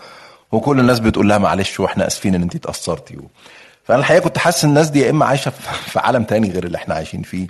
وكل 0.52 0.80
الناس 0.80 1.00
بتقول 1.00 1.28
لها 1.28 1.38
معلش 1.38 1.80
وإحنا 1.80 2.06
آسفين 2.06 2.34
إن 2.34 2.42
انت 2.42 2.54
اتاثرتي 2.54 3.18
فأنا 3.84 4.00
الحقيقة 4.00 4.22
كنت 4.22 4.38
حاسس 4.38 4.64
الناس 4.64 4.90
دي 4.90 5.00
يا 5.00 5.10
إما 5.10 5.24
عايشة 5.24 5.50
في 5.86 5.98
عالم 5.98 6.24
تاني 6.24 6.50
غير 6.50 6.64
اللي 6.64 6.78
إحنا 6.78 6.94
عايشين 6.94 7.22
فيه. 7.22 7.46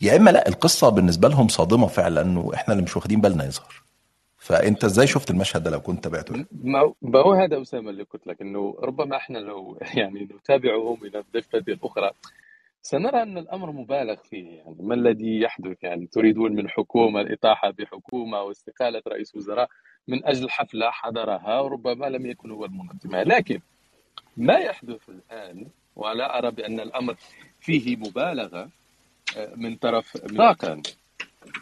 يا 0.00 0.16
إما 0.16 0.30
لا 0.30 0.48
القصة 0.48 0.88
بالنسبة 0.88 1.28
لهم 1.28 1.48
صادمة 1.48 1.86
فعلا 1.86 2.38
وإحنا 2.38 2.74
اللي 2.74 2.84
مش 2.84 2.96
واخدين 2.96 3.20
بالنا 3.20 3.44
يظهر 3.44 3.82
فأنت 4.38 4.84
إزاي 4.84 5.06
شفت 5.06 5.30
المشهد 5.30 5.62
ده 5.62 5.70
لو 5.70 5.80
كنت 5.80 6.04
تابعته؟ 6.04 6.44
ما 6.62 6.94
هو 7.20 7.32
هذا 7.32 7.62
أسامة 7.62 7.90
اللي 7.90 8.02
قلت 8.02 8.26
لك 8.26 8.40
إنه 8.40 8.76
ربما 8.80 9.16
إحنا 9.16 9.38
لو 9.38 9.78
يعني 9.94 10.28
نتابعهم 10.40 10.98
إلى 11.04 11.18
الضفه 11.18 11.58
الأخرى 11.58 12.10
سنرى 12.82 13.22
أن 13.22 13.38
الأمر 13.38 13.70
مبالغ 13.70 14.16
فيه. 14.16 14.48
يعني 14.48 14.76
ما 14.80 14.94
الذي 14.94 15.40
يحدث؟ 15.40 15.84
يعني 15.84 16.06
تريدون 16.06 16.52
من 16.52 16.68
حكومة 16.68 17.20
الإطاحة 17.20 17.70
بحكومة 17.70 18.42
واستقالة 18.42 19.02
رئيس 19.08 19.36
وزراء 19.36 19.68
من 20.08 20.26
أجل 20.26 20.50
حفلة 20.50 20.90
حضرها 20.90 21.60
وربما 21.60 22.06
لم 22.06 22.26
يكن 22.26 22.50
هو 22.50 22.64
المنظمها 22.64 23.24
لكن 23.24 23.60
ما 24.36 24.54
يحدث 24.54 25.08
الآن 25.08 25.66
ولا 25.96 26.38
أرى 26.38 26.50
بأن 26.50 26.80
الأمر 26.80 27.16
فيه 27.60 27.96
مبالغة 27.96 28.60
آه، 28.62 28.68
من 29.56 29.76
طرف 29.76 30.16
إطلاقا 30.16 30.82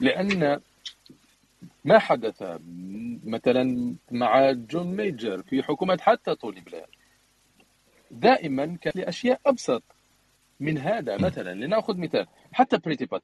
لأن 0.00 0.60
ما 1.84 1.98
حدث 1.98 2.42
مثلا 3.24 3.94
مع 4.10 4.52
جون 4.52 4.96
ميجر 4.96 5.42
في 5.42 5.62
حكومة 5.62 5.98
حتى 6.00 6.34
توني 6.34 6.60
بلير. 6.60 6.86
دائما 8.10 8.76
كان 8.80 8.92
لأشياء 8.96 9.40
أبسط 9.46 9.82
من 10.60 10.78
هذا. 10.78 11.16
مثلا 11.16 11.54
لنأخذ 11.54 11.98
مثال 11.98 12.26
حتى 12.52 12.78
بريتي 12.78 13.04
باتيل. 13.04 13.22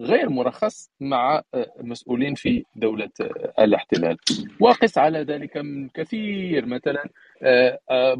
غير 0.00 0.28
مرخص 0.28 0.90
مع 1.00 1.42
مسؤولين 1.80 2.34
في 2.34 2.64
دولة 2.76 3.10
الاحتلال. 3.58 4.16
وقس 4.60 4.98
على 4.98 5.18
ذلك 5.18 5.56
من 5.56 5.88
كثير. 5.88 6.66
مثلا 6.66 7.08
آه، 7.42 8.14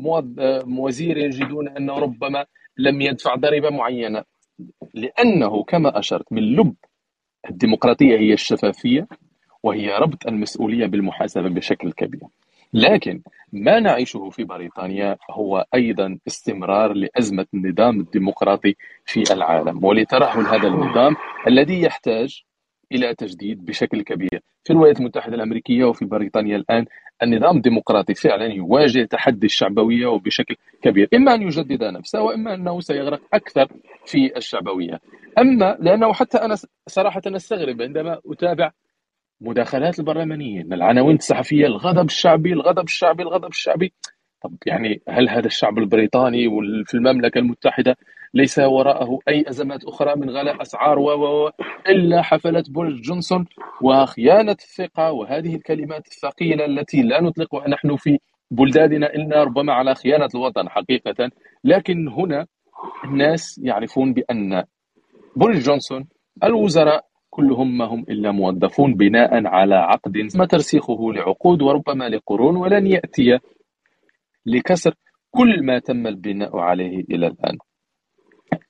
وزير 0.79 1.17
يجدون 1.17 1.69
أنه 1.69 1.99
ربما 1.99 2.47
لم 2.77 3.01
يدفع 3.01 3.35
ضريبة 3.35 3.71
معينة. 3.71 4.25
لأنه 4.95 5.63
كما 5.63 5.99
أشرت 5.99 6.33
من 6.33 6.43
لب 6.43 6.75
الديمقراطية 7.51 8.19
هي 8.19 8.33
الشفافية 8.33 9.09
وهي 9.63 9.99
ربط 9.99 10.27
المسؤولية 10.27 10.87
بالمحاسبة 10.87 11.49
بشكل 11.49 11.93
كبير. 11.93 12.21
لكن 12.73 13.23
ما 13.53 13.81
نعيشه 13.81 14.31
في 14.31 14.45
بريطانيا 14.45 15.17
هو 15.31 15.67
أيضا 15.75 16.19
استمرار 16.27 16.93
لأزمة 16.93 17.47
النظام 17.55 18.01
الديمقراطي 18.01 18.75
في 19.07 19.33
العالم. 19.33 19.85
ولترحل 19.85 20.41
هذا 20.41 20.69
النظام 20.69 21.17
الذي 21.47 21.83
يحتاج 21.83 22.43
إلى 22.93 23.15
تجديد 23.15 23.65
بشكل 23.65 24.03
كبير 24.03 24.43
في 24.65 24.73
الولايات 24.73 25.01
المتحدة 25.01 25.35
الأمريكية 25.35 25.85
وفي 25.85 26.05
بريطانيا 26.05 26.57
الآن 26.57 26.87
النظام 27.23 27.57
الديمقراطي 27.57 28.15
فعلا 28.15 28.47
يواجه 28.47 29.05
تحدي 29.05 29.47
الشعبوية 29.47 30.07
وبشكل 30.07 30.57
كبير 30.83 31.09
إما 31.15 31.35
أن 31.35 31.43
يجدد 31.43 31.85
نفسه 31.85 32.23
وإما 32.23 32.55
أنه 32.55 32.81
سيغرق 32.81 33.21
أكثر 33.35 33.69
في 34.07 34.37
الشعبوية. 34.37 35.01
أما 35.39 35.77
لأنه 35.81 36.13
حتى 36.13 36.39
أنا 36.39 36.57
صراحة 36.87 37.23
أستغرب 37.27 37.83
عندما 37.83 38.21
أتابع 38.27 38.71
مداخلات 39.41 39.99
البرلمانيين 39.99 40.73
العناوين 40.73 41.17
الصحفية 41.17 41.67
الغضب 41.67 42.05
الشعبي 42.05 42.53
الغضب 42.53 42.85
الشعبي 42.85 43.23
الغضب 43.23 43.49
الشعبي. 43.49 43.93
طب 44.43 44.55
يعني 44.67 45.03
هل 45.09 45.29
هذا 45.29 45.47
الشعب 45.47 45.79
البريطاني 45.79 46.49
في 46.87 46.95
المملكة 46.95 47.39
المتحدة 47.39 47.97
ليس 48.35 48.59
وراءه 48.59 49.19
أي 49.29 49.45
أزمات 49.49 49.85
أخرى 49.85 50.17
من 50.17 50.31
غلاء 50.31 50.63
أسعار 50.63 50.99
و 50.99 51.51
إلا 51.89 52.23
حفلة 52.23 52.65
بوريس 52.69 53.01
جونسون 53.01 53.47
وخيانة 53.83 54.53
الثقة 54.53 55.13
وهذه 55.13 55.55
الكلمات 55.55 56.07
الثقيلة 56.07 56.65
التي 56.65 57.03
لا 57.03 57.23
نطلقها 57.23 57.69
نحن 57.69 57.97
في 57.97 58.19
بلداننا 58.51 59.07
إلا 59.07 59.45
ربما 59.45 59.73
على 59.73 59.95
خيانة 59.95 60.29
الوطن 60.35 60.69
حقيقة. 60.69 61.31
لكن 61.65 62.09
هنا 62.09 62.47
الناس 63.05 63.61
يعرفون 63.65 64.13
بأن 64.13 64.65
بوريس 65.37 65.65
جونسون 65.67 66.09
الوزراء 66.45 67.05
كلهم 67.31 67.79
ما 67.79 67.85
هم 67.85 68.05
إلا 68.09 68.31
موظفون 68.31 68.95
بناء 68.95 69.47
على 69.47 69.75
عقد 69.75 70.19
ما 70.35 70.47
ترسيخه 70.47 71.13
لعقود 71.13 71.63
وربما 71.63 72.09
لقرون 72.09 72.57
ولن 72.57 72.87
يأتي 72.87 73.39
لكسر 74.47 74.95
كل 75.31 75.65
ما 75.65 75.79
تم 75.79 76.07
البناء 76.07 76.57
عليه 76.59 77.05
إلى 77.11 77.27
الآن. 77.27 77.59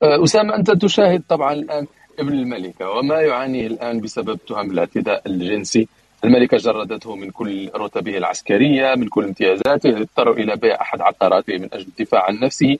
أسامة 0.03 0.57
أنت 0.57 0.71
تشاهد 0.71 1.23
طبعا 1.29 1.53
الآن 1.53 1.87
ابن 2.19 2.33
الملكة 2.33 2.91
وما 2.91 3.21
يعانيه 3.21 3.67
الآن 3.67 4.01
بسبب 4.01 4.39
تهم 4.49 4.71
الاعتداء 4.71 5.23
الجنسي. 5.27 5.89
الملكة 6.25 6.57
جردته 6.57 7.17
من 7.17 7.31
كل 7.31 7.71
رتبه 7.77 8.17
العسكرية 8.19 8.95
من 8.95 9.09
كل 9.09 9.25
امتيازاته 9.25 9.91
اضطر 10.01 10.33
إلى 10.33 10.57
بيع 10.57 10.81
أحد 10.81 11.01
عقاراته 11.01 11.59
من 11.59 11.69
أجل 11.73 11.87
الدفاع 11.99 12.25
عن 12.27 12.39
نفسه. 12.41 12.77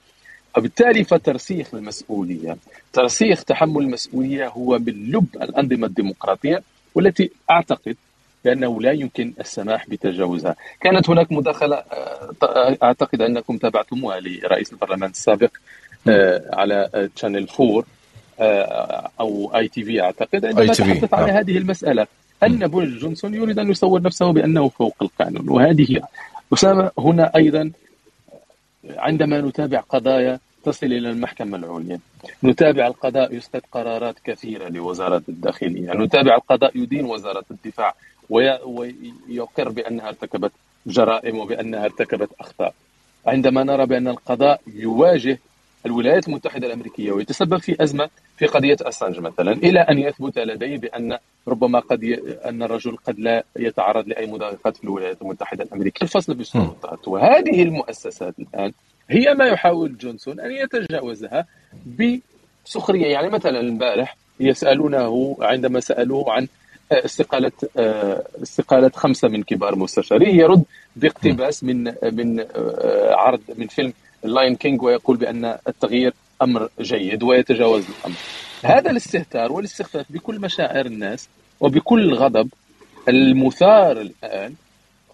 وبالتالي 0.57 1.03
فترسيخ 1.03 1.73
المسؤولية. 1.73 2.57
ترسيخ 2.93 3.43
تحمل 3.43 3.81
المسؤولية 3.81 4.47
هو 4.47 4.79
من 4.79 4.93
لب 5.11 5.27
الأنظمة 5.41 5.87
الديمقراطية 5.87 6.63
والتي 6.95 7.31
أعتقد 7.51 7.95
بأنه 8.45 8.81
لا 8.81 8.91
يمكن 8.91 9.33
السماح 9.39 9.89
بتجاوزها. 9.89 10.55
كانت 10.81 11.09
هناك 11.09 11.31
مداخلة 11.31 11.75
آه، 11.75 12.77
أعتقد 12.83 13.21
أنكم 13.21 13.57
تابعتموها 13.57 14.19
لرئيس 14.19 14.73
البرلمان 14.73 15.09
السابق 15.09 15.49
آه، 15.49 15.80
على 16.53 17.09
Channel 17.15 17.47
4 17.59 17.83
آه، 18.39 19.09
أو 19.19 19.51
ITV 19.55 20.01
أعتقد 20.01 20.45
عندما 20.45 20.73
تحدث 20.73 21.13
عن 21.13 21.29
هذه 21.29 21.57
المسألة 21.57 22.07
أن 22.43 22.67
بوريس 22.67 22.89
جونسون 22.89 23.33
يريد 23.33 23.59
أن 23.59 23.69
يصور 23.69 24.01
نفسه 24.01 24.33
بأنه 24.33 24.69
فوق 24.69 24.95
القانون؟ 25.01 25.49
وهذه 25.49 26.01
أسامة 26.53 26.91
هنا 26.99 27.31
أيضا 27.35 27.71
عندما 28.89 29.41
نتابع 29.41 29.79
قضايا 29.79 30.39
تصل 30.63 30.85
إلى 30.85 31.09
المحكمة 31.09 31.57
العليا. 31.57 31.99
نتابع 32.43 32.87
القضاء 32.87 33.35
يسقط 33.35 33.63
قرارات 33.71 34.15
كثيرة 34.23 34.69
لوزارة 34.69 35.23
الداخلية. 35.29 35.93
نتابع 35.93 36.35
القضاء 36.35 36.77
يدين 36.77 37.05
وزارة 37.05 37.45
الدفاع 37.51 37.93
ويقر 38.29 39.69
بأنها 39.69 40.07
ارتكبت 40.07 40.51
جرائم 40.87 41.37
وبأنها 41.39 41.85
ارتكبت 41.85 42.29
أخطاء. 42.39 42.73
عندما 43.25 43.63
نرى 43.63 43.85
بأن 43.85 44.07
القضاء 44.07 44.61
يواجه 44.75 45.39
الولايات 45.85 46.27
المتحدة 46.27 46.67
الأمريكية 46.67 47.11
ويتسبب 47.11 47.57
في 47.57 47.83
أزمة 47.83 48.09
في 48.37 48.45
قضية 48.45 48.77
أسانج 48.81 49.19
مثلا 49.19 49.51
إلى 49.51 49.79
أن 49.79 49.99
يثبت 49.99 50.39
لديه 50.39 50.77
بأن 50.77 51.17
ربما 51.47 51.79
قد 51.79 52.03
ي... 52.03 52.19
أن 52.45 52.63
الرجل 52.63 52.97
قد 52.97 53.19
لا 53.19 53.43
يتعرض 53.57 54.07
لأي 54.07 54.27
مضايقات 54.27 54.77
في 54.77 54.83
الولايات 54.83 55.21
المتحدة 55.21 55.63
الأمريكية. 55.63 56.01
الفصل 56.01 56.33
بالسلطات 56.33 57.07
وهذه 57.07 57.63
المؤسسات 57.63 58.33
الآن 58.39 58.71
هي 59.09 59.33
ما 59.33 59.45
يحاول 59.45 59.97
جونسون 59.97 60.39
أن 60.39 60.51
يتجاوزها 60.51 61.45
بسخرية. 62.65 63.05
يعني 63.07 63.29
مثلا 63.29 63.59
البارح 63.59 64.17
يسألونه 64.39 65.37
عندما 65.41 65.79
سألوه 65.79 66.31
عن 66.31 66.47
استقالة 66.91 67.51
استقالة 68.43 68.91
خمسة 68.95 69.27
من 69.27 69.43
كبار 69.43 69.75
مستشاريه 69.75 70.33
يرد 70.33 70.63
باقتباس 70.95 71.63
من 71.63 71.83
من 72.03 72.45
عرض 73.11 73.41
من 73.57 73.67
فيلم 73.67 73.93
ال 74.25 74.31
Lion 74.31 74.55
King 74.55 74.81
ويقول 74.81 75.17
بأن 75.17 75.57
التغيير 75.67 76.13
أمر 76.41 76.69
جيد 76.81 77.23
ويتجاوز 77.23 77.85
الأمر. 77.99 78.17
هذا 78.63 78.91
الاستهتار 78.91 79.51
والاستخفاف 79.51 80.11
بكل 80.11 80.39
مشاعر 80.39 80.85
الناس 80.85 81.29
وبكل 81.59 82.01
الغضب 82.01 82.49
المثار 83.07 84.01
الآن 84.01 84.55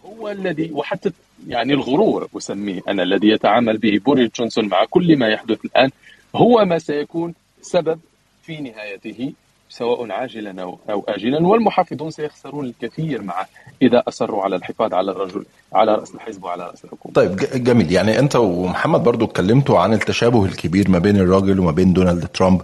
هو 0.06 0.30
الذي 0.30 0.72
وحتى 0.72 1.12
يعني 1.48 1.74
الغرور 1.74 2.28
أسميه 2.38 2.82
أنا 2.88 3.04
الذي 3.04 3.28
يتعامل 3.30 3.78
به 3.78 4.00
بوريس 4.06 4.32
جونسون 4.36 4.68
مع 4.68 4.86
كل 4.90 5.18
ما 5.18 5.28
يحدث 5.28 5.66
الآن 5.66 5.90
هو 6.36 6.66
ما 6.66 6.80
سيكون 6.80 7.34
سبب 7.62 8.00
في 8.44 8.62
نهايته 8.62 9.34
سواء 9.70 10.12
عاجلا 10.12 10.62
أو, 10.62 11.04
آجلا 11.08 11.48
والمحافظون 11.48 12.12
سيخسرون 12.12 12.66
الكثير 12.66 13.22
مع 13.22 13.46
إذا 13.82 14.04
أصروا 14.08 14.44
على 14.44 14.56
الحفاظ 14.56 14.94
على 14.94 15.12
الرجل 15.12 15.46
على 15.74 15.96
رأس 15.96 16.16
الحزب 16.16 16.44
وعلى 16.44 16.64
رأس 16.64 16.86
الحكومة. 16.86 17.14
طيب 17.14 17.36
جميل. 17.64 17.92
يعني 17.92 18.20
أنت 18.20 18.36
ومحمد 18.36 19.04
برضو 19.04 19.26
اتكلمتوا 19.26 19.80
عن 19.80 19.94
التشابه 19.94 20.46
الكبير 20.46 20.90
ما 20.90 21.00
بين 21.00 21.16
الراجل 21.16 21.60
وما 21.60 21.72
بين 21.72 21.94
دونالد 21.94 22.28
ترامب. 22.28 22.62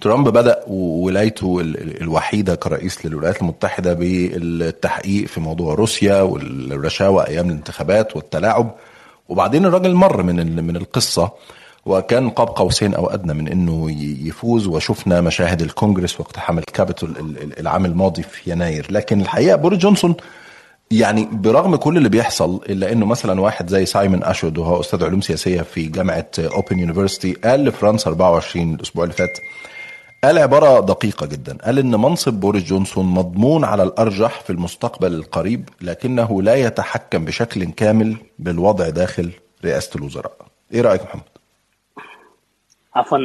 ترامب 0.00 0.28
بدأ 0.28 0.64
ولايته 0.68 1.60
الوحيدة 2.00 2.54
كرئيس 2.54 3.06
للولايات 3.06 3.42
المتحدة 3.42 3.94
بالتحقيق 3.94 5.26
في 5.26 5.40
موضوع 5.40 5.74
روسيا 5.74 6.22
والرشاوى 6.22 7.26
أيام 7.26 7.46
الانتخابات 7.48 8.16
والتلاعب. 8.16 8.74
وبعدين 9.28 9.66
الراجل 9.66 9.94
مر 9.94 10.22
من 10.22 10.64
من 10.66 10.76
القصة 10.76 11.32
وكان 11.86 12.30
قاب 12.30 12.48
قوسين 12.48 12.94
أو 12.94 13.06
أدنى 13.06 13.34
من 13.34 13.48
إنه 13.48 13.90
يفوز 14.28 14.66
وشفنا 14.66 15.20
مشاهد 15.20 15.62
الكونجرس 15.62 16.20
واقتحام 16.20 16.58
الكابيتول 16.58 17.36
العام 17.58 17.84
الماضي 17.84 18.22
في 18.22 18.50
يناير 18.50 18.86
لكن 18.90 19.20
الحقيقة 19.20 19.56
بوريس 19.56 19.78
جونسون 19.78 20.14
يعني 20.90 21.28
برغم 21.32 21.76
كل 21.76 21.96
اللي 21.96 22.08
بيحصل 22.08 22.60
إلا 22.68 22.92
إنه 22.92 23.06
مثلا 23.06 23.40
واحد 23.40 23.68
زي 23.68 23.86
سايمون 23.86 24.24
أشروود 24.24 24.58
وهو 24.58 24.80
أستاذ 24.80 25.04
علوم 25.04 25.20
سياسية 25.20 25.62
في 25.62 25.86
جامعة 25.86 26.26
Open 26.38 26.78
University 26.78 27.32
قال 27.32 27.64
لفرنسا 27.64 28.10
24 28.10 28.74
الأسبوع 28.74 29.04
اللي 29.04 29.14
فات 29.14 29.38
قال 30.24 30.38
عبارة 30.38 30.80
دقيقة 30.80 31.26
جدا 31.26 31.56
قال 31.64 31.78
إن 31.78 31.90
منصب 31.90 32.32
بوريس 32.32 32.62
جونسون 32.64 33.06
مضمون 33.06 33.64
على 33.64 33.82
الأرجح 33.82 34.40
في 34.40 34.50
المستقبل 34.50 35.14
القريب 35.14 35.68
لكنه 35.80 36.42
لا 36.42 36.54
يتحكم 36.54 37.24
بشكل 37.24 37.64
كامل 37.64 38.16
بالوضع 38.38 38.88
داخل 38.88 39.30
رئاسة 39.64 39.90
الوزراء 39.96 40.36
إيه 40.72 40.80
رأيك 40.80 41.02
محمد؟ 41.02 41.35
عفوا 42.96 43.18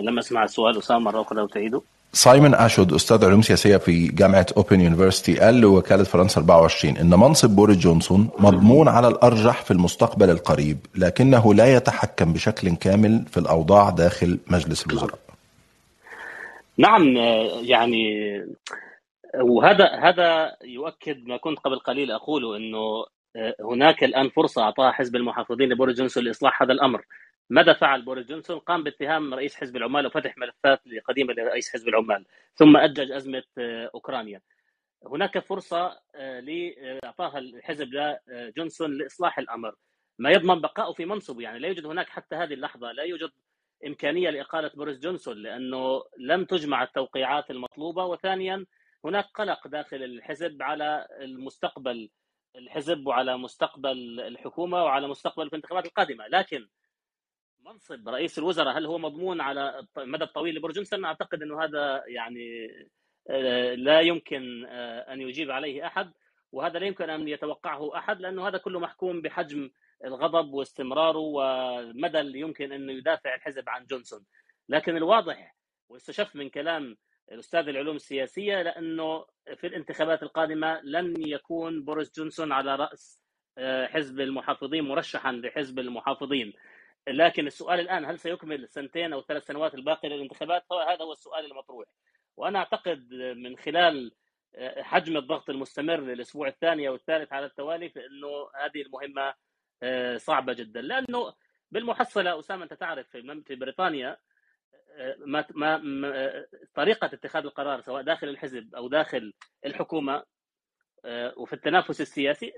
لما 0.00 0.20
أسمع 0.20 0.44
السؤال 0.44 0.78
أسامة 0.78 1.00
مره 1.00 1.20
أخرى 1.22 1.38
لو 1.38 1.46
تعيده. 1.46 1.82
سايمون 2.12 2.54
أشروود 2.54 2.92
أستاذ 2.92 3.24
علوم 3.24 3.42
سياسية 3.42 3.76
في 3.76 4.08
جامعة 4.08 4.46
Open 4.56 4.80
University 4.80 5.38
قال 5.38 5.60
لوكاله 5.60 6.04
فرنسا 6.04 6.40
24 6.40 6.96
إن 6.96 7.10
منصب 7.10 7.50
بوريس 7.50 7.76
جونسون 7.76 8.30
مضمون 8.38 8.88
على 8.88 9.08
الأرجح 9.08 9.62
في 9.62 9.70
المستقبل 9.70 10.30
القريب 10.30 10.78
لكنه 10.94 11.54
لا 11.54 11.76
يتحكم 11.76 12.32
بشكل 12.32 12.76
كامل 12.76 13.24
في 13.30 13.40
الأوضاع 13.40 13.90
داخل 13.90 14.38
مجلس 14.50 14.86
الوزراء. 14.86 15.18
نعم 16.78 17.16
يعني 17.62 18.04
وهذا 19.40 19.86
هذا 20.02 20.56
يؤكد 20.64 21.26
ما 21.26 21.36
كنت 21.36 21.58
قبل 21.58 21.78
قليل 21.78 22.10
أقوله 22.10 22.56
إنه 22.56 23.04
آه، 23.36 23.54
هناك 23.60 24.04
الآن 24.04 24.28
فرصة 24.28 24.62
أعطاها 24.62 24.92
حزب 24.92 25.16
المحافظين 25.16 25.68
لبوريس 25.68 25.96
جونسون 25.96 26.24
لإصلاح 26.24 26.62
هذا 26.62 26.72
الأمر. 26.72 27.02
ماذا 27.50 27.72
فعل 27.72 28.02
بوريس 28.02 28.26
جونسون؟ 28.26 28.58
قام 28.58 28.82
باتهام 28.82 29.34
رئيس 29.34 29.56
حزب 29.56 29.76
العمال 29.76 30.06
وفتح 30.06 30.38
ملفات 30.38 30.82
قديمه 31.04 31.32
لرئيس 31.32 31.72
حزب 31.72 31.88
العمال 31.88 32.26
ثم 32.54 32.76
اجج 32.76 33.12
أزمة 33.12 33.44
آه، 33.58 33.90
أوكرانيا. 33.94 34.40
هناك 35.06 35.38
فرصة 35.38 36.00
أعطاها 36.14 37.38
الحزب 37.38 37.90
لجونسون 38.28 38.98
لإصلاح 38.98 39.38
الأمر. 39.38 39.74
ما 40.18 40.30
يضمن 40.30 40.60
بقائه 40.60 40.92
في 40.92 41.04
منصبه 41.04 41.42
يعني 41.42 41.58
لا 41.58 41.68
يوجد 41.68 41.86
هناك 41.86 42.08
حتى 42.08 42.36
هذه 42.36 42.54
اللحظة 42.54 42.92
لا 42.92 43.02
يوجد 43.02 43.30
إمكانية 43.86 44.30
لإقالة 44.30 44.70
بوريس 44.74 44.98
جونسون 44.98 45.36
لأنه 45.36 46.02
لم 46.18 46.44
تجمع 46.44 46.82
التوقيعات 46.82 47.50
المطلوبة. 47.50 48.04
وثانيا 48.04 48.66
هناك 49.04 49.24
قلق 49.34 49.68
داخل 49.68 50.02
الحزب 50.02 50.62
على 50.62 51.06
المستقبل 51.20 52.10
الحزب 52.56 53.06
وعلى 53.06 53.38
مستقبل 53.38 54.20
الحكومة 54.20 54.84
وعلى 54.84 55.08
مستقبل 55.08 55.46
الانتخابات 55.46 55.86
القادمة. 55.86 56.26
لكن 56.28 56.68
منصب 57.60 58.08
رئيس 58.08 58.38
الوزراء 58.38 58.78
هل 58.78 58.86
هو 58.86 58.98
مضمون 58.98 59.40
على 59.40 59.86
المدى 59.98 60.24
الطويل 60.24 60.54
لبوريس 60.54 60.76
جونسون 60.76 61.04
أعتقد 61.04 61.42
إنه 61.42 61.64
هذا 61.64 62.02
يعني 62.06 62.70
آه، 63.30 63.74
لا 63.74 64.00
يمكن 64.00 64.64
آه، 64.68 65.12
أن 65.12 65.20
يجيب 65.20 65.50
عليه 65.50 65.86
أحد 65.86 66.12
وهذا 66.52 66.78
لا 66.78 66.86
يمكن 66.86 67.10
أن 67.10 67.28
يتوقعه 67.28 67.98
أحد 67.98 68.20
لأنه 68.20 68.48
هذا 68.48 68.58
كله 68.58 68.80
محكوم 68.80 69.22
بحجم 69.22 69.70
الغضب 70.04 70.54
واستمراره 70.54 71.18
والمدى 71.18 72.20
اللي 72.20 72.40
يمكن 72.40 72.72
أنه 72.72 72.92
يدافع 72.92 73.34
الحزب 73.34 73.68
عن 73.68 73.86
جونسون. 73.86 74.24
لكن 74.68 74.96
الواضح 74.96 75.56
واستشف 75.88 76.36
من 76.36 76.48
كلام 76.48 76.96
الأستاذ 77.32 77.68
العلوم 77.68 77.96
السياسية 77.96 78.62
لأنه 78.62 79.26
في 79.56 79.66
الانتخابات 79.66 80.22
القادمة 80.22 80.80
لن 80.84 81.14
يكون 81.28 81.84
بوريس 81.84 82.12
جونسون 82.16 82.52
على 82.52 82.76
رأس 82.76 83.22
آه، 83.58 83.86
حزب 83.86 84.20
المحافظين 84.20 84.84
مرشحا 84.84 85.32
لحزب 85.32 85.78
المحافظين. 85.78 86.52
لكن 87.08 87.46
السؤال 87.46 87.80
الآن 87.80 88.04
هل 88.04 88.18
سيكمل 88.18 88.68
سنتين 88.68 89.12
أو 89.12 89.22
ثلاث 89.22 89.46
سنوات 89.46 89.74
الباقيه 89.74 90.08
للانتخابات؟ 90.08 90.64
هذا 90.88 91.04
هو 91.04 91.12
السؤال 91.12 91.44
المطروح. 91.44 91.86
وأنا 92.36 92.58
أعتقد 92.58 93.14
من 93.14 93.56
خلال 93.56 94.12
آه، 94.54 94.82
حجم 94.82 95.16
الضغط 95.16 95.50
المستمر 95.50 96.00
للأسبوع 96.00 96.48
الثاني 96.48 96.88
أو 96.88 96.94
الثالث 96.94 97.32
على 97.32 97.46
التوالي 97.46 97.88
فإنه 97.88 98.50
هذه 98.54 98.82
المهمة 98.82 99.34
آه، 99.82 100.16
صعبة 100.16 100.52
جدا. 100.52 100.80
لأنه 100.80 101.34
بالمحصلة 101.70 102.38
أسامة 102.38 102.62
أنت 102.64 102.74
تعرف 102.74 103.06
في 103.46 103.54
بريطانيا 103.54 104.16
آه، 104.96 105.16
ما 105.18 105.44
ما 105.52 106.46
طريقة 106.74 107.06
اتخاذ 107.06 107.44
القرار 107.44 107.80
سواء 107.80 108.02
داخل 108.02 108.28
الحزب 108.28 108.74
أو 108.74 108.88
داخل 108.88 109.32
الحكومة 109.66 110.22
وفي 111.36 111.52
التنافس 111.52 112.00
السياسي 112.00 112.52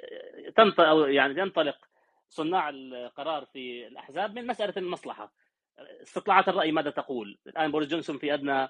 تنطلق 0.57 0.89
أو 0.89 1.05
يعني 1.05 1.41
ينطلق 1.41 1.90
صناع 2.31 2.69
القرار 2.69 3.45
في 3.45 3.87
الأحزاب 3.87 4.35
من 4.35 4.47
مسألة 4.47 4.75
المصلحة. 4.77 5.33
استطلاعات 6.03 6.49
الرأي 6.49 6.73
ماذا 6.73 6.91
تقول؟ 6.91 7.39
الآن 7.47 7.71
بوريس 7.71 7.89
جونسون 7.89 8.19
في 8.19 8.35
أدنى 8.35 8.69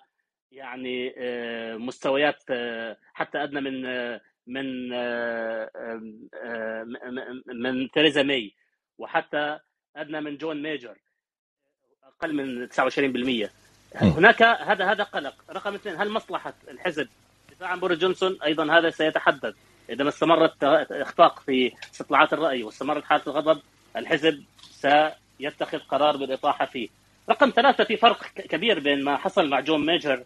يعني 0.52 1.14
آه، 1.18 1.76
مستويات 1.76 2.42
آه، 2.50 2.96
حتى 3.12 3.42
أدنى 3.42 3.60
من 3.60 3.86
آه، 3.86 4.20
من 4.46 4.88
من 7.46 7.90
تيريزا 7.90 8.22
ماي 8.22 8.54
وحتى 8.98 9.58
أدنى 9.96 10.20
من 10.20 10.36
جون 10.36 10.62
ميجر 10.62 10.96
أقل 12.04 12.34
من 12.34 12.68
29% 12.68 13.50
هناك 13.94 14.42
هذا 14.42 14.84
هذا 14.84 15.04
قلق. 15.04 15.34
رقم 15.50 15.74
اثنين 15.74 15.96
هل 15.96 16.10
مصلحة 16.10 16.54
الحزب 16.68 17.08
دفاع 17.50 17.68
عن 17.68 17.80
بوريس 17.80 17.98
جونسون؟ 17.98 18.42
أيضا 18.42 18.78
هذا 18.78 18.90
سيتحدد 18.90 19.54
إذا 19.90 20.02
ما 20.04 20.08
استمرت 20.08 20.64
اخفاق 20.92 21.40
في 21.40 21.72
استطلاعات 21.92 22.32
الرأي 22.32 22.62
واستمرت 22.62 23.04
حاله 23.04 23.22
الغضب 23.26 23.60
الحزب 23.96 24.42
سيتخذ 24.60 25.78
قرار 25.78 26.16
بالإطاحة 26.16 26.66
فيه. 26.66 26.88
رقم 27.30 27.52
ثلاثة 27.56 27.84
في 27.84 27.96
فرق 27.96 28.24
كبير 28.24 28.80
بين 28.80 29.04
ما 29.04 29.16
حصل 29.16 29.48
مع 29.48 29.60
جون 29.60 29.86
ميجر 29.86 30.24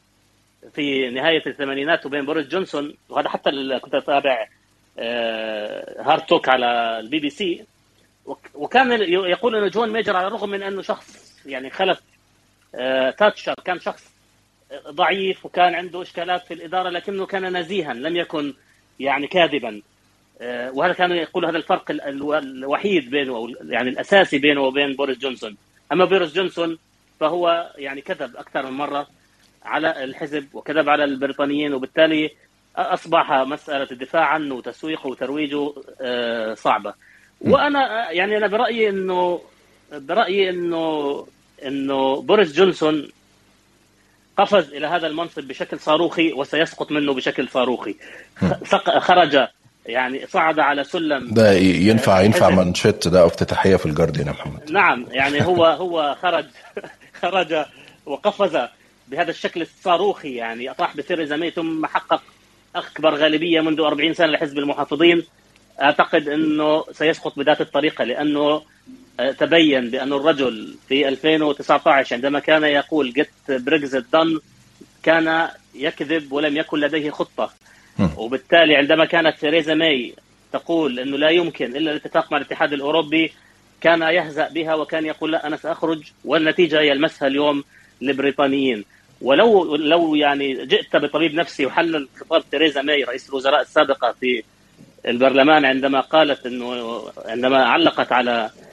في 0.75 1.11
نهاية 1.11 1.43
الثمانينات 1.47 2.07
وبين 2.07 2.27
بوريس 2.27 2.47
جونسون 2.47 2.95
وهذا 3.09 3.29
حتى 3.29 3.51
كنت 3.83 3.95
Hard 3.95 4.49
آه، 4.99 6.27
Talk 6.29 6.49
على 6.49 6.99
البي 6.99 7.19
بي 7.19 7.31
سي. 7.31 7.65
وكان 8.55 9.03
يقول 9.13 9.57
إنه 9.57 9.69
جون 9.69 9.93
ميجر 9.93 10.17
على 10.17 10.27
الرغم 10.27 10.51
من 10.51 10.63
أنه 10.63 10.83
شخص 10.83 11.39
يعني 11.47 11.71
خلف 11.71 12.01
تاتشر 13.19 13.55
آه، 13.59 13.63
كان 13.65 13.81
شخص 13.81 14.15
ضعيف 14.89 15.47
وكان 15.47 15.75
عنده 15.75 16.03
إشكالات 16.03 16.47
في 16.47 16.55
الإدارة 16.55 16.91
لكنه 16.91 17.27
كان 17.27 17.57
نزيها 17.57 17.95
لم 17.95 18.17
يكن 18.17 18.55
يعني 19.01 19.27
كاذبا. 19.27 19.83
آه، 20.41 20.71
وهذا 20.71 20.93
كان 20.93 21.13
يقول 21.13 21.47
هذا 21.47 21.57
الفرق 21.57 21.91
الوحيد 21.91 23.11
بينه 23.11 23.49
يعني 23.63 23.89
الأساسي 23.89 24.39
بينه 24.39 24.61
وبين 24.61 24.93
بوريس 24.93 25.19
جونسون. 25.19 25.57
أما 25.93 26.05
بوريس 26.05 26.33
جونسون 26.35 26.79
فهو 27.21 27.73
يعني 27.79 28.01
كذب 28.01 28.37
أكثر 28.37 28.71
من 28.71 28.77
مرة 28.77 29.07
على 29.65 30.05
الحزب 30.05 30.47
وكذب 30.55 30.89
على 30.89 31.05
البريطانيين 31.05 31.75
وبالتالي 31.75 32.31
أصبح 32.77 33.33
مسألة 33.33 33.89
الدفاع 33.93 34.25
عنه 34.25 34.55
وتسويقه 34.55 35.07
وترويجه 35.07 35.73
آه، 36.01 36.55
صعبة. 36.55 36.95
وأنا 37.41 38.11
يعني 38.11 38.37
أنا 38.37 38.47
برأيي 38.47 38.89
إنه 38.89 39.41
برأيي 39.93 40.51
إنه 40.51 41.27
إنه 41.65 42.23
بوريس 42.23 42.53
جونسون 42.53 43.09
قفز 44.37 44.73
إلى 44.73 44.87
هذا 44.87 45.07
المنصب 45.07 45.43
بشكل 45.43 45.81
صاروخي 45.81 46.33
وسيسقط 46.33 46.93
منه 46.93 47.15
بشكل 47.15 47.49
صاروخي. 47.49 47.97
خرج 48.99 49.47
يعني 49.87 50.27
صعد 50.27 50.59
على 50.59 50.85
سلم. 50.85 51.35
ده 51.35 51.53
ينفع 51.53 52.21
ينفع 52.21 52.51
منشط 52.51 53.09
ده 53.09 53.27
افتتاحية 53.27 53.77
في 53.77 53.87
الجارديان 53.87 54.27
يا 54.27 54.33
محمد؟ 54.33 54.71
نعم 54.73 55.07
يعني 55.11 55.45
هو 55.45 55.65
هو 55.65 56.17
خرج 56.23 56.47
خرج 57.23 57.65
وقفز 58.07 58.59
بهذا 59.09 59.31
الشكل 59.31 59.63
الصاروخي 59.63 60.35
يعني 60.35 60.71
أطاح 60.71 60.97
بثيريزا 60.97 61.37
مي 61.37 61.51
ثم 61.51 61.87
حقق 61.87 62.23
أكبر 62.77 63.15
غالبية 63.15 63.61
منذ 63.61 63.81
40 63.81 64.15
سنة 64.15 64.27
لحزب 64.27 64.59
المحافظين. 64.59 65.23
أعتقد 65.83 66.29
إنه 66.29 66.85
سيسقط 66.93 67.39
بذات 67.39 67.61
الطريقة 67.61 68.05
لأنه 68.05 68.63
تبين 69.39 69.91
بأن 69.91 70.13
الرجل 70.13 70.75
في 70.89 71.09
2019 71.09 72.17
عندما 72.17 72.39
كان 72.39 72.63
يقول 72.65 73.13
جت 73.13 73.31
بريكزت 73.49 74.05
دن 74.13 74.41
كان 75.03 75.49
يكذب 75.75 76.33
ولم 76.33 76.57
يكن 76.57 76.81
لديه 76.81 77.11
خطة. 77.11 77.53
وبالتالي 78.17 78.77
عندما 78.77 79.05
كانت 79.05 79.37
ثيريزا 79.37 79.75
ماي 79.75 80.15
تقول 80.53 80.99
أنه 80.99 81.17
لا 81.19 81.31
يمكن 81.31 81.77
إلا 81.77 81.91
الاتفاق 81.91 82.33
مع 82.33 82.39
الاتحاد 82.39 82.73
الأوروبي 82.73 83.33
كان 83.81 84.03
يهزأ 84.03 84.49
بها 84.49 84.75
وكان 84.75 85.07
يقول 85.07 85.33
لا 85.33 85.47
أنا 85.47 85.57
سأخرج 85.57 86.03
والنتيجة 86.25 86.81
يلمسها 86.81 87.29
اليوم 87.29 87.65
البريطانيين 88.03 88.85
ولو 89.21 89.77
لو 89.77 90.15
يعني 90.15 90.67
جئت 90.67 90.97
بطبيب 90.97 91.35
نفسي 91.35 91.67
وحلل 91.67 92.09
خطاب 92.21 92.43
تيريزا 92.43 92.77
ماي 92.77 93.05
رئيس 93.05 93.29
الوزراء 93.29 93.61
السابقة 93.61 94.13
في 94.21 94.43
البرلمان 95.07 95.65
عندما 95.65 96.01
قالت 96.01 96.47
إنه 96.47 97.03
عندما 97.27 97.65
علقت 97.65 98.13
على 98.13 98.31
آه، 98.31 98.64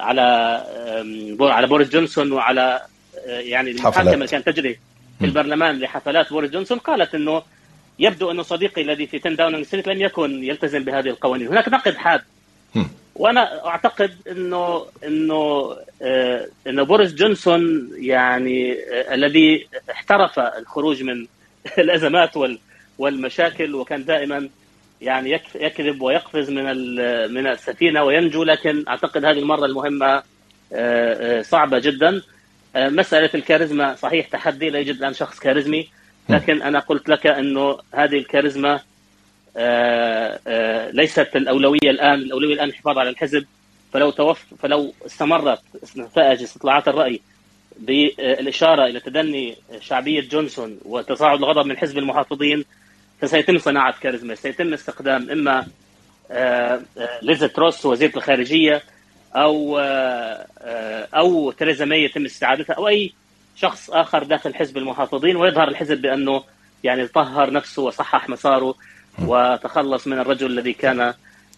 على 0.00 0.22
على 1.40 1.66
بوريس 1.66 1.88
جونسون 1.88 2.32
وعلى 2.32 2.80
آه، 3.26 3.40
يعني 3.40 3.70
المحاكمه 3.70 4.12
اللي 4.12 4.26
كانت 4.26 4.46
تجري 4.46 4.78
في 5.18 5.24
البرلمان 5.24 5.78
لحفلات 5.78 6.30
بوريس 6.30 6.50
جونسون 6.50 6.78
قالت 6.78 7.14
إنه 7.14 7.42
يبدو 7.98 8.30
إنه 8.30 8.42
صديقي 8.42 8.82
الذي 8.82 9.06
في 9.06 9.18
10 9.18 9.34
داونينج 9.34 9.64
ستريت 9.64 9.88
لم 9.88 10.02
يكن 10.02 10.44
يلتزم 10.44 10.84
بهذه 10.84 11.08
القوانين، 11.08 11.48
هناك 11.48 11.68
نقد 11.68 11.94
حاد. 11.94 12.20
وأنا 13.14 13.66
أعتقد 13.66 14.14
إنه 14.30 14.86
إنه 15.04 15.72
آه 16.02 16.46
إنه 16.66 16.82
بوريس 16.82 17.14
جونسون 17.14 17.90
يعني 17.96 18.72
آه 18.72 19.14
الذي 19.14 19.66
احترف 19.90 20.38
الخروج 20.38 21.02
من 21.02 21.26
الأزمات 21.78 22.30
والمشاكل 22.98 23.74
وكان 23.74 24.04
دائما 24.04 24.48
يعني 25.02 25.40
يكذب 25.54 26.02
ويقفز 26.02 26.50
من 26.50 26.64
من 27.34 27.46
السفينة 27.46 28.04
وينجو 28.04 28.44
لكن 28.44 28.84
أعتقد 28.88 29.24
هذه 29.24 29.38
المرة 29.38 29.66
المهمة 29.66 30.06
آه، 30.16 30.22
آه، 31.38 31.42
صعبة 31.42 31.78
جدا. 31.78 32.22
آه، 32.76 32.88
مسألة 32.88 33.30
الكاريزما 33.34 33.94
صحيح 33.94 34.26
تحدي 34.28 34.70
لا 34.70 34.78
يوجد 34.78 34.96
الآن 34.96 35.14
شخص 35.14 35.38
كاريزمي. 35.38 35.88
لكن 36.28 36.62
أنا 36.62 36.78
قلت 36.78 37.08
لك 37.08 37.26
أنه 37.26 37.78
هذه 37.94 38.18
الكاريزما 38.18 38.80
ليست 40.92 41.36
الأولوية 41.36 41.90
الآن. 41.90 42.14
الأولوية 42.14 42.54
الآن 42.54 42.68
الحفاظ 42.68 42.98
على 42.98 43.10
الحزب. 43.10 43.44
فلو 43.92 44.10
توف 44.10 44.44
فلو 44.58 44.92
استمرت 45.06 45.62
نتائج 45.96 46.42
استطلاعات 46.42 46.88
الرأي 46.88 47.20
بالإشارة 47.78 48.86
إلى 48.86 49.00
تدني 49.00 49.56
شعبية 49.80 50.20
جونسون 50.20 50.78
وتصاعد 50.84 51.38
الغضب 51.38 51.66
من 51.66 51.76
حزب 51.76 51.98
المحافظين 51.98 52.64
فسيتم 53.22 53.58
صناعة 53.58 54.00
كاريزما 54.00 54.34
سيتم 54.34 54.72
استخدام 54.72 55.30
إما 55.30 55.66
آه، 56.30 56.80
آه، 56.98 57.18
ليزا 57.22 57.46
تروس 57.46 57.86
وزيرة 57.86 58.16
الخارجية 58.16 58.82
أو 59.34 59.78
آه، 59.78 60.46
أو 61.14 61.50
تريزا 61.50 61.84
ماي 61.84 62.04
يتم 62.04 62.24
استعادتها 62.24 62.74
أو 62.74 62.88
أي 62.88 63.12
شخص 63.56 63.90
آخر 63.90 64.22
داخل 64.22 64.54
حزب 64.54 64.76
المحافظين 64.76 65.36
ويظهر 65.36 65.68
الحزب 65.68 66.02
بأنه 66.02 66.44
يعني 66.84 67.06
طهر 67.06 67.52
نفسه 67.52 67.82
وصحح 67.82 68.28
مساره 68.28 68.74
وتخلص 69.26 70.06
من 70.06 70.18
الرجل 70.18 70.46
الذي 70.46 70.72
كان 70.72 71.14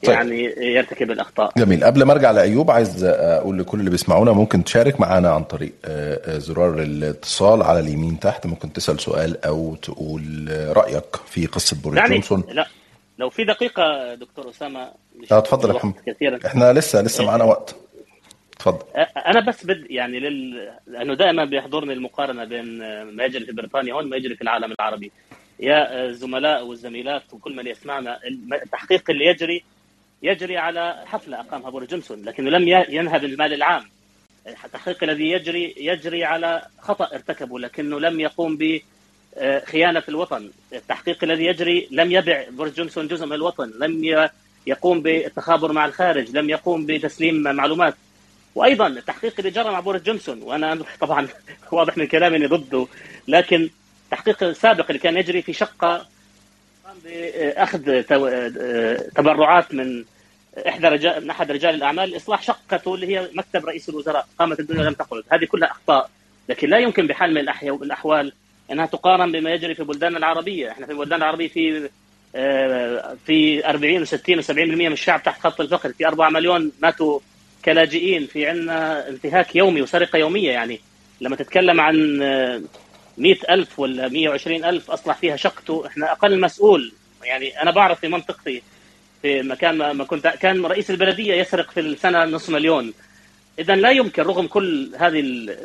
طيب. 0.07 0.17
يعني 0.17 0.43
يرتكب 0.75 1.11
الأخطاء. 1.11 1.53
جميل. 1.57 1.85
قبل 1.85 2.03
ما 2.03 2.13
أرجع 2.13 2.31
لأيوب 2.31 2.71
عايز 2.71 3.05
أقول 3.05 3.59
لكل 3.59 3.81
اللي 3.81 3.91
بيسمعونا 3.91 4.33
ممكن 4.33 4.65
تشارك 4.65 5.01
معانا 5.01 5.31
عن 5.31 5.45
طريق 5.45 5.73
آه، 5.85 6.35
آه، 6.35 6.39
زرار 6.39 6.83
الاتصال 6.83 7.63
على 7.63 7.81
اليمين 7.81 8.21
تحت. 8.21 8.47
ممكن 8.47 8.73
تسأل 8.73 9.01
سؤال 9.01 9.45
أو 9.45 9.75
تقول 9.75 10.47
آه، 10.51 10.73
رأيك 10.73 11.17
في 11.27 11.47
قصة 11.47 11.77
بوريس 11.83 11.99
يعني 11.99 12.15
جونسون. 12.15 12.45
لا 12.49 12.69
لو 13.19 13.31
في 13.31 13.45
دقيقة 13.45 14.15
دكتور 14.15 14.51
أسامة 14.51 14.89
مش 15.17 15.33
آه 15.33 15.39
اتفضل 15.39 15.69
يا 15.69 15.75
محمد. 15.75 15.95
كثيرا. 16.07 16.39
إحنا 16.47 16.73
لسه 16.73 17.03
لسه 17.03 17.25
معانا 17.25 17.45
وقت. 17.45 17.77
اتفضل. 18.57 18.85
أنا 19.27 19.41
بس 19.41 19.67
بد 19.67 19.87
يعني 19.91 20.21
لل... 20.21 20.71
لأنه 20.87 21.15
دائما 21.15 21.45
بيحضرني 21.45 21.93
المقارنة 21.93 22.45
بين 22.45 22.79
ما 23.03 23.25
يجري 23.25 23.45
في 23.47 23.53
بريطانيا 23.53 23.95
وما 23.95 24.17
يجري 24.17 24.37
في 24.37 24.43
العالم 24.43 24.75
العربي. 24.81 25.13
يا 25.61 26.05
الزملاء 26.07 26.67
والزميلات 26.67 27.23
وكل 27.33 27.57
من 27.57 27.67
يسمعنا 27.67 28.19
التحقيق 28.63 29.11
اللي 29.11 29.25
يجري 29.25 29.65
يجري 30.25 30.59
على 30.59 31.03
حفلة 31.07 31.41
أقامها 31.41 31.71
بوريس 31.71 31.91
جونسون 31.91 32.25
لكنه 32.25 32.51
لم 32.51 32.69
ينهب 32.91 33.25
المال 33.25 33.55
العام 33.55 33.85
التحقيق 34.65 35.05
الذي 35.05 35.31
يجري 35.31 35.75
يجري 35.79 36.25
على 36.25 36.63
خطأ 36.81 37.15
ارتكبه 37.15 37.61
لكنه 37.61 38.01
لم 38.01 38.21
يقوم 38.21 38.57
ب 38.57 38.81
آه، 39.39 39.65
خيانة 39.65 40.03
الوطن، 40.09 40.51
التحقيق 40.73 41.25
الذي 41.25 41.45
يجري 41.47 41.89
لم 41.91 42.13
يبع 42.13 42.45
بوريس 42.51 42.75
جونسون 42.75 43.09
جزء 43.09 43.27
من 43.27 43.33
الوطن، 43.33 43.73
لم 43.81 44.05
يقوم 44.67 45.03
بالتخابر 45.03 45.73
مع 45.73 45.87
الخارج، 45.87 46.31
لم 46.39 46.51
يقوم 46.51 46.87
بتسليم 46.87 47.43
معلومات. 47.43 47.95
وأيضا 48.55 48.87
التحقيق 48.89 49.35
اللي 49.39 49.51
جرى 49.51 49.71
مع 49.73 49.81
بوريس 49.81 50.03
جونسون 50.03 50.43
وأنا 50.43 50.85
طبعا 51.03 51.29
واضح 51.73 51.99
من 51.99 52.07
كلامي 52.07 52.37
اني 52.39 52.47
ضده 52.47 52.89
لكن 53.29 53.71
التحقيق 54.05 54.43
السابق 54.45 54.87
اللي 54.89 54.99
كان 54.99 55.17
يجري 55.17 55.43
في 55.43 55.53
شقة 55.53 56.07
قام 56.85 56.97
باخذ 57.05 58.03
تو- 58.03 58.27
آه، 58.27 58.97
تبرعات 59.17 59.75
من 59.75 60.05
إحدى 60.69 60.89
رجال 60.89 61.25
من 61.25 61.31
أحد 61.31 61.51
رجال 61.51 61.75
الأعمال 61.75 62.11
لاصلاح 62.11 62.43
شقته 62.43 62.95
اللي 62.95 63.07
هي 63.07 63.29
مكتب 63.35 63.67
رئيس 63.67 63.89
الوزراء، 63.89 64.27
قامت 64.39 64.61
الدنيا 64.61 64.85
لم 64.85 64.95
تخرج، 64.95 65.23
هذه 65.33 65.45
كلها 65.45 65.71
أخطاء، 65.71 66.11
لكن 66.49 66.69
لا 66.69 66.79
يمكن 66.79 67.07
بحال 67.07 67.35
من 67.35 67.41
الاحوال 67.83 68.33
إنها 68.71 68.87
تقارن 68.87 69.33
بما 69.33 69.51
يجري 69.51 69.75
في 69.75 69.85
بلداننا 69.85 70.19
العربية، 70.19 70.71
إحنا 70.71 70.87
في 70.87 70.93
البلدان 70.93 71.23
العربية 71.23 71.49
في 71.49 71.91
آه، 72.37 73.17
في 73.27 73.69
40 73.69 74.07
و60 74.07 74.43
و70% 74.43 74.51
من 74.51 74.93
الشعب 74.93 75.23
تحت 75.23 75.41
خط 75.41 75.61
الفقر، 75.61 75.93
في 75.93 76.07
4 76.07 76.31
مليون 76.31 76.73
ماتوا 76.83 77.21
كلاجئين، 77.65 78.27
في 78.27 78.47
عندنا 78.47 79.09
انتهاك 79.09 79.57
يومي 79.57 79.83
وسرقة 79.83 80.17
يومية 80.17 80.51
يعني. 80.51 80.81
لما 81.21 81.37
تتكلم 81.37 81.81
عن 81.81 82.23
آه، 82.23 82.63
100000 83.19 83.79
ولا 83.79 84.09
120000 84.09 84.91
أصلح 84.91 85.17
فيها 85.17 85.37
شقته، 85.37 85.87
إحنا 85.87 86.13
أقل 86.13 86.41
مسؤول. 86.41 86.93
يعني 87.25 87.63
أنا 87.63 87.71
بعرف 87.71 88.01
في 88.01 88.09
منطقتي 88.09 88.63
في 89.25 89.43
مكان 89.43 89.77
ما 89.91 90.05
كنت 90.05 90.27
كان 90.27 90.67
رئيس 90.67 90.91
البلدية 90.91 91.35
يسرق 91.35 91.71
في 91.71 91.81
السنة 91.81 92.25
نصف 92.25 92.51
مليون. 92.51 92.93
اذا 93.59 93.75
لا 93.75 93.91
يمكن 93.91 94.23
رغم 94.23 94.47
كل 94.47 94.91
هذه 94.99 95.21
ال- 95.21 95.57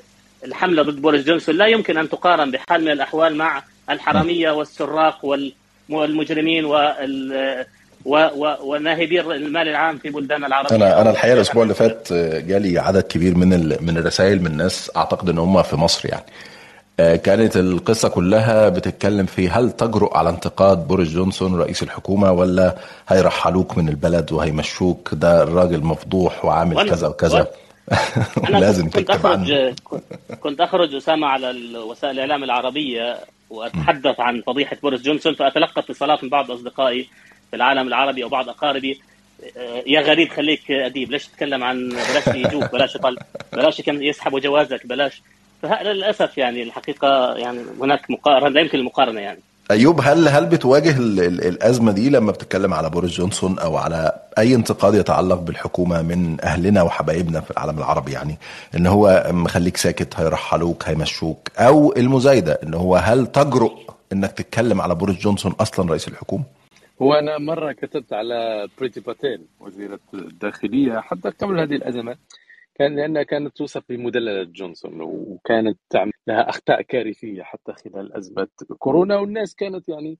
الحملة 0.45 0.83
ضد 0.83 1.01
بوريس 1.01 1.25
جونسون 1.25 1.55
لا 1.55 1.65
يمكن 1.67 1.97
أن 1.97 2.09
تقارن 2.09 2.51
بحال 2.51 2.81
من 2.81 2.91
الأحوال 2.91 3.35
مع 3.35 3.63
الحرامية 3.89 4.51
والسراق 4.51 5.25
وال- 5.25 5.53
والمجرمين 5.89 6.65
وال 6.65 7.65
و- 8.05 8.17
و- 8.35 8.55
وناهبي 8.63 9.21
المال 9.21 9.67
العام 9.67 9.97
في 9.97 10.09
بلدان 10.09 10.45
العربية. 10.45 10.75
أنا 10.75 11.01
أنا 11.01 11.09
الحقيقة 11.11 11.33
الأسبوع 11.35 11.63
اللي 11.63 11.73
فات 11.73 12.11
آه، 12.11 12.39
جالي 12.39 12.79
عدد 12.79 13.03
كبير 13.03 13.35
من 13.35 13.53
ال- 13.53 13.77
من 13.81 13.97
الرسائل 13.97 14.41
من 14.43 14.57
ناس 14.57 14.91
أعتقد 14.97 15.29
إن 15.29 15.37
هم 15.37 15.63
في 15.63 15.75
مصر 15.75 16.09
يعني. 16.09 16.25
كانت 16.99 17.57
القصة 17.57 18.09
كلها 18.09 18.69
بتتكلم 18.69 19.25
في 19.25 19.49
هل 19.49 19.71
تجرؤ 19.71 20.17
على 20.17 20.29
انتقاد 20.29 20.87
بوريس 20.87 21.09
جونسون 21.09 21.59
رئيس 21.59 21.83
الحكومة 21.83 22.31
ولا 22.31 22.77
هيرحلوك 23.07 23.77
من 23.77 23.89
البلد 23.89 24.31
وهيمشوك؟ 24.31 25.09
ده 25.13 25.43
الراجل 25.43 25.83
مفضوح 25.83 26.45
وعامل 26.45 26.89
كذا 26.89 27.07
وكذا. 27.07 27.47
أنا 28.49 28.57
لازم 28.65 28.89
كنت 28.89 28.97
تكتب 28.97 29.27
عنه. 29.27 29.75
كنت 30.39 30.61
أخرج 30.61 30.95
أسامة 30.95 31.27
على 31.27 31.77
وسائل 31.77 32.15
الإعلام 32.15 32.43
العربية 32.43 33.17
وأتحدث 33.49 34.19
عن 34.19 34.41
فضيحة 34.47 34.77
بوريس 34.83 35.01
جونسون 35.01 35.33
فأتلقى 35.33 35.81
اتصالات 35.81 36.23
من 36.23 36.29
بعض 36.29 36.51
أصدقائي 36.51 37.09
في 37.49 37.55
العالم 37.55 37.87
العربي 37.87 38.23
أو 38.23 38.29
بعض 38.29 38.49
أقاربي. 38.49 39.01
آه، 39.57 39.83
يا 39.87 40.01
غريب 40.01 40.29
خليك 40.29 40.71
أديب 40.71 41.11
ليش 41.11 41.27
تتكلم 41.27 41.63
عن 41.63 41.89
بلاش 41.89 42.27
يجوك 42.27 42.71
بلاش 42.71 42.95
يطل 42.95 43.17
بلاش 43.53 43.81
يسحبوا 43.87 44.39
جوازك 44.39 44.87
بلاش. 44.87 45.21
فللاسف 45.61 46.37
يعني 46.37 46.63
الحقيقة 46.63 47.35
يعني 47.35 47.59
هناك 47.81 48.11
مقارنة 48.11 48.49
لا 48.49 48.61
يمكن 48.61 48.79
المقارنة 48.79 49.19
يعني. 49.21 49.39
أيوب 49.71 50.01
هل 50.03 50.27
هل 50.27 50.45
بتواجه 50.45 50.97
ال- 50.97 51.19
ال- 51.19 51.47
الأزمة 51.47 51.91
دي 51.91 52.09
لما 52.09 52.31
بتتكلم 52.31 52.73
على 52.73 52.89
بوريس 52.89 53.11
جونسون 53.11 53.59
أو 53.59 53.77
على 53.77 54.13
أي 54.37 54.55
انتقاد 54.55 54.93
يتعلق 54.93 55.39
بالحكومة 55.39 56.01
من 56.01 56.37
أهلنا 56.43 56.81
وحبايبنا 56.81 57.41
في 57.41 57.51
العالم 57.51 57.77
العربي 57.77 58.11
يعني؟ 58.11 58.37
إن 58.75 58.87
هو 58.87 59.23
مخليك 59.31 59.77
ساكت 59.77 60.19
هيرحلوك 60.19 60.83
هيمشوك. 60.87 61.49
أو 61.57 61.93
المزايدة 61.97 62.59
إن 62.63 62.73
هو 62.73 62.95
هل 62.95 63.27
تجرؤ 63.27 63.73
إنك 64.13 64.31
تتكلم 64.31 64.81
على 64.81 64.95
بوريس 64.95 65.17
جونسون 65.17 65.51
أصلا 65.59 65.89
رئيس 65.89 66.07
الحكومة؟ 66.07 66.43
هو 67.01 67.13
أنا 67.13 67.37
مرة 67.37 67.71
كتبت 67.71 68.13
على 68.13 68.67
بريتي 68.79 68.99
باتيل 68.99 69.41
وزيرة 69.59 69.99
الداخلية 70.13 70.99
حتى 70.99 71.29
قبل 71.29 71.59
هذه 71.59 71.75
الازمات 71.75 72.17
كان 72.79 72.95
لأنها 72.95 73.23
كانت 73.23 73.57
توصف 73.57 73.83
بمدللة 73.89 74.43
جونسون 74.43 75.01
وكانت 75.01 75.79
تعمل 75.89 76.11
لها 76.27 76.49
أخطاء 76.49 76.81
كارثية 76.81 77.43
حتى 77.43 77.73
خلال 77.73 78.13
أزمة 78.17 78.47
كورونا 78.77 79.17
والناس 79.17 79.55
كانت 79.55 79.89
يعني 79.89 80.17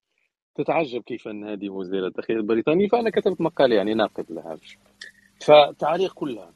تتعجب 0.55 1.01
كيف 1.01 1.27
أن 1.27 1.43
هذه 1.43 1.69
وزيرة 1.69 2.07
الداخلية 2.07 2.37
البريطانية 2.37 2.87
فأنا 2.87 3.09
كتبت 3.09 3.41
مقال 3.41 3.71
يعني 3.71 3.93
ناقد 3.93 4.25
لها. 4.29 4.57
فتعليق 5.41 6.13
كلها. 6.13 6.53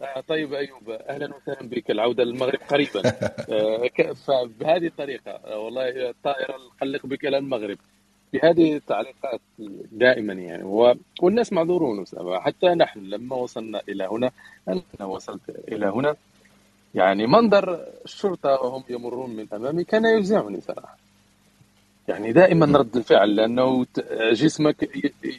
آه، 0.00 0.20
طيب 0.20 0.54
أيوب 0.54 0.90
أهلا 0.90 1.36
وسهلا 1.36 1.68
بك 1.68 1.90
العودة 1.90 2.24
للمغرب 2.24 2.58
قريبا. 2.70 3.02
آه، 3.52 3.88
فبهذه 4.12 4.86
الطريقة 4.86 5.30
آه، 5.30 5.58
والله 5.58 6.10
الطائره 6.10 6.56
نقلق 6.76 7.06
بك 7.06 7.26
إلى 7.26 7.38
المغرب. 7.38 7.78
بهذه 8.32 8.76
التعليقات 8.76 9.40
دائما 9.92 10.32
يعني 10.32 10.62
و... 10.62 10.94
والناس 11.22 11.52
معذورون. 11.52 12.04
حتى 12.40 12.66
نحن 12.66 13.00
لما 13.00 13.36
وصلنا 13.36 13.80
إلى 13.88 14.04
هنا 14.04 14.30
أنا 14.68 15.06
وصلت 15.06 15.40
إلى 15.68 15.86
هنا 15.86 16.16
يعني 16.94 17.26
منظر 17.26 17.86
الشرطة 18.04 18.50
وهم 18.50 18.84
يمرون 18.90 19.30
من 19.30 19.46
أمامي 19.52 19.84
كان 19.84 20.18
يفزعني 20.18 20.60
صراحة 20.60 20.98
يعني 22.08 22.32
دائما 22.32 22.78
رد 22.78 22.96
الفعل 22.96 23.36
لأنه 23.36 23.86
جسمك 24.32 24.90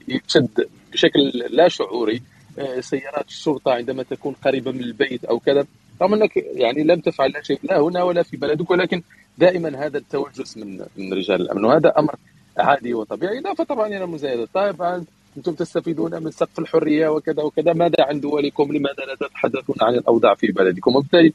يتشد 0.07 0.69
بشكل 0.91 1.29
لا 1.49 1.67
شعوري 1.67 2.21
آه، 2.59 2.79
سيارات 2.79 3.27
الشرطة 3.27 3.71
عندما 3.71 4.03
تكون 4.03 4.33
قريبة 4.33 4.71
من 4.71 4.79
البيت 4.79 5.25
أو 5.25 5.39
كذا 5.39 5.65
رغم 6.01 6.13
أنك 6.13 6.37
يعني 6.37 6.83
لم 6.83 6.99
تفعل 6.99 7.31
لا 7.31 7.43
شيء 7.43 7.59
لا 7.63 7.79
هنا 7.79 8.03
ولا 8.03 8.23
في 8.23 8.37
بلدك 8.37 8.71
ولكن 8.71 9.01
دائما 9.37 9.85
هذا 9.85 9.97
التوجس 9.97 10.57
من 10.57 10.85
من 10.97 11.13
رجال 11.13 11.41
الأمن 11.41 11.65
وهذا 11.65 11.93
أمر 11.99 12.15
عادي 12.57 12.93
وطبيعي 12.93 13.39
إضافة 13.39 13.63
طبعا 13.63 13.87
إلى 13.87 14.03
المزايدات 14.03 14.49
طيب 14.53 15.03
أنتم 15.37 15.53
تستفيدون 15.53 16.23
من 16.23 16.31
سقف 16.31 16.59
الحرية 16.59 17.07
وكذا 17.07 17.43
وكذا؟ 17.43 17.73
ماذا 17.73 17.95
عن 17.99 18.19
دولكم؟ 18.19 18.73
لماذا 18.73 19.05
لا 19.07 19.15
تتحدثون 19.15 19.75
عن 19.81 19.95
الأوضاع 19.95 20.35
في 20.35 20.47
بلدكم؟ 20.47 20.95
وبالتالي 20.95 21.33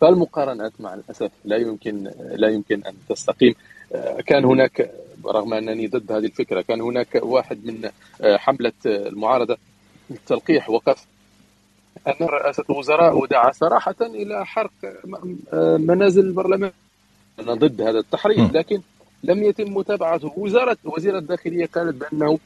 فالمقارنات 0.00 0.72
مع 0.80 0.94
الأسف 0.94 1.30
لا 1.44 1.56
يمكن 1.56 2.10
لا 2.34 2.48
يمكن 2.48 2.82
أن 2.84 2.94
تستقيم. 3.08 3.54
آه، 3.94 4.20
كان 4.20 4.44
هناك 4.44 4.90
رغم 5.26 5.54
أنني 5.54 5.86
ضد 5.86 6.12
هذه 6.12 6.24
الفكرة 6.24 6.60
كان 6.60 6.80
هناك 6.80 7.20
واحد 7.22 7.66
من 7.66 7.90
آه، 8.20 8.36
حملة 8.36 8.72
آه، 8.86 9.08
المعارضة 9.08 9.56
التلقيح 10.10 10.70
وقف. 10.70 11.06
أن 12.06 12.26
رئاسة 12.26 12.64
الوزراء 12.70 13.18
ودعا 13.18 13.52
صراحة 13.52 13.94
إلى 14.00 14.46
حرق 14.46 14.70
آه، 15.52 15.76
منازل 15.76 16.26
البرلمان. 16.26 16.72
أنا 17.40 17.54
ضد 17.54 17.82
هذا 17.82 17.98
التحريم 17.98 18.50
لكن 18.54 18.80
لم 19.26 19.42
يتم 19.42 19.74
متابعته. 19.74 20.32
وزاره 20.36 20.76
وزيره 20.84 21.18
الداخلية 21.18 21.66
قالت 21.66 21.94
بأنه 21.94 22.38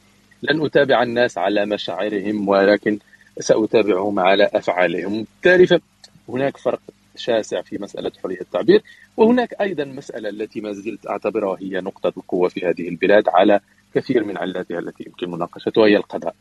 لن 0.42 0.64
أتابع 0.64 1.02
الناس 1.02 1.38
على 1.38 1.66
مشاعرهم 1.66 2.48
ولكن 2.48 2.98
سأتابعهم 3.40 4.20
على 4.20 4.50
أفعالهم. 4.54 5.26
بالتالي 5.42 5.80
هناك 6.28 6.56
فرق 6.56 6.80
شاسع 7.16 7.62
في 7.62 7.78
مسألة 7.78 8.12
حرية 8.22 8.40
التعبير 8.40 8.82
وهناك 9.16 9.54
أيضا 9.60 9.84
مسألة 9.84 10.28
التي 10.28 10.60
ما 10.60 10.72
زلت 10.72 11.06
أعتبرها 11.06 11.56
هي 11.60 11.80
نقطة 11.80 12.12
القوة 12.16 12.48
في 12.48 12.66
هذه 12.66 12.88
البلاد 12.88 13.28
على 13.28 13.60
كثير 13.94 14.24
من 14.24 14.38
علاتها 14.38 14.78
التي 14.78 15.04
يمكن 15.06 15.30
مناقشتها 15.30 15.86
هي 15.86 15.96
القضاء. 15.96 16.34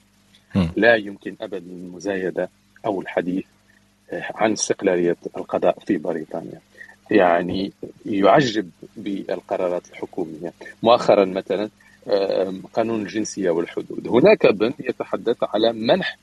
لا 0.75 0.95
يمكن 0.95 1.35
ابدا 1.41 1.57
المزايدة 1.57 2.49
أو 2.85 3.01
الحديث 3.01 3.45
آه، 4.11 4.23
عن 4.35 4.51
استقلالية 4.51 5.17
القضاء 5.37 5.79
في 5.79 5.97
بريطانيا. 5.97 6.59
يعني 7.11 7.73
يعجب 8.05 8.69
بالقرارات 8.97 9.89
الحكومية. 9.91 10.53
مؤخرا 10.83 11.25
مثلا 11.25 11.69
آه، 12.07 12.53
قانون 12.73 13.01
الجنسية 13.01 13.49
والحدود. 13.49 14.07
هناك 14.07 14.47
بند 14.47 14.73
يتحدث 14.79 15.37
على 15.43 15.73
منح 15.73 16.17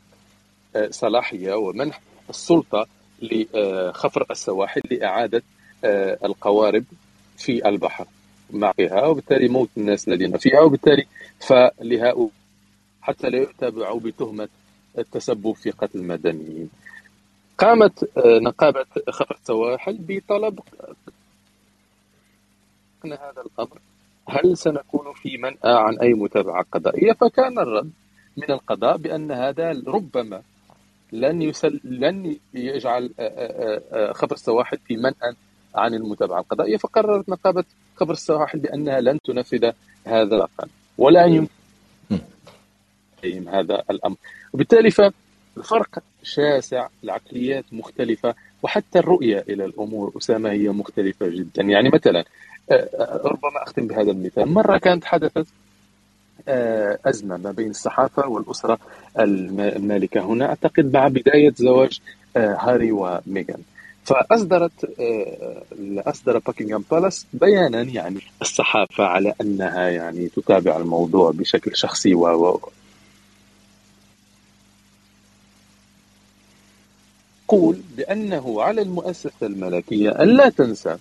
آه، 0.77 0.89
صلاحية 0.91 1.55
ومنح 1.55 2.01
السلطة 2.31 2.87
لخفر 3.23 4.27
السواحل 4.31 4.81
لإعادة 4.91 5.43
آه، 5.85 6.19
القوارب 6.25 6.85
في 7.39 7.69
البحر 7.69 8.07
مع 8.51 8.73
فيها 8.73 9.07
وبالتالي 9.07 9.49
موت 9.49 9.71
الناس 9.77 10.09
الذين 10.09 10.37
فيها 10.37 10.61
وبالتالي 10.61 11.07
فلهؤلاء 11.41 12.31
حتى 13.03 13.31
لا 13.31 13.39
يتابعوا 13.39 14.01
بتهمة 14.01 14.49
التسبب 14.99 15.53
في 15.53 15.71
قتل 15.71 15.99
المدنيين. 15.99 16.71
قامت 17.59 18.11
نقابة 18.19 18.87
خفر 19.11 19.37
السواحل 19.41 19.99
بطلب 20.01 20.61
هذا 23.05 23.43
الأمر 23.47 23.79
هل 24.29 24.57
سنكون 24.57 25.13
في 25.15 25.37
منأى 25.37 25.57
عن 25.63 25.99
أي 25.99 26.15
متابعة 26.15 26.67
قضائية؟ 26.73 27.13
فكان 27.13 27.59
الرد 27.59 27.91
من 28.37 28.51
القضاء 28.51 28.97
بأن 28.97 29.33
هذا 29.33 29.83
ربما 29.87 30.43
لن 31.13 31.43
يسل 31.43 31.81
لن 31.85 32.37
يجعل 32.55 33.11
خبر 34.13 34.35
السواحل 34.35 34.79
في 34.79 34.97
منأى 34.97 35.35
عن 35.75 35.95
المتابعة 35.95 36.41
القضائية. 36.41 36.77
فقررت 36.77 37.29
نقابة 37.29 37.65
خبر 37.97 38.13
السواحل 38.13 38.59
بأنها 38.59 39.01
لن 39.01 39.21
تنفذ 39.21 39.71
هذا 40.07 40.37
القانون 40.37 40.75
ولا 40.99 41.25
يمكن 41.25 41.49
هذا 43.49 43.83
الأمر. 43.91 44.17
وبالتالي 44.53 44.91
فالفرق 44.91 46.03
شاسع 46.27 46.89
العقليات 47.05 47.65
مختلفة 47.73 48.35
وحتى 48.63 48.99
الرؤية 48.99 49.45
إلى 49.49 49.65
الأمور 49.65 50.13
أسامة 50.19 50.51
هي 50.51 50.69
مختلفة 50.69 51.29
جدا. 51.29 51.63
يعني 51.63 51.91
مثلا 51.95 52.25
ربما 53.25 53.63
أختم 53.63 53.87
بهذا 53.87 54.11
المثال. 54.11 54.49
مرة 54.49 54.79
كانت 54.79 55.05
حدثت 55.05 55.47
أزمة 57.07 57.37
ما 57.37 57.51
بين 57.53 57.71
الصحافة 57.71 58.29
والأسرة 58.29 58.79
المالكة 59.19 60.21
هنا. 60.21 60.47
أعتقد 60.47 60.93
مع 60.93 61.09
بداية 61.09 61.53
زواج 61.57 62.01
هاري 62.37 62.93
وميغان. 62.93 63.63
فأصدرت 64.05 64.91
أصدر 65.99 66.39
باكنغهام 66.39 66.85
بالاس 66.91 67.27
بيانا 67.33 67.83
يعني 67.83 68.21
الصحافة 68.43 69.05
على 69.05 69.35
أنها 69.41 69.89
يعني 69.89 70.29
تتابع 70.29 70.77
الموضوع 70.77 71.31
بشكل 71.31 71.77
شخصي 71.77 72.15
و 72.15 72.61
قول 77.49 77.77
بأنه 77.97 78.63
على 78.63 78.83
المؤسسة 78.83 79.47
الملكية 79.47 80.11
أن 80.11 80.29
لا 80.29 80.49
تنسى 80.49 80.97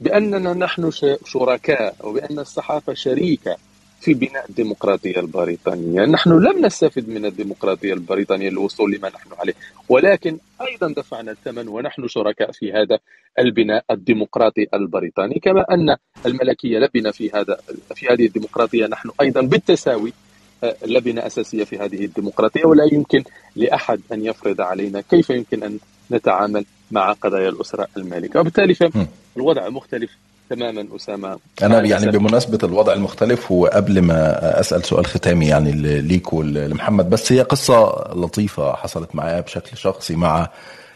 بأننا 0.00 0.52
نحن 0.52 0.90
شركاء 1.24 1.94
وبأن 2.04 2.38
الصحافة 2.38 2.94
شريكة 2.94 3.56
في 4.00 4.14
بناء 4.14 4.46
الديمقراطية 4.48 5.20
البريطانية. 5.20 6.04
نحن 6.04 6.30
لم 6.30 6.66
نستفد 6.66 7.08
من 7.08 7.24
الديمقراطية 7.24 7.92
البريطانية 7.92 8.50
للوصول 8.50 8.92
لما 8.92 9.08
نحن 9.08 9.30
عليه 9.38 9.54
ولكن 9.88 10.38
أيضا 10.60 10.88
دفعنا 10.88 11.30
الثمن 11.30 11.68
ونحن 11.68 12.08
شركاء 12.08 12.52
في 12.52 12.72
هذا 12.72 12.98
البناء 13.38 13.84
الديمقراطي 13.90 14.66
البريطاني. 14.74 15.34
كما 15.34 15.64
أن 15.70 15.96
الملكية 16.26 16.78
لبنة 16.78 17.10
في 17.10 17.30
هذا 17.30 17.56
في 17.94 18.06
هذه 18.06 18.26
الديمقراطية 18.26 18.86
نحن 18.86 19.10
أيضا 19.20 19.40
بالتساوي 19.40 20.12
لبنة 20.86 21.26
أساسية 21.26 21.64
في 21.64 21.78
هذه 21.78 22.04
الديمقراطية 22.04 22.64
ولا 22.64 22.84
يمكن 22.92 23.24
لأحد 23.56 24.00
أن 24.12 24.24
يفرض 24.24 24.60
علينا 24.60 25.00
كيف 25.00 25.30
يمكن 25.30 25.62
أن 25.62 25.78
نتعامل 26.12 26.64
مع 26.90 27.12
قضايا 27.12 27.48
الأسرة 27.48 27.88
المالكة. 27.96 28.40
وبالتالي 28.40 28.74
فالوضع 28.74 29.68
مختلف 29.68 30.10
تماما 30.50 30.86
أسامة. 30.96 31.38
أنا 31.62 31.80
يعني 31.80 32.10
بمناسبة 32.10 32.58
الوضع 32.62 32.92
المختلف 32.92 33.52
وقبل 33.52 34.00
ما 34.02 34.60
أسأل 34.60 34.84
سؤال 34.84 35.06
ختامي 35.06 35.46
يعني 35.46 35.72
ليك 36.00 36.32
ولمحمد 36.32 37.10
بس 37.10 37.32
هي 37.32 37.42
قصة 37.42 37.88
لطيفة 38.14 38.72
حصلت 38.72 39.14
معايا 39.14 39.40
بشكل 39.40 39.76
شخصي 39.76 40.16
مع 40.16 40.48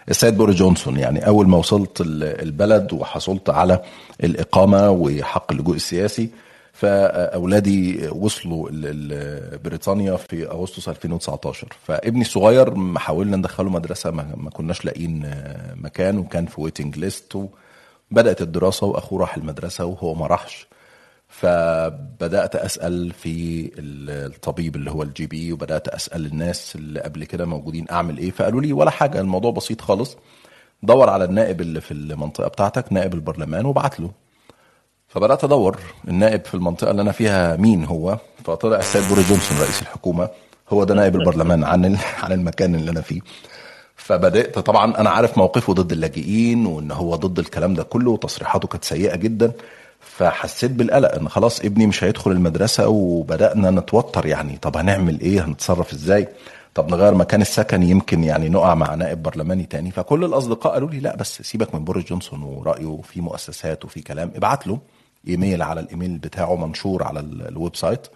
السيد 0.09 0.37
بوري 0.37 0.55
جونسون. 0.55 0.99
يعني 0.99 1.27
أول 1.27 1.49
ما 1.49 1.57
وصلت 1.57 2.01
البلد 2.17 2.93
وحصلت 2.93 3.51
على 3.51 3.83
الإقامة 4.25 4.91
وحق 4.91 5.53
اللجوء 5.53 5.77
السياسي 5.77 6.31
فأولادي 6.73 8.09
وصلوا 8.09 8.69
بريطانيا 9.65 10.17
في 10.17 10.47
أغسطس 10.51 10.89
2019 10.89 11.69
فابني 11.85 12.21
الصغير 12.21 12.99
حاولنا 12.99 13.37
ندخله 13.37 13.71
مدرسة 13.71 14.11
ما 14.11 14.51
كناش 14.51 14.85
لاقيين 14.85 15.31
مكان 15.75 16.19
وكان 16.19 16.47
في 16.47 16.61
waiting 16.61 16.99
list 16.99 17.49
بدأت 18.11 18.43
الدراسة 18.43 18.87
وأخوه 18.87 19.21
راح 19.21 19.37
المدرسة 19.37 19.85
وهو 19.85 20.15
ما 20.15 20.27
راحش. 20.27 20.67
فبدأت 21.29 22.57
أسأل 22.57 23.13
في 23.13 23.71
الطبيب 23.79 24.77
اللي 24.77 24.91
هو 24.91 25.03
ال 25.03 25.27
GP 25.27 25.53
وبدأت 25.53 25.89
أسأل 25.89 26.27
الناس 26.27 26.77
اللي 26.77 27.01
قبل 27.01 27.25
كده 27.25 27.45
موجودين 27.47 27.87
أعمل 27.91 28.19
إيه. 28.19 28.31
فقالوا 28.31 28.61
لي 28.61 28.73
ولا 28.73 28.91
حاجة 28.91 29.21
الموضوع 29.21 29.51
بسيط 29.51 29.81
خالص. 29.81 30.17
دور 30.83 31.11
على 31.11 31.25
النائب 31.25 31.61
اللي 31.61 31.81
في 31.81 31.93
المنطقة 31.93 32.49
بتاعتك 32.49 32.93
نائب 32.93 33.15
البرلمان 33.15 33.67
وبعت 33.67 34.01
له. 34.01 34.11
فبدأت 35.15 35.45
أدور 35.45 35.79
النائب 36.09 36.45
في 36.45 36.55
المنطقة 36.55 36.91
اللي 36.91 37.03
أنا 37.03 37.13
فيها 37.13 37.57
مين 37.57 37.85
هو. 37.85 38.19
فطلع 38.45 38.77
السيد 38.77 39.09
بوريس 39.09 39.23
جونسون 39.23 39.59
رئيس 39.59 39.83
الحكومة. 39.83 40.29
هو 40.71 40.85
ده 40.85 40.95
نائب 40.95 41.17
البرلمان 41.17 41.65
عن 41.65 41.97
عن 42.23 42.33
المكان 42.33 42.75
اللي 42.75 42.91
أنا 42.91 43.01
فيه. 43.01 43.21
فبدأت 43.97 44.59
طبعا 44.59 44.99
أنا 44.99 45.11
عارف 45.11 45.39
موقفه 45.39 45.73
ضد 45.73 45.93
اللاجئين 45.93 46.67
وإن 46.67 46.91
هو 46.91 47.17
ضد 47.17 47.39
الكلام 47.39 47.75
ده 47.75 47.83
كله 47.83 48.11
وتصريحاته 48.11 48.69
كانت 48.69 48.85
سيئة 48.85 49.17
جدا. 49.17 49.53
فحسيت 50.01 50.71
بالقلق 50.71 51.15
إن 51.15 51.29
خلاص 51.29 51.61
ابني 51.61 51.87
مش 51.87 52.05
هيدخل 52.05 52.31
المدرسة 52.31 52.89
وبدأنا 52.89 53.71
نتوتر 53.71 54.27
يعني 54.27 54.59
طب 54.63 54.77
هنعمل 54.77 55.21
إيه؟ 55.21 55.45
هنتصرف 55.45 55.93
إزاي؟ 55.93 56.29
طب 56.75 56.91
نغير 56.91 57.15
مكان 57.15 57.41
السكن 57.41 57.83
يمكن 57.83 58.25
يعني 58.25 58.49
نقع 58.49 58.75
مع 58.75 58.95
نائب 58.95 59.23
برلماني 59.23 59.65
تاني. 59.65 59.91
فكل 59.91 60.25
الأصدقاء 60.25 60.73
قالوا 60.73 60.91
لي 60.91 61.01
لا 61.01 61.17
بس 61.17 61.43
سيبك 61.43 61.75
من 61.75 61.85
بوريس 61.85 62.05
جونسون 62.05 62.43
ورأيه 62.43 63.01
في 63.03 63.21
مؤسسات 63.21 63.85
وفي 63.85 64.01
كلام 64.01 64.31
ابعت 64.37 64.67
له. 64.67 64.79
إيميل 65.29 65.63
على 65.63 65.81
الإيميل 65.81 66.19
بتاعه 66.19 66.57
منشور 66.67 67.03
على 67.03 67.21
ال 67.21 67.77
website 67.77 68.07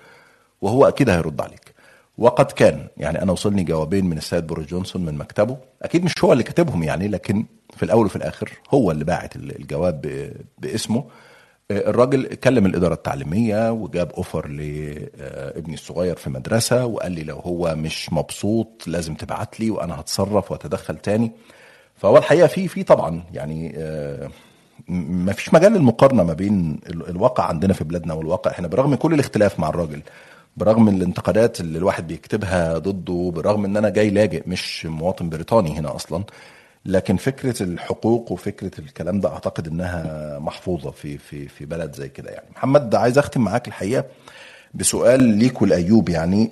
وهو 0.63 0.89
أكيد 0.89 1.11
هيرد 1.11 1.41
عليك. 1.41 1.75
وقد 2.19 2.53
كان 2.53 2.87
يعني 2.97 3.23
أنا 3.23 3.33
وصلني 3.33 3.65
جوابين 3.65 4.05
من 4.07 4.17
السيد 4.19 4.47
بوريس 4.47 4.67
جونسون 4.67 5.05
من 5.05 5.15
مكتبه 5.19 5.57
أكيد 5.83 6.05
مش 6.05 6.13
هو 6.25 6.33
اللي 6.33 6.43
كاتبهم 6.43 6.83
يعني 6.83 7.09
لكن 7.09 7.47
في 7.77 7.83
الأول 7.83 8.07
وفي 8.07 8.17
الآخر 8.17 8.53
هو 8.75 8.91
اللي 8.91 9.05
باعت 9.05 9.37
الجواب 9.37 10.31
باسمه. 10.59 11.05
الراجل 11.71 12.27
كلم 12.27 12.67
الإدارة 12.67 12.95
التعليمية 12.95 13.73
وجاب 13.73 14.13
offer 14.13 14.49
لابني 14.49 15.75
الصغير 15.75 16.17
في 16.17 16.31
مدرسة 16.31 16.87
وقال 16.87 17.13
لي 17.13 17.23
لو 17.23 17.37
هو 17.39 17.75
مش 17.75 18.13
مبسوط 18.13 18.83
لازم 18.87 19.15
تبعت 19.15 19.61
لي 19.61 19.71
وأنا 19.71 20.01
هتصرف 20.01 20.53
وأتدخل 20.53 20.97
تاني. 20.97 21.33
فهو 21.95 22.17
الحقيقة 22.17 22.47
في 22.47 22.69
في 22.69 22.83
طبعا 22.83 23.23
يعني 23.33 23.73
ما 24.89 25.33
فيش 25.33 25.55
مجال 25.55 25.73
للمقارنة 25.73 26.23
ما 26.25 26.33
بين 26.33 26.81
الواقع 26.91 27.45
عندنا 27.45 27.73
في 27.75 27.85
بلادنا 27.85 28.15
والواقع. 28.15 28.53
هنا 28.59 28.69
برغم 28.69 28.95
كل 28.95 29.15
الاختلاف 29.15 29.61
مع 29.61 29.69
الراجل 29.69 30.01
برغم 30.57 30.89
الانتقادات 30.89 31.61
اللي 31.61 31.79
الواحد 31.79 32.07
بيكتبها 32.07 32.79
ضده 32.79 33.31
برغم 33.35 33.65
إن 33.65 33.77
أنا 33.77 33.89
جاي 33.89 34.11
لاجئ 34.11 34.43
مش 34.47 34.87
مواطن 34.87 35.29
بريطاني 35.29 35.79
هنا 35.79 35.97
أصلا 35.97 36.25
لكن 36.87 37.17
فكرة 37.17 37.63
الحقوق 37.63 38.33
وفكرة 38.33 38.71
الكلام 38.81 39.21
ده 39.21 39.29
أعتقد 39.29 39.67
إنها 39.69 40.39
محفوظة 40.39 40.91
في 40.91 41.19
في 41.19 41.49
في 41.49 41.65
بلد 41.65 41.95
زي 41.95 42.09
كده 42.09 42.31
يعني. 42.31 42.47
محمد 42.57 42.95
عايز 42.95 43.19
أختم 43.19 43.41
معاك 43.41 43.69
الحقيقة 43.69 44.05
بسؤال 44.75 45.23
ليك 45.23 45.63
ولايوب 45.63 46.09
يعني. 46.09 46.51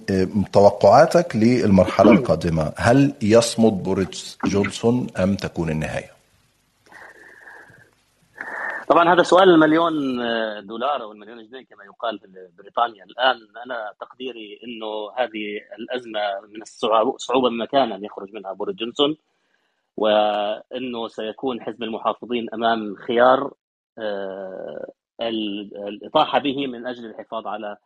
توقعاتك 0.52 1.36
للمرحلة 1.36 2.10
القادمة 2.12 2.72
هل 2.76 3.14
يصمد 3.22 3.82
بوريس 3.82 4.38
جونسون 4.44 5.06
أم 5.18 5.34
تكون 5.34 5.70
النهاية؟ 5.70 6.13
طبعا 8.88 9.14
هذا 9.14 9.22
سؤال 9.22 9.48
المليون 9.50 9.92
دولار 10.66 11.02
أو 11.02 11.12
المليون 11.12 11.46
جنيه 11.46 11.64
كما 11.64 11.84
يقال 11.84 12.18
في 12.18 12.48
بريطانيا. 12.58 13.04
الآن 13.04 13.36
أنا 13.66 13.92
تقديري 14.00 14.60
إنه 14.64 15.10
هذه 15.16 15.60
الأزمة 15.78 16.20
من 16.48 16.62
الصعوبه 16.62 17.48
بمكان 17.48 17.92
أن 17.92 18.04
يخرج 18.04 18.32
منها 18.34 18.52
بوريس 18.52 18.76
جونسون 18.76 19.16
وإنه 19.96 21.08
سيكون 21.08 21.62
حزب 21.62 21.82
المحافظين 21.82 22.46
أمام 22.54 22.94
خيار 22.94 23.54
الإطاحة 25.20 26.38
به 26.38 26.66
من 26.66 26.86
أجل 26.86 27.06
الحفاظ 27.06 27.46
على 27.46 27.76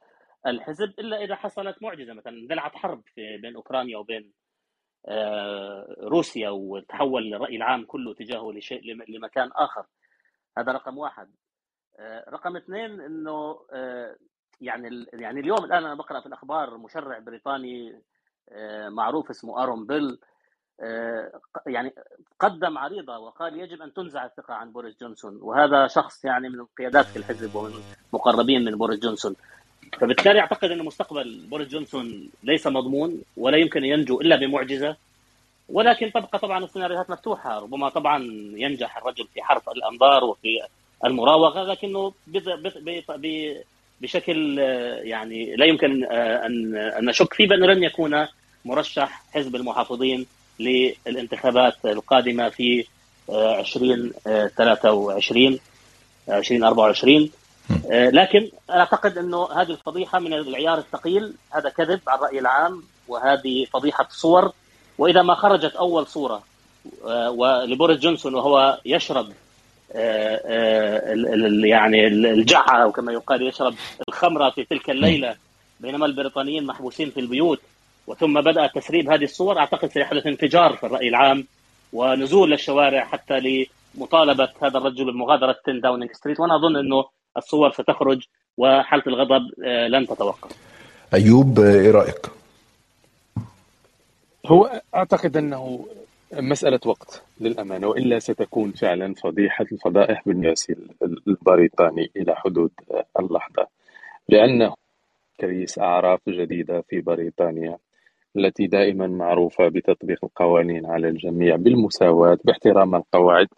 الحزب 0.47 0.93
إلا 0.99 1.25
إذا 1.25 1.35
حصلت 1.35 1.83
معجزة. 1.83 2.13
مثلا 2.13 2.33
اندلعت 2.33 2.77
حرب 2.77 3.03
بين 3.17 3.57
أوكرانيا 3.57 3.99
وبين 3.99 4.33
روسيا 6.03 6.51
وتحول 6.51 7.35
الرأي 7.35 7.57
العام 7.57 7.85
كله 7.85 8.15
تجاهه 8.15 8.53
لشيء 8.53 8.81
لمكان 9.09 9.51
آخر. 9.57 9.85
هذا 10.59 10.73
رقم 10.73 10.99
واحد. 10.99 11.29
رقم 12.29 12.57
اثنين 12.57 13.01
إنه 13.01 13.59
يعني 14.61 15.07
يعني 15.13 15.41
اليوم 15.41 15.65
الآن 15.65 15.85
أنا 15.85 15.95
بقرأ 15.95 16.21
في 16.21 16.27
الأخبار 16.27 16.77
مشرع 16.77 17.19
بريطاني 17.19 18.03
معروف 18.89 19.31
اسمه 19.31 19.63
أرون 19.63 19.87
بيل. 19.87 20.19
يعني 21.67 21.95
قدم 22.39 22.79
عريضة 22.79 23.19
وقال 23.19 23.61
يجب 23.61 23.83
أن 23.83 23.93
تنزع 23.93 24.25
الثقة 24.25 24.55
عن 24.55 24.73
بوريس 24.73 25.01
جونسون 25.01 25.39
وهذا 25.43 25.87
شخص 25.87 26.25
يعني 26.25 26.49
من 26.49 26.61
القيادات 26.61 27.07
في 27.07 27.17
الحزب 27.17 27.55
ومن 27.55 27.73
مقربين 28.13 28.65
من 28.65 28.79
بوريس 28.79 28.99
جونسون. 28.99 29.37
فبالتالي 30.01 30.41
أعتقد 30.41 30.71
إن 30.71 30.85
مستقبل 30.85 31.47
بوريس 31.51 31.69
جونسون 31.69 32.31
ليس 32.43 32.67
مضمون 32.67 33.23
ولا 33.37 33.57
يمكن 33.57 33.85
أن 33.85 33.85
ينجو 33.85 34.21
إلا 34.21 34.37
بمعجزة. 34.37 34.97
ولكن 35.69 36.13
تبقى 36.13 36.39
طبعا 36.39 36.65
السيناريوهات 36.65 37.11
مفتوحة 37.11 37.59
ربما 37.59 37.89
طبعا 37.89 38.23
ينجح 38.57 38.97
الرجل 38.97 39.27
في 39.35 39.43
حرف 39.43 39.69
الأنظار 39.69 40.25
وفي 40.25 40.61
المراوغة 41.05 41.63
لكنه 41.63 42.13
بشكل 44.01 44.59
يعني 45.03 45.57
لا 45.57 45.67
يمكن 45.67 46.05
أن 46.13 46.77
أن 46.77 47.05
نشك 47.05 47.35
فيه 47.35 47.49
بانه 47.49 47.67
لن 47.67 47.85
يكون 47.85 48.27
مرشح 48.65 49.23
حزب 49.35 49.57
المحافظين 49.57 50.27
للانتخابات 50.61 51.75
القادمة 51.85 52.49
في 52.49 52.85
2023 53.31 55.59
2024 56.29 57.31
لكن 57.91 58.49
أعتقد 58.71 59.19
أنه 59.19 59.53
هذه 59.53 59.71
الفضيحة 59.71 60.19
من 60.19 60.33
العيار 60.35 60.79
الثقيل 60.79 61.35
هذا 61.51 61.69
كذب 61.69 62.01
على 62.09 62.19
الرأي 62.19 62.39
العام 62.39 62.83
وهذه 63.09 63.65
فضيحة 63.65 64.07
صور 64.11 64.53
وإذا 64.99 65.23
ما 65.23 65.35
خرجت 65.35 65.77
أول 65.77 66.07
صورة 66.07 66.43
ولبوريس 67.29 67.99
جونسون 67.99 68.35
وهو 68.35 68.79
يشرب 68.85 69.29
يعني 71.65 72.07
الجعه 72.07 72.83
أو 72.83 72.93
كما 72.93 73.13
يقال 73.13 73.49
يشرب 73.49 73.75
الخمره 74.09 74.51
في 74.51 74.65
تلك 74.65 74.91
الليلة 74.91 75.37
بينما 75.81 76.07
البريطانيين 76.07 76.67
محبوسين 76.67 77.11
في 77.11 77.21
البيوت 77.21 77.61
وثم 78.07 78.41
بدأ 78.41 78.67
تسريب 78.67 79.11
هذه 79.11 79.25
الصور 79.25 79.59
أعتقد 79.59 79.91
سيحدث 79.91 80.27
انفجار 80.27 80.77
في 80.77 80.87
الرأي 80.87 81.09
العام 81.09 81.47
ونزول 81.93 82.51
للشوارع 82.51 83.05
حتى 83.05 83.67
لمطالبة 83.97 84.49
هذا 84.63 84.79
الرجل 84.79 85.13
بمغادرة 85.13 85.57
10 85.69 85.81
داونينج 85.81 86.13
ستريت 86.13 86.41
وأنا 86.41 86.57
أظن 86.57 86.77
أنه 86.77 87.05
الصور 87.37 87.73
ستخرج 87.73 88.23
وحالة 88.57 89.03
الغضب 89.07 89.43
لن 89.89 90.07
تتوقف. 90.07 90.51
أيوب 91.15 91.61
إيه 91.61 91.91
رأيك؟ 91.91 92.38
هو 94.49 94.83
أعتقد 94.95 95.37
أنه 95.37 95.87
مسألة 96.33 96.81
وقت 96.87 97.23
للأمانة 97.41 97.87
وإلا 97.87 98.19
ستكون 98.19 98.73
فعلا 98.73 99.15
فضيحة 99.15 99.67
الفضائح 99.73 100.23
بالناس 100.27 100.73
البريطاني 101.29 102.11
إلى 102.17 102.35
حدود 102.37 102.71
اللحظة. 103.21 103.67
لأنه 104.29 104.75
كريس 105.41 105.79
أعراف 105.79 106.21
جديدة 106.29 106.81
في 106.89 107.01
بريطانيا 107.01 107.79
التي 108.37 108.67
دائما 108.67 109.07
معروفة 109.07 109.69
بتطبيق 109.69 110.25
القوانين 110.25 110.87
على 110.87 111.09
الجميع 111.09 111.57
بالمساواة 111.57 112.39
باحترام 112.45 112.95
القواعد 112.95 113.49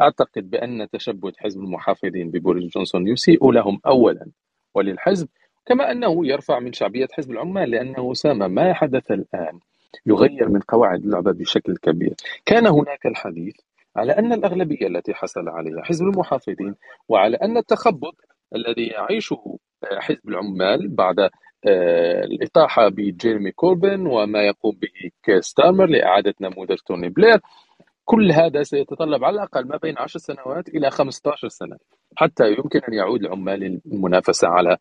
أعتقد 0.00 0.50
بأن 0.50 0.88
تشبث 0.92 1.34
حزب 1.36 1.60
المحافظين 1.60 2.30
ببوريس 2.30 2.72
جونسون 2.74 3.08
يسيء 3.08 3.50
لهم 3.50 3.80
أولا 3.86 4.26
وللحزب 4.74 5.28
كما 5.66 5.90
أنه 5.92 6.26
يرفع 6.26 6.58
من 6.58 6.72
شعبية 6.72 7.08
حزب 7.12 7.30
العمال 7.30 7.70
لأنه 7.70 8.12
أسامة 8.12 8.48
ما 8.48 8.72
حدث 8.74 9.10
الآن. 9.10 9.60
يغير 10.06 10.48
من 10.48 10.60
قواعد 10.60 11.04
اللعبة 11.04 11.32
بشكل 11.32 11.76
كبير. 11.76 12.14
كان 12.46 12.66
هناك 12.66 13.06
الحديث 13.06 13.56
على 13.96 14.12
أن 14.12 14.32
الأغلبية 14.32 14.86
التي 14.86 15.14
حصل 15.14 15.48
عليها 15.48 15.82
حزب 15.82 16.04
المحافظين 16.04 16.74
وعلى 17.08 17.36
أن 17.36 17.56
التخبط 17.56 18.14
الذي 18.54 18.86
يعيشه 18.86 19.58
حزب 19.98 20.28
العمال 20.28 20.88
بعد 20.88 21.18
آه، 21.66 22.24
الإطاحة 22.24 22.88
بجيرمي 22.88 23.50
كوربن 23.50 24.06
وما 24.06 24.42
يقوم 24.42 24.78
به 24.82 25.10
كيستارمر 25.22 25.86
لإعادة 25.86 26.34
نموذج 26.40 26.78
توني 26.78 27.08
بلير 27.08 27.40
كل 28.04 28.32
هذا 28.32 28.62
سيتطلب 28.62 29.24
على 29.24 29.34
الأقل 29.34 29.66
ما 29.68 29.76
بين 29.76 29.98
10 29.98 30.20
سنوات 30.20 30.68
إلى 30.68 30.90
15 30.90 31.48
سنة 31.48 31.76
حتى 32.16 32.48
يمكن 32.48 32.80
أن 32.88 32.94
يعود 32.94 33.24
العمال 33.24 33.80
للمنافسة 33.86 34.48
على 34.48 34.72
آه، 34.72 34.78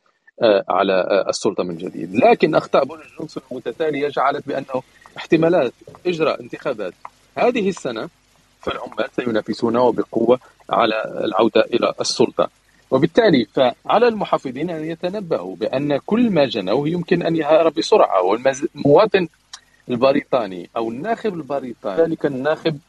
على 0.70 0.94
آه، 0.94 1.30
السلطة 1.30 1.64
من 1.64 1.78
جديد. 1.78 2.16
لكن 2.16 2.56
أخطاء 2.56 2.86
بوريس 2.86 3.08
جونسون 3.20 3.44
المتتالية 3.52 4.08
جعلت 4.08 4.48
بأنه 4.48 4.84
احتمالات 5.18 5.74
إجراء 6.06 6.42
انتخابات 6.42 6.94
هذه 7.38 7.70
السنة 7.70 8.10
فالعمال 8.62 9.10
سينافسون 9.16 9.78
وبقوة 9.78 10.40
على 10.70 11.04
العودة 11.24 11.62
إلى 11.62 11.94
السلطة. 12.02 12.50
وبالتالي 12.92 13.46
فعلى 13.46 14.08
المحافظين 14.08 14.70
أن 14.70 14.86
يتنبهوا 14.86 15.56
بأن 15.56 15.98
كل 15.98 16.30
ما 16.30 16.46
جنوه 16.46 16.90
يمكن 16.90 17.24
أن 17.24 17.36
يهرب 17.36 17.74
بسرعة. 17.74 18.22
والمواطن 18.24 19.28
البريطاني 19.90 20.70
أو 20.78 20.90
الناخب 20.90 21.34
البريطاني 21.34 22.02
ذلك 22.02 22.26
الناخب 22.26 22.80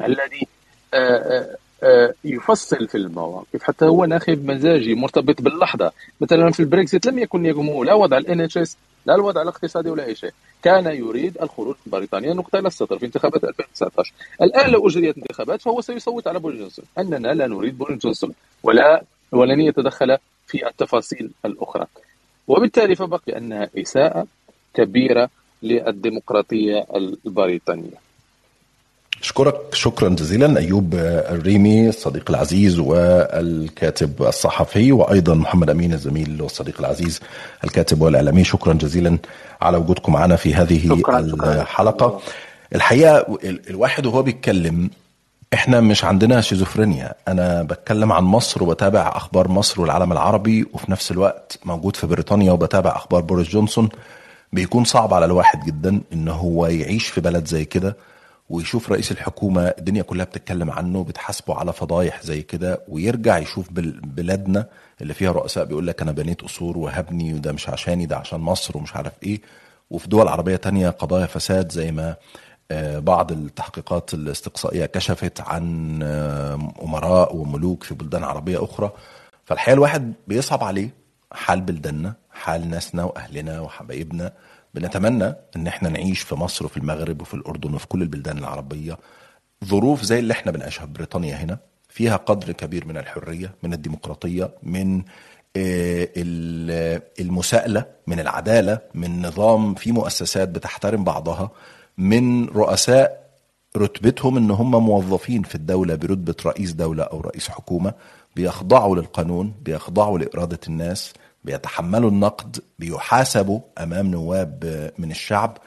الذي 0.00 0.46
آه، 0.94 0.96
آه، 0.96 1.38
آه، 1.38 1.56
يفصل 2.24 2.88
في 2.88 2.94
المواقف 2.94 3.62
حتى 3.62 3.84
هو 3.84 4.04
ناخب 4.04 4.50
مزاجي 4.50 4.94
مرتبط 4.94 5.42
باللحظة. 5.42 5.92
مثلا 6.20 6.50
في 6.50 6.60
البريكزيت 6.60 7.06
لم 7.06 7.18
يكن 7.18 7.46
يهمه 7.46 7.84
لا 7.84 7.94
وضع 7.94 8.18
ال 8.18 8.40
NHS 8.40 8.76
لا 9.06 9.14
الوضع 9.14 9.42
الاقتصادي 9.42 9.90
ولا 9.90 10.04
أي 10.04 10.14
شيء. 10.14 10.32
كان 10.62 10.86
يريد 10.86 11.38
الخروج 11.42 11.76
من 11.86 11.92
بريطانيا 11.92 12.34
نقطة 12.34 12.58
إلى 12.58 12.68
السطر 12.68 12.98
في 12.98 13.06
انتخابات 13.06 13.44
2019 13.44 14.12
الآن 14.42 14.70
لو 14.70 14.88
أجريت 14.88 15.16
انتخابات 15.18 15.62
فهو 15.62 15.80
سيصوت 15.80 16.26
على 16.26 16.38
بوريس 16.38 16.58
جونسون. 16.60 16.84
أننا 16.98 17.28
لا 17.34 17.46
نريد 17.46 17.78
بوريس 17.78 17.98
جونسون 17.98 18.34
ولا 18.62 19.04
ولن 19.32 19.60
يتدخل 19.60 20.16
في 20.46 20.66
التفاصيل 20.68 21.30
الأخرى. 21.44 21.86
وبالتالي 22.48 22.94
فبقي 22.94 23.38
أنها 23.38 23.70
إساءة 23.78 24.26
كبيرة 24.74 25.30
للديمقراطية 25.62 26.86
البريطانية. 26.94 28.03
أشكرك 29.24 29.74
شكرا 29.74 30.08
جزيلا 30.08 30.58
أيوب 30.58 30.94
الريمي 30.94 31.88
الصديق 31.88 32.30
العزيز 32.30 32.78
والكاتب 32.78 34.22
الصحفي 34.22 34.92
وأيضا 34.92 35.34
محمد 35.34 35.70
أمين 35.70 35.92
الزميل 35.92 36.42
والصديق 36.42 36.80
العزيز 36.80 37.20
الكاتب 37.64 38.02
والإعلامي. 38.02 38.44
شكرا 38.44 38.72
جزيلا 38.72 39.18
على 39.62 39.76
وجودكم 39.76 40.12
معنا 40.12 40.36
في 40.36 40.54
هذه 40.54 40.88
شكرا 40.88 41.18
الحلقة. 41.18 42.08
شكرا. 42.08 42.20
الحقيقة 42.74 43.38
الواحد 43.44 44.06
وهو 44.06 44.22
بيتكلم 44.22 44.90
إحنا 45.54 45.80
مش 45.80 46.04
عندنا 46.04 46.40
شيزوفرينيا. 46.40 47.14
أنا 47.28 47.62
بتكلم 47.62 48.12
عن 48.12 48.24
مصر 48.24 48.62
وبتابع 48.62 49.12
أخبار 49.16 49.48
مصر 49.48 49.80
والعالم 49.80 50.12
العربي 50.12 50.66
وفي 50.72 50.90
نفس 50.90 51.10
الوقت 51.10 51.58
موجود 51.64 51.96
في 51.96 52.06
بريطانيا 52.06 52.52
وبتابع 52.52 52.96
أخبار 52.96 53.20
بوريس 53.20 53.48
جونسون. 53.48 53.88
بيكون 54.52 54.84
صعب 54.84 55.14
على 55.14 55.24
الواحد 55.24 55.64
جدا 55.66 56.00
إن 56.12 56.28
هو 56.28 56.66
يعيش 56.66 57.06
في 57.06 57.20
بلد 57.20 57.46
زي 57.46 57.64
كده. 57.64 57.96
ويشوف 58.50 58.92
رئيس 58.92 59.12
الحكومة 59.12 59.62
الدنيا 59.78 60.02
كلها 60.02 60.24
بتتكلم 60.24 60.70
عنه 60.70 61.04
بتحاسبه 61.04 61.54
على 61.54 61.72
فضايح 61.72 62.22
زي 62.22 62.42
كده 62.42 62.82
ويرجع 62.88 63.38
يشوف 63.38 63.68
بلادنا 64.02 64.66
اللي 65.00 65.14
فيها 65.14 65.32
رؤساء 65.32 65.64
بيقول 65.64 65.86
لك 65.86 66.02
أنا 66.02 66.12
بنيت 66.12 66.40
قصور 66.42 66.78
وهبني 66.78 67.34
وده 67.34 67.52
مش 67.52 67.68
عشاني 67.68 68.06
ده 68.06 68.16
عشان 68.16 68.40
مصر 68.40 68.76
ومش 68.78 68.96
عارف 68.96 69.12
إيه. 69.22 69.40
وفي 69.90 70.08
دول 70.08 70.28
عربية 70.28 70.56
تانية 70.56 70.90
قضايا 70.90 71.26
فساد 71.26 71.72
زي 71.72 71.92
ما 71.92 72.16
آه، 72.70 72.98
بعض 72.98 73.32
التحقيقات 73.32 74.14
الاستقصائية 74.14 74.86
كشفت 74.86 75.40
عن 75.40 75.98
آه، 76.02 76.72
أمراء 76.82 77.36
وملوك 77.36 77.82
في 77.82 77.94
بلدان 77.94 78.24
عربية 78.24 78.64
أخرى. 78.64 78.90
فالحقيقة 79.44 79.74
الواحد 79.74 80.12
بيصعب 80.28 80.64
عليه 80.64 80.90
حال 81.32 81.60
بلداننا 81.60 82.14
حال 82.32 82.70
ناسنا 82.70 83.04
وأهلنا 83.04 83.60
وحبايبنا. 83.60 84.32
بنتمنى 84.74 85.34
إن 85.56 85.66
إحنا 85.66 85.88
نعيش 85.88 86.20
في 86.20 86.34
مصر 86.34 86.64
وفي 86.64 86.76
المغرب 86.76 87.20
وفي 87.20 87.34
الأردن 87.34 87.74
وفي 87.74 87.86
كل 87.88 88.02
البلدان 88.02 88.38
العربية 88.38 88.98
ظروف 89.64 90.02
زي 90.02 90.18
اللي 90.18 90.32
إحنا 90.32 90.52
بنعيشها 90.52 90.86
في 90.86 90.92
بريطانيا 90.92 91.36
هنا 91.36 91.58
فيها 91.88 92.16
قدر 92.16 92.52
كبير 92.52 92.86
من 92.86 92.96
الحرية 92.96 93.54
من 93.62 93.72
الديمقراطية 93.72 94.50
من 94.62 95.02
آه، 95.56 96.08
المساءلة 97.20 97.84
من 98.06 98.20
العدالة 98.20 98.78
من 98.94 99.26
نظام 99.26 99.74
في 99.74 99.92
مؤسسات 99.92 100.48
بتحترم 100.48 101.04
بعضها 101.04 101.50
من 101.98 102.46
رؤساء 102.48 103.24
رتبتهم 103.76 104.36
إن 104.36 104.50
هم 104.50 104.70
موظفين 104.86 105.42
في 105.42 105.54
الدولة 105.54 105.94
برتبة 105.94 106.34
رئيس 106.46 106.72
دولة 106.72 107.02
أو 107.02 107.20
رئيس 107.20 107.48
حكومة 107.48 107.94
بيخضعوا 108.36 108.96
للقانون 108.96 109.54
بيخضعوا 109.62 110.18
لإرادة 110.18 110.58
الناس 110.68 111.12
بيتحملوا 111.44 112.10
النقد 112.10 112.58
بيحاسبوا 112.78 113.60
أمام 113.78 114.06
نواب 114.06 114.90
من 114.98 115.10
الشعب. 115.10 115.58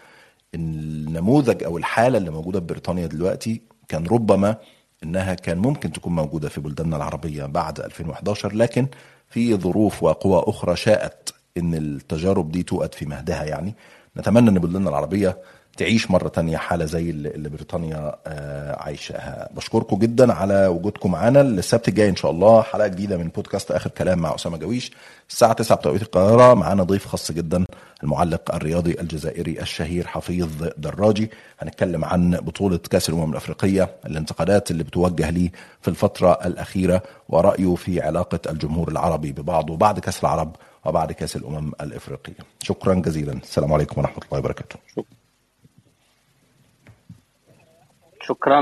النموذج 0.56 1.64
أو 1.64 1.78
الحالة 1.78 2.18
اللي 2.18 2.32
موجودة 2.32 2.60
في 2.60 2.66
بريطانيا 2.66 3.08
دلوقتي 3.08 3.62
كان 3.88 4.08
ربما 4.08 4.56
إنها 5.04 5.34
كان 5.34 5.58
ممكن 5.58 5.92
تكون 5.92 6.16
موجودة 6.16 6.50
في 6.50 6.62
بلداننا 6.62 6.98
العربية 6.98 7.46
بعد 7.46 7.80
2011 7.80 8.54
لكن 8.54 8.88
في 9.30 9.56
ظروف 9.56 10.04
وقوى 10.04 10.44
أخرى 10.48 10.76
شاءت 10.76 11.34
إن 11.58 11.74
التجارب 11.74 12.52
دي 12.52 12.64
توأت 12.64 12.94
في 12.94 13.06
مهدها 13.06 13.44
يعني. 13.44 13.76
نتمنى 14.18 14.50
إن 14.50 14.60
بلداننا 14.60 14.90
العربية 14.90 15.38
تعيش 15.78 16.12
مرة 16.12 16.28
تانية 16.28 16.58
حالة 16.58 16.86
زي 16.86 17.10
اللي 17.10 17.50
بريطانيا 17.50 18.16
آه، 18.28 18.76
عايشاها. 18.84 19.50
بشكركم 19.54 19.98
جدا 20.00 20.34
على 20.34 20.68
وجودكم 20.68 21.12
معانا. 21.12 21.42
السبت 21.42 21.88
الجاي 21.88 22.10
إن 22.10 22.16
شاء 22.16 22.32
الله 22.32 22.62
حلقة 22.62 22.88
جديدة 22.88 23.18
من 23.18 23.28
بودكاست 23.28 23.72
آخر 23.72 23.90
كلام 23.90 24.20
مع 24.20 24.36
أسامة 24.36 24.58
جويش. 24.58 24.92
الساعة 25.30 25.54
9 25.54 25.78
بتوقيت 25.78 26.02
القاهرة. 26.02 26.54
معانا 26.54 26.84
ضيف 26.84 27.06
خاص 27.08 27.32
جدا 27.32 27.66
المعلق 28.04 28.56
الرياضي 28.56 29.00
الجزائري 29.02 29.62
الشهير 29.62 30.08
حفيظ 30.08 30.50
دراجي. 30.78 31.32
هنتكلم 31.60 32.06
عن 32.06 32.32
بطولة 32.32 32.78
كأس 32.78 33.10
الأمم 33.10 33.32
الأفريقية 33.32 33.90
الانتقادات 34.06 34.72
اللي 34.72 34.84
بتوجه 34.84 35.30
ليه 35.30 35.52
في 35.82 35.88
الفترة 35.88 36.32
الأخيرة 36.46 37.04
ورأيه 37.30 37.76
في 37.76 38.02
علاقة 38.02 38.40
الجمهور 38.52 38.88
العربي 38.92 39.32
ببعضه 39.32 39.78
بعد 39.78 40.00
كأس 40.00 40.20
العرب 40.24 40.56
وبعد 40.86 41.12
كأس 41.12 41.36
الأمم 41.36 41.72
الأفريقية. 41.82 42.34
شكرا 42.64 42.94
جزيلا. 42.96 43.34
السلام 43.34 43.74
عليكم 43.74 44.02
ورحمة 44.02 44.24
الله 44.32 44.40
وبركاته. 44.40 44.76
شكرا. 44.92 45.17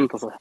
تصح. 0.07 0.37